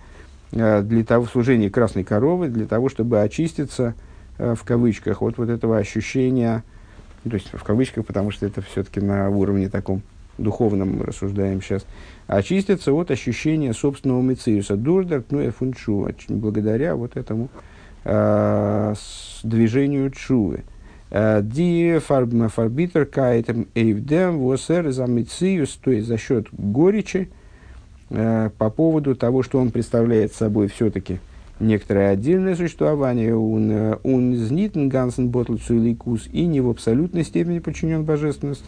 э, 0.53 0.81
для 0.81 1.05
того, 1.05 1.27
в 1.27 1.31
служении 1.31 1.69
красной 1.69 2.05
коровы, 2.05 2.49
для 2.49 2.67
того, 2.67 2.89
чтобы 2.89 3.21
очиститься, 3.21 3.95
э, 3.97 4.14
в 4.39 4.59
кавычках, 4.65 5.23
от 5.23 5.39
вот 5.39 5.49
этого 5.49 5.79
ощущения, 5.79 6.65
то 7.23 7.35
есть 7.35 7.51
в 7.53 7.63
кавычках, 7.63 8.07
потому 8.07 8.31
что 8.31 8.47
это 8.47 8.61
все-таки 8.63 9.01
на 9.01 9.31
уровне 9.31 9.69
таком 9.69 10.03
духовном 10.39 10.99
мы 10.99 11.05
рассуждаем 11.05 11.63
сейчас, 11.63 11.87
очиститься 12.27 12.93
от 12.93 13.11
ощущения 13.11 13.73
собственного 13.73 14.21
мециуса, 14.23 14.77
דורך 14.77 15.07
דעם 15.07 15.25
ענין 15.31 15.51
פון 15.51 15.70
תשובה, 15.70 16.13
благодаря 16.29 16.97
вот 16.97 17.17
этому 17.17 17.49
э, 18.05 18.95
движению 19.43 20.11
чувы. 20.11 20.65
Ди 21.11 21.99
фарбитер 22.01 23.07
кайтем 23.07 23.69
эйвдем 23.77 24.39
восер 24.41 24.91
замициус, 24.91 25.79
то 25.81 25.93
есть 25.93 26.09
за 26.09 26.19
счет 26.19 26.49
горечи, 26.51 27.31
э, 28.11 28.51
по 28.59 28.69
поводу 28.69 29.15
того, 29.15 29.45
что 29.45 29.61
он 29.61 29.71
представляет 29.71 30.33
собой 30.35 30.67
все-таки 30.67 31.21
некоторое 31.61 32.11
отдельное 32.11 32.57
существование, 32.57 33.37
он, 33.37 33.71
э, 33.71 33.99
он 34.03 34.35
знитен 34.37 34.89
гансен 34.89 35.29
ботл 35.29 35.57
цуиликус 35.57 36.29
и 36.33 36.47
не 36.47 36.61
в 36.61 36.69
абсолютной 36.69 37.25
степени 37.25 37.59
подчинен 37.59 38.05
божественности. 38.05 38.65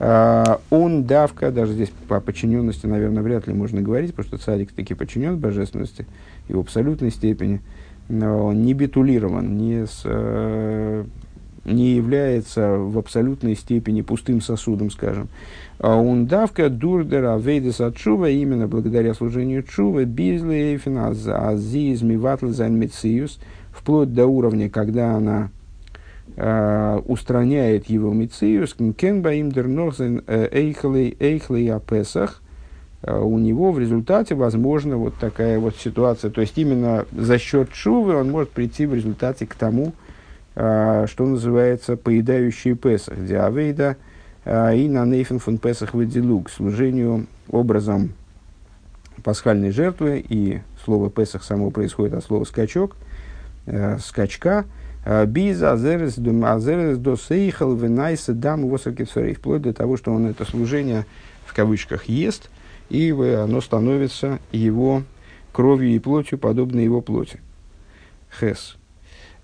Uh, 0.00 0.60
он 0.70 1.04
давка, 1.04 1.52
даже 1.52 1.72
здесь 1.72 1.92
по 2.08 2.20
подчиненности, 2.20 2.84
наверное, 2.84 3.22
вряд 3.22 3.46
ли 3.46 3.54
можно 3.54 3.80
говорить, 3.80 4.12
потому 4.12 4.26
что 4.36 4.44
царик 4.44 4.72
таки 4.72 4.92
подчинен 4.92 5.38
божественности 5.38 6.04
и 6.48 6.52
в 6.52 6.58
абсолютной 6.58 7.12
степени, 7.12 7.60
но 8.08 8.46
он 8.46 8.62
не 8.62 8.74
битулирован, 8.74 9.56
не 9.56 9.86
с, 9.86 10.02
uh, 10.04 11.06
не 11.64 11.94
является 11.94 12.76
в 12.76 12.98
абсолютной 12.98 13.56
степени 13.56 14.02
пустым 14.02 14.40
сосудом, 14.40 14.90
скажем. 14.90 15.28
А 15.78 15.96
он 15.96 16.26
давка 16.26 16.68
дурдера 16.68 17.36
вейдес 17.36 17.80
от 17.80 17.96
чува, 17.96 18.28
именно 18.28 18.68
благодаря 18.68 19.14
служению 19.14 19.62
чува, 19.62 20.04
бизли 20.04 20.54
эйфина 20.54 21.08
азиз 21.08 22.02
миватл 22.02 22.46
мециус, 22.46 23.40
вплоть 23.72 24.12
до 24.12 24.26
уровня, 24.26 24.70
когда 24.70 25.14
она 25.14 25.50
э, 26.36 27.00
устраняет 27.06 27.86
его 27.86 28.12
мециус, 28.12 28.76
кенба 28.96 29.34
им 29.34 29.50
дернохзен 29.50 30.22
эйхлей 30.26 31.16
эйхлей 31.18 31.72
апесах, 31.72 32.40
э, 33.02 33.18
у 33.18 33.38
него 33.38 33.72
в 33.72 33.78
результате 33.78 34.34
возможна 34.34 34.96
вот 34.96 35.14
такая 35.14 35.58
вот 35.58 35.76
ситуация. 35.76 36.30
То 36.30 36.42
есть 36.42 36.56
именно 36.56 37.06
за 37.10 37.38
счет 37.38 37.72
чувы 37.72 38.14
он 38.14 38.30
может 38.30 38.50
прийти 38.50 38.86
в 38.86 38.94
результате 38.94 39.46
к 39.46 39.54
тому, 39.54 39.88
а, 39.88 40.03
что 40.54 41.26
называется, 41.26 41.96
поедающие 41.96 42.76
Песах, 42.76 43.24
диавейда, 43.24 43.96
а, 44.44 44.72
и 44.72 44.88
на 44.88 45.04
нейфен 45.04 45.38
фон 45.38 45.58
Песах 45.58 45.94
ведилук, 45.94 46.50
служению 46.50 47.26
образом 47.48 48.12
пасхальной 49.24 49.70
жертвы, 49.70 50.24
и 50.26 50.60
слово 50.84 51.10
Песах 51.10 51.42
само 51.42 51.70
происходит 51.70 52.14
от 52.14 52.24
слова 52.24 52.44
скачок, 52.44 52.96
э, 53.66 53.98
скачка, 53.98 54.64
Биз 55.26 55.60
азерес 55.62 56.14
до 56.16 57.16
сейхал 57.16 57.74
венайса 57.74 58.32
дам 58.32 58.66
восакевсарей, 58.68 59.34
вплоть 59.34 59.62
до 59.62 59.74
того, 59.74 59.98
что 59.98 60.12
он 60.12 60.26
это 60.26 60.46
служение 60.46 61.04
в 61.44 61.54
кавычках 61.54 62.06
ест, 62.06 62.48
и 62.88 63.10
оно 63.10 63.60
становится 63.60 64.38
его 64.50 65.02
кровью 65.52 65.90
и 65.90 65.98
плотью, 65.98 66.38
подобно 66.38 66.80
его 66.80 67.02
плоти. 67.02 67.40
Хес. 68.40 68.76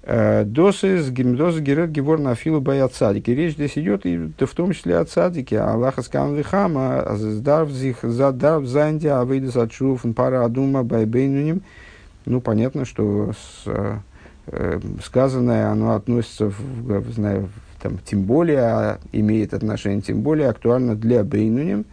Э, 0.02 0.44
Досыс 0.44 1.10
гимдос 1.10 1.58
герет 1.60 1.90
гевор 1.90 2.18
на 2.18 2.34
филу 2.34 2.60
бай 2.60 2.86
цадики. 2.88 3.30
Речь 3.30 3.54
здесь 3.54 3.76
идет 3.76 4.06
и 4.06 4.16
в 4.16 4.54
том 4.54 4.72
числе 4.72 4.96
о 4.96 5.04
цадике. 5.04 5.60
Аллаха 5.60 6.02
скам 6.02 6.34
вихама, 6.34 7.04
здарв 7.16 7.70
зих 7.70 7.98
задарв 8.02 8.66
занди, 8.66 9.08
а 9.08 9.24
выйдет 9.24 9.56
от 9.56 9.72
шуф 9.72 10.04
пара 10.16 10.44
адума 10.44 10.82
бай 10.84 11.04
бейнуним. 11.04 11.62
Ну, 12.24 12.40
понятно, 12.40 12.84
что 12.86 13.32
с, 13.32 13.64
э, 14.46 14.80
сказанное, 15.04 15.68
оно 15.68 15.94
относится, 15.94 16.46
в, 16.46 17.12
знаю, 17.12 17.50
там, 17.82 17.98
тем 17.98 18.22
более, 18.22 18.60
а 18.60 18.98
имеет 19.12 19.52
отношение, 19.52 20.00
тем 20.00 20.22
более 20.22 20.48
актуально 20.48 20.96
для 20.96 21.24
бейнуним. 21.24 21.84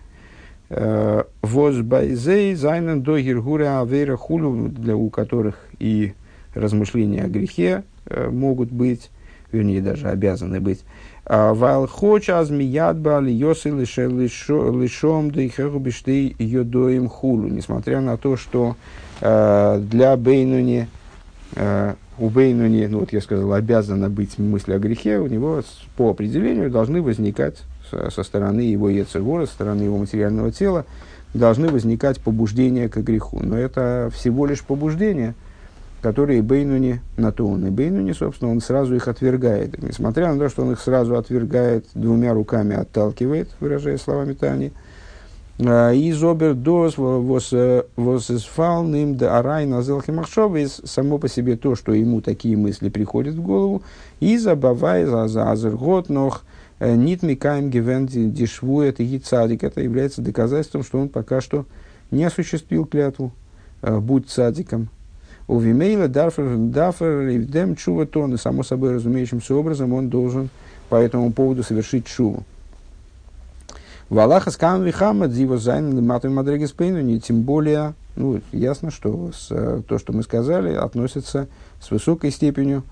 Э, 0.69 1.23
Воз 1.41 1.77
байзей 1.77 2.55
зайнен 2.55 3.01
до 3.01 3.19
гиргура 3.19 3.81
авейра 3.81 4.15
хулу, 4.15 4.69
для 4.69 4.95
у 4.95 5.09
которых 5.09 5.59
и 5.79 6.13
размышления 6.57 7.23
о 7.23 7.27
грехе 7.27 7.83
Э, 8.09 8.29
могут 8.29 8.71
быть, 8.71 9.09
вернее, 9.51 9.81
даже 9.81 10.07
обязаны 10.07 10.59
быть. 10.59 10.83
А, 11.25 11.53
Вал 11.53 11.87
хоча 11.87 12.39
азмиядба 12.39 13.21
йосы 13.21 13.69
лишом 13.69 15.29
и 15.29 16.33
йодоим 16.39 17.09
хулу. 17.09 17.47
Несмотря 17.47 17.99
на 17.99 18.17
то, 18.17 18.37
что 18.37 18.77
э, 19.19 19.81
для 19.89 20.15
Бейнуни 20.15 20.87
э, 21.55 21.95
у 22.17 22.29
Бейнуни, 22.29 22.87
ну 22.87 22.99
вот 22.99 23.11
я 23.11 23.19
сказал, 23.19 23.51
обязана 23.53 24.09
быть 24.09 24.37
мысль 24.37 24.73
о 24.73 24.79
грехе, 24.79 25.19
у 25.19 25.27
него 25.27 25.61
по 25.97 26.11
определению 26.11 26.71
должны 26.71 27.01
возникать 27.01 27.57
со, 27.91 28.23
стороны 28.23 28.61
его 28.61 28.89
Ецергора, 28.89 29.45
со 29.45 29.53
стороны 29.53 29.83
его 29.83 29.97
материального 29.97 30.51
тела, 30.51 30.85
должны 31.33 31.67
возникать 31.69 32.21
побуждения 32.21 32.87
к 32.87 32.97
греху. 32.97 33.41
Но 33.43 33.57
это 33.57 34.09
всего 34.13 34.45
лишь 34.45 34.63
побуждения, 34.63 35.35
которые 36.07 36.41
Бейнуни 36.41 37.01
на 37.17 37.33
то 37.33 37.45
он 37.45 37.67
и 37.67 37.69
Бейнуни, 37.69 38.13
собственно, 38.13 38.49
он 38.49 38.61
сразу 38.61 38.95
их 38.95 39.09
отвергает. 39.09 39.83
Несмотря 39.83 40.31
на 40.31 40.39
то, 40.39 40.47
что 40.47 40.63
он 40.63 40.71
их 40.71 40.79
сразу 40.79 41.17
отвергает, 41.17 41.85
двумя 41.95 42.33
руками 42.33 42.77
отталкивает, 42.77 43.49
выражая 43.59 43.97
словами 43.97 44.31
Тани, 44.31 44.71
а, 45.59 45.91
из 45.91 46.23
обердос 46.23 46.97
восисфалным 46.97 49.17
да 49.17 49.37
арай 49.37 49.65
назелхи 49.65 50.11
махшовис, 50.11 50.79
само 50.85 51.17
по 51.17 51.27
себе 51.27 51.57
то, 51.57 51.75
что 51.75 51.93
ему 51.93 52.21
такие 52.21 52.55
мысли 52.55 52.87
приходят 52.87 53.35
в 53.35 53.41
голову, 53.41 53.81
и 54.21 54.37
забавай 54.37 55.03
за 55.03 55.27
за 55.27 55.51
азергот 55.51 56.07
нох 56.07 56.45
э, 56.79 56.95
нит 56.95 57.21
микаем 57.21 57.69
гивен 57.69 58.05
дешву 58.05 58.79
это 58.79 59.03
цадик, 59.19 59.65
это 59.65 59.81
является 59.81 60.21
доказательством, 60.21 60.83
что 60.83 60.99
он 60.99 61.09
пока 61.09 61.41
что 61.41 61.65
не 62.11 62.23
осуществил 62.23 62.85
клятву, 62.85 63.33
э, 63.81 63.99
будь 63.99 64.29
цадиком. 64.29 64.87
У 65.47 65.59
Вимейла 65.59 66.07
дафер 66.07 66.57
дафер 66.57 67.41
дем 67.43 67.75
чува 67.75 68.05
тон, 68.05 68.33
и 68.33 68.37
само 68.37 68.63
собой 68.63 68.95
разумеющимся 68.95 69.55
образом 69.55 69.93
он 69.93 70.09
должен 70.09 70.49
по 70.89 70.95
этому 70.95 71.31
поводу 71.31 71.63
совершить 71.63 72.05
чуву. 72.05 72.43
Валаха 74.09 74.51
скам 74.51 74.83
вихама 74.83 75.27
дзива 75.27 75.57
зайн 75.57 76.05
матами 76.05 76.33
мадрегис 76.33 76.73
не 76.79 77.19
тем 77.19 77.41
более, 77.41 77.93
ну, 78.15 78.41
ясно, 78.53 78.89
что 78.89 79.31
с, 79.33 79.47
то, 79.47 79.99
что 79.99 80.13
мы 80.13 80.23
сказали, 80.23 80.73
относится 80.73 81.47
с 81.81 81.91
высокой 81.91 82.31
степенью 82.31 82.83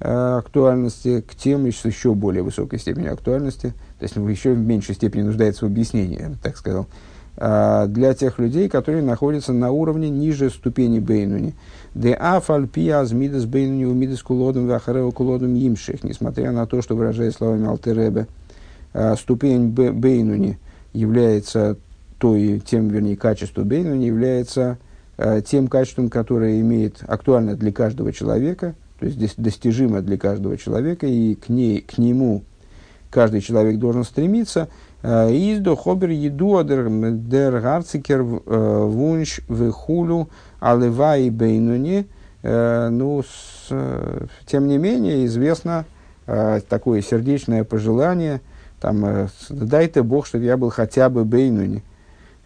э, 0.00 0.38
актуальности 0.38 1.22
к 1.22 1.34
тем 1.34 1.66
с 1.66 1.84
еще 1.86 2.14
более 2.14 2.42
высокой 2.42 2.78
степенью 2.78 3.14
актуальности, 3.14 3.72
то 3.98 4.02
есть 4.02 4.16
ну, 4.16 4.28
еще 4.28 4.52
в 4.52 4.58
меньшей 4.58 4.94
степени 4.94 5.22
нуждается 5.22 5.64
в 5.64 5.68
объяснении, 5.68 6.20
я 6.20 6.28
бы 6.28 6.36
так 6.42 6.58
сказал, 6.58 6.86
э, 7.38 7.86
для 7.88 8.12
тех 8.12 8.38
людей, 8.38 8.68
которые 8.68 9.02
находятся 9.02 9.54
на 9.54 9.70
уровне 9.70 10.10
ниже 10.10 10.50
ступени 10.50 10.98
Бейнуни. 10.98 11.54
Де 11.94 12.12
афальпия 12.14 13.00
азмидас 13.00 13.46
Бейнуни 13.46 13.84
умидас 13.84 14.22
кулодом 14.22 14.66
вахарео 14.66 15.10
кулодом 15.10 15.54
имших, 15.56 16.04
несмотря 16.04 16.52
на 16.52 16.66
то, 16.66 16.82
что 16.82 16.94
выражая 16.94 17.30
словами 17.30 17.66
Алтеребе, 17.66 18.26
а, 18.92 19.16
ступень 19.16 19.70
Бейнуни 19.70 20.58
является 20.92 21.76
той, 22.18 22.60
тем, 22.64 22.88
вернее, 22.88 23.16
качество 23.16 23.62
Бейнуни 23.62 24.04
является 24.04 24.78
а, 25.16 25.40
тем 25.40 25.68
качеством, 25.68 26.10
которое 26.10 26.60
имеет 26.60 27.02
актуально 27.06 27.56
для 27.56 27.72
каждого 27.72 28.12
человека, 28.12 28.74
то 28.98 29.06
есть 29.06 29.40
достижимо 29.40 30.02
для 30.02 30.18
каждого 30.18 30.56
человека, 30.56 31.06
и 31.06 31.34
к, 31.34 31.48
ней, 31.48 31.80
к 31.80 31.98
нему 31.98 32.42
каждый 33.10 33.40
человек 33.40 33.78
должен 33.78 34.04
стремиться. 34.04 34.68
А, 35.02 35.28
Издо 35.30 35.76
хобер 35.76 36.10
еду 36.10 36.62
дер 36.62 37.60
гарцикер 37.60 38.22
вунш 38.22 39.40
вехулю 39.48 40.28
алевай 40.60 41.30
бейнуни. 41.30 42.06
Ну, 42.40 43.24
тем 44.46 44.68
не 44.68 44.78
менее, 44.78 45.26
известно 45.26 45.86
такое 46.24 47.02
сердечное 47.02 47.64
пожелание– 47.64 48.40
там, 48.80 49.04
э, 49.04 49.28
дай-то 49.50 50.02
Бог, 50.02 50.26
чтобы 50.26 50.44
я 50.44 50.56
был 50.56 50.70
хотя 50.70 51.08
бы 51.08 51.24
Бейнуни. 51.24 51.82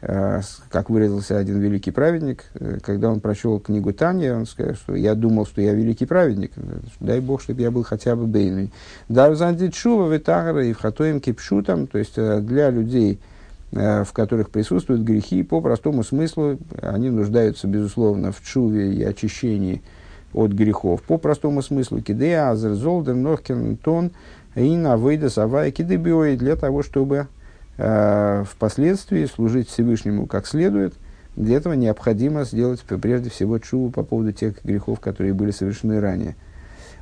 Э, 0.04 0.40
как 0.68 0.90
выразился 0.90 1.38
один 1.38 1.60
великий 1.60 1.92
праведник, 1.92 2.44
э, 2.54 2.78
когда 2.82 3.08
он 3.08 3.20
прочел 3.20 3.60
книгу 3.60 3.92
Таня, 3.92 4.36
он 4.36 4.46
сказал, 4.46 4.74
что 4.74 4.96
я 4.96 5.14
думал, 5.14 5.46
что 5.46 5.60
я 5.60 5.74
великий 5.74 6.06
праведник. 6.06 6.50
Дай 6.98 7.20
Бог, 7.20 7.40
чтобы 7.40 7.62
я 7.62 7.70
был 7.70 7.84
хотя 7.84 8.16
бы 8.16 8.26
Бейнуни. 8.26 8.72
Дарзандичува 9.08 10.12
ветагара 10.12 10.64
и 10.66 10.72
в 10.72 10.78
хатоем 10.78 11.20
кипшутам, 11.20 11.86
то 11.86 11.98
есть 11.98 12.16
для 12.16 12.70
людей, 12.70 13.20
в 13.70 14.08
которых 14.12 14.50
присутствуют 14.50 15.02
грехи, 15.02 15.44
по 15.44 15.60
простому 15.60 16.02
смыслу, 16.02 16.58
они 16.82 17.08
нуждаются, 17.08 17.68
безусловно, 17.68 18.32
в 18.32 18.42
чуве 18.42 18.92
и 18.92 19.04
очищении 19.04 19.82
от 20.34 20.50
грехов. 20.50 21.02
По 21.02 21.16
простому 21.16 21.62
смыслу, 21.62 22.02
кидея, 22.02 22.50
азер, 22.50 22.74
золдер, 22.74 23.14
нохкен, 23.14 23.76
тон– 23.76 24.10
и 24.54 24.76
на 24.76 24.96
выйда 24.96 25.30
сава 25.30 25.66
и 25.66 26.36
для 26.36 26.56
того, 26.56 26.82
чтобы 26.82 27.16
э, 27.16 27.26
впоследствии 27.76 29.24
служить 29.26 29.68
Всевышнему 29.68 30.26
как 30.26 30.46
следует. 30.46 30.94
Для 31.36 31.56
этого 31.56 31.72
необходимо 31.72 32.44
сделать 32.44 32.80
прежде 32.82 33.30
всего 33.30 33.58
чуву 33.58 33.90
по 33.90 34.02
поводу 34.02 34.32
тех 34.32 34.62
грехов, 34.64 35.00
которые 35.00 35.32
были 35.32 35.50
совершены 35.50 36.00
ранее. 36.00 36.36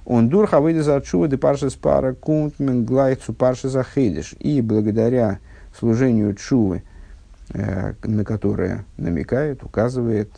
Он 0.04 0.28
дурха 0.28 0.60
выйдет 0.60 0.84
за 0.84 1.00
чува 1.00 1.28
де 1.28 1.36
парши 1.36 1.70
спара 1.70 2.14
кунтмен 2.14 2.84
глайцу 2.84 3.32
парши 3.32 3.68
захейдиш. 3.68 4.34
И 4.38 4.60
благодаря 4.60 5.38
служению 5.78 6.34
чувы, 6.34 6.82
э, 7.52 7.94
на 8.04 8.24
которое 8.24 8.84
намекает, 8.96 9.62
указывает, 9.62 10.30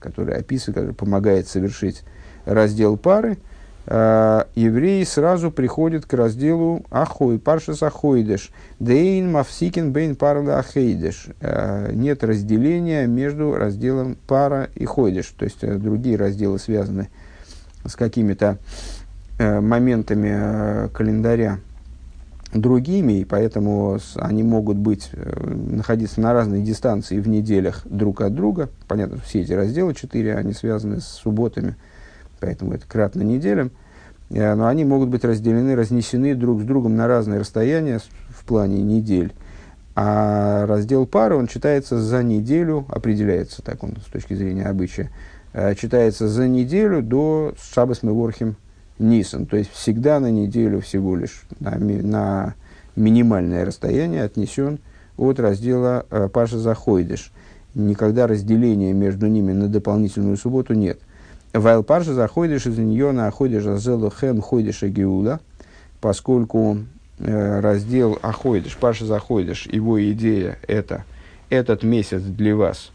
которое 0.00 0.38
описывает, 0.38 0.74
которое 0.74 0.94
помогает 0.94 1.48
совершить 1.48 2.02
раздел 2.44 2.96
пары, 2.96 3.32
э, 3.32 3.36
евреи 3.88 5.04
сразу 5.04 5.50
приходят 5.50 6.06
к 6.06 6.12
разделу 6.12 6.82
Ахой, 6.90 7.38
Паршас 7.38 7.82
Ахойдеш, 7.82 8.50
Дейн 8.80 9.30
Мавсикин 9.30 9.92
Бейн 9.92 10.16
Парла 10.16 10.58
Ахейдеш. 10.58 11.28
Э, 11.40 11.92
нет 11.92 12.24
разделения 12.24 13.06
между 13.06 13.54
разделом 13.54 14.16
Пара 14.26 14.68
и 14.74 14.84
Хойдеш, 14.84 15.26
то 15.36 15.44
есть 15.44 15.58
э, 15.62 15.76
другие 15.76 16.16
разделы 16.16 16.58
связаны 16.58 17.10
с 17.84 17.94
какими-то 17.94 18.58
э, 19.38 19.60
моментами 19.60 20.32
э, 20.32 20.88
календаря 20.92 21.60
другими, 22.52 23.20
и 23.20 23.24
поэтому 23.24 23.98
они 24.16 24.42
могут 24.42 24.76
быть, 24.76 25.10
э, 25.12 25.54
находиться 25.70 26.20
на 26.20 26.32
разной 26.32 26.62
дистанции 26.62 27.18
в 27.18 27.28
неделях 27.28 27.82
друг 27.84 28.20
от 28.20 28.34
друга. 28.34 28.68
Понятно, 28.88 29.18
все 29.24 29.42
эти 29.42 29.52
разделы, 29.52 29.94
четыре, 29.94 30.36
они 30.36 30.52
связаны 30.52 31.00
с 31.00 31.06
субботами, 31.06 31.76
поэтому 32.46 32.74
это 32.74 32.86
кратно 32.86 33.22
неделям, 33.22 33.72
э, 34.30 34.54
но 34.54 34.68
они 34.68 34.84
могут 34.84 35.08
быть 35.08 35.24
разделены, 35.24 35.74
разнесены 35.74 36.36
друг 36.36 36.60
с 36.60 36.64
другом 36.64 36.94
на 36.94 37.08
разные 37.08 37.40
расстояния 37.40 38.00
в 38.28 38.44
плане 38.44 38.82
недель. 38.82 39.32
А 39.96 40.64
раздел 40.66 41.06
пары, 41.06 41.34
он 41.34 41.48
читается 41.48 42.00
за 42.00 42.22
неделю, 42.22 42.86
определяется 42.88 43.62
так 43.62 43.82
он 43.82 43.96
с 44.06 44.10
точки 44.12 44.34
зрения 44.34 44.66
обычая, 44.66 45.10
э, 45.54 45.74
читается 45.74 46.28
за 46.28 46.46
неделю 46.46 47.02
до 47.02 47.54
Шабас 47.60 48.04
Меворхим 48.04 48.54
Нисан, 49.00 49.46
то 49.46 49.56
есть 49.56 49.72
всегда 49.72 50.20
на 50.20 50.30
неделю 50.30 50.80
всего 50.80 51.16
лишь 51.16 51.42
на, 51.58 51.76
на 51.78 52.54
минимальное 52.94 53.64
расстояние 53.64 54.22
отнесен 54.22 54.78
от 55.16 55.40
раздела 55.40 56.06
э, 56.10 56.28
Паша 56.32 56.58
Захойдыш. 56.58 57.32
Никогда 57.74 58.28
разделения 58.28 58.92
между 58.92 59.26
ними 59.26 59.52
на 59.52 59.66
дополнительную 59.66 60.36
субботу 60.36 60.74
нет. 60.74 61.00
Вайл 61.58 61.82
парша 61.82 62.12
заходишь 62.12 62.66
из 62.66 62.76
нее 62.76 63.12
на 63.12 63.30
ходишь 63.30 63.64
зелу 63.80 64.10
хем 64.10 64.40
ходишь 64.40 64.82
геула, 64.82 65.40
поскольку 66.00 66.78
э, 67.18 67.60
раздел 67.60 68.18
аходишь, 68.20 68.76
парша 68.76 69.06
заходишь, 69.06 69.66
его 69.66 70.02
идея 70.12 70.58
это 70.66 71.04
этот 71.48 71.82
месяц 71.82 72.20
для 72.20 72.54
вас, 72.54 72.90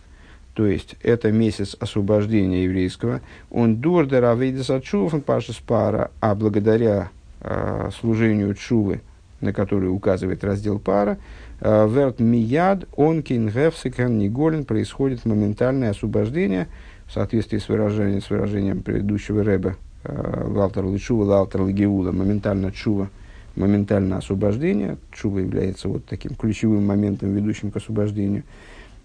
то 0.54 0.68
есть 0.68 0.96
это 1.02 1.32
месяц 1.32 1.76
освобождения 1.80 2.66
еврейского, 2.66 3.22
он 3.50 3.78
дурдер 3.78 4.26
авейдес 4.26 4.70
отшуфан 4.70 5.22
парша 5.22 5.54
спара, 5.54 6.12
а 6.20 6.36
благодаря 6.36 7.10
э, 7.40 7.90
служению 8.00 8.54
чувы, 8.54 9.02
на 9.40 9.54
который 9.54 9.88
указывает 9.88 10.44
раздел 10.44 10.78
пара, 10.78 11.18
э, 11.62 11.88
верт 11.90 12.20
мияд, 12.20 12.86
он 12.96 13.24
кингевсикен 13.24 14.20
неголен, 14.20 14.66
происходит 14.66 15.26
моментальное 15.26 15.90
освобождение– 15.90 16.68
в 17.12 17.14
соответствии 17.14 17.58
с 17.58 17.68
выражением, 17.68 18.22
с 18.22 18.30
выражением 18.30 18.82
предыдущего 18.82 19.44
Рэба, 19.44 19.76
э, 20.06 20.44
Валтер 20.48 20.86
Личува, 20.86 21.26
Валтер 21.26 21.64
Лагиула, 21.64 22.14
моментально 22.14 22.72
чува, 22.72 23.10
моментально 23.58 24.18
освобождение. 24.18 24.96
Чува 25.12 25.40
является 25.40 25.90
вот 25.90 26.06
таким 26.06 26.36
ключевым 26.36 26.88
моментом, 26.88 27.36
ведущим 27.36 27.70
к 27.70 27.76
освобождению. 27.76 28.44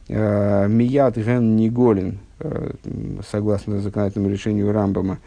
Э, 0.06 0.68
Мият 0.68 1.16
ген 1.16 1.56
Ниголин, 1.56 2.20
э, 2.38 2.74
согласно 3.28 3.80
законодательному 3.80 4.32
решению 4.32 4.70
Рамбама, 4.72 5.18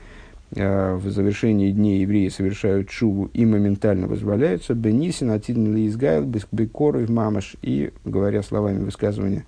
в 0.51 1.01
завершении 1.05 1.69
дней 1.71 2.01
евреи 2.01 2.29
совершают 2.29 2.89
чуву 2.89 3.29
и 3.35 3.45
моментально 3.45 4.07
вызволяются. 4.07 4.73
Бенисин, 4.73 5.29
Атидн 5.29 5.75
Лизгайл, 5.75 6.25
Бекоров, 6.51 7.07
Мамаш. 7.07 7.55
И, 7.61 7.91
говоря 8.03 8.41
словами 8.41 8.83
высказывания 8.83 9.45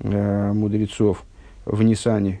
мудрецов, 0.00 1.22
в 1.66 1.82
Нисане 1.82 2.40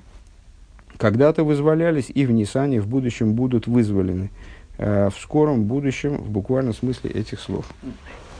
когда-то 0.96 1.44
вызволялись 1.44 2.10
и 2.14 2.24
в 2.24 2.30
Нисане 2.30 2.80
в 2.80 2.86
будущем 2.86 3.34
будут 3.34 3.66
вызволены. 3.66 4.30
Э, 4.78 5.10
в 5.10 5.18
скором 5.18 5.64
будущем, 5.64 6.16
в 6.16 6.30
буквальном 6.30 6.72
смысле 6.72 7.10
этих 7.10 7.40
слов. 7.40 7.66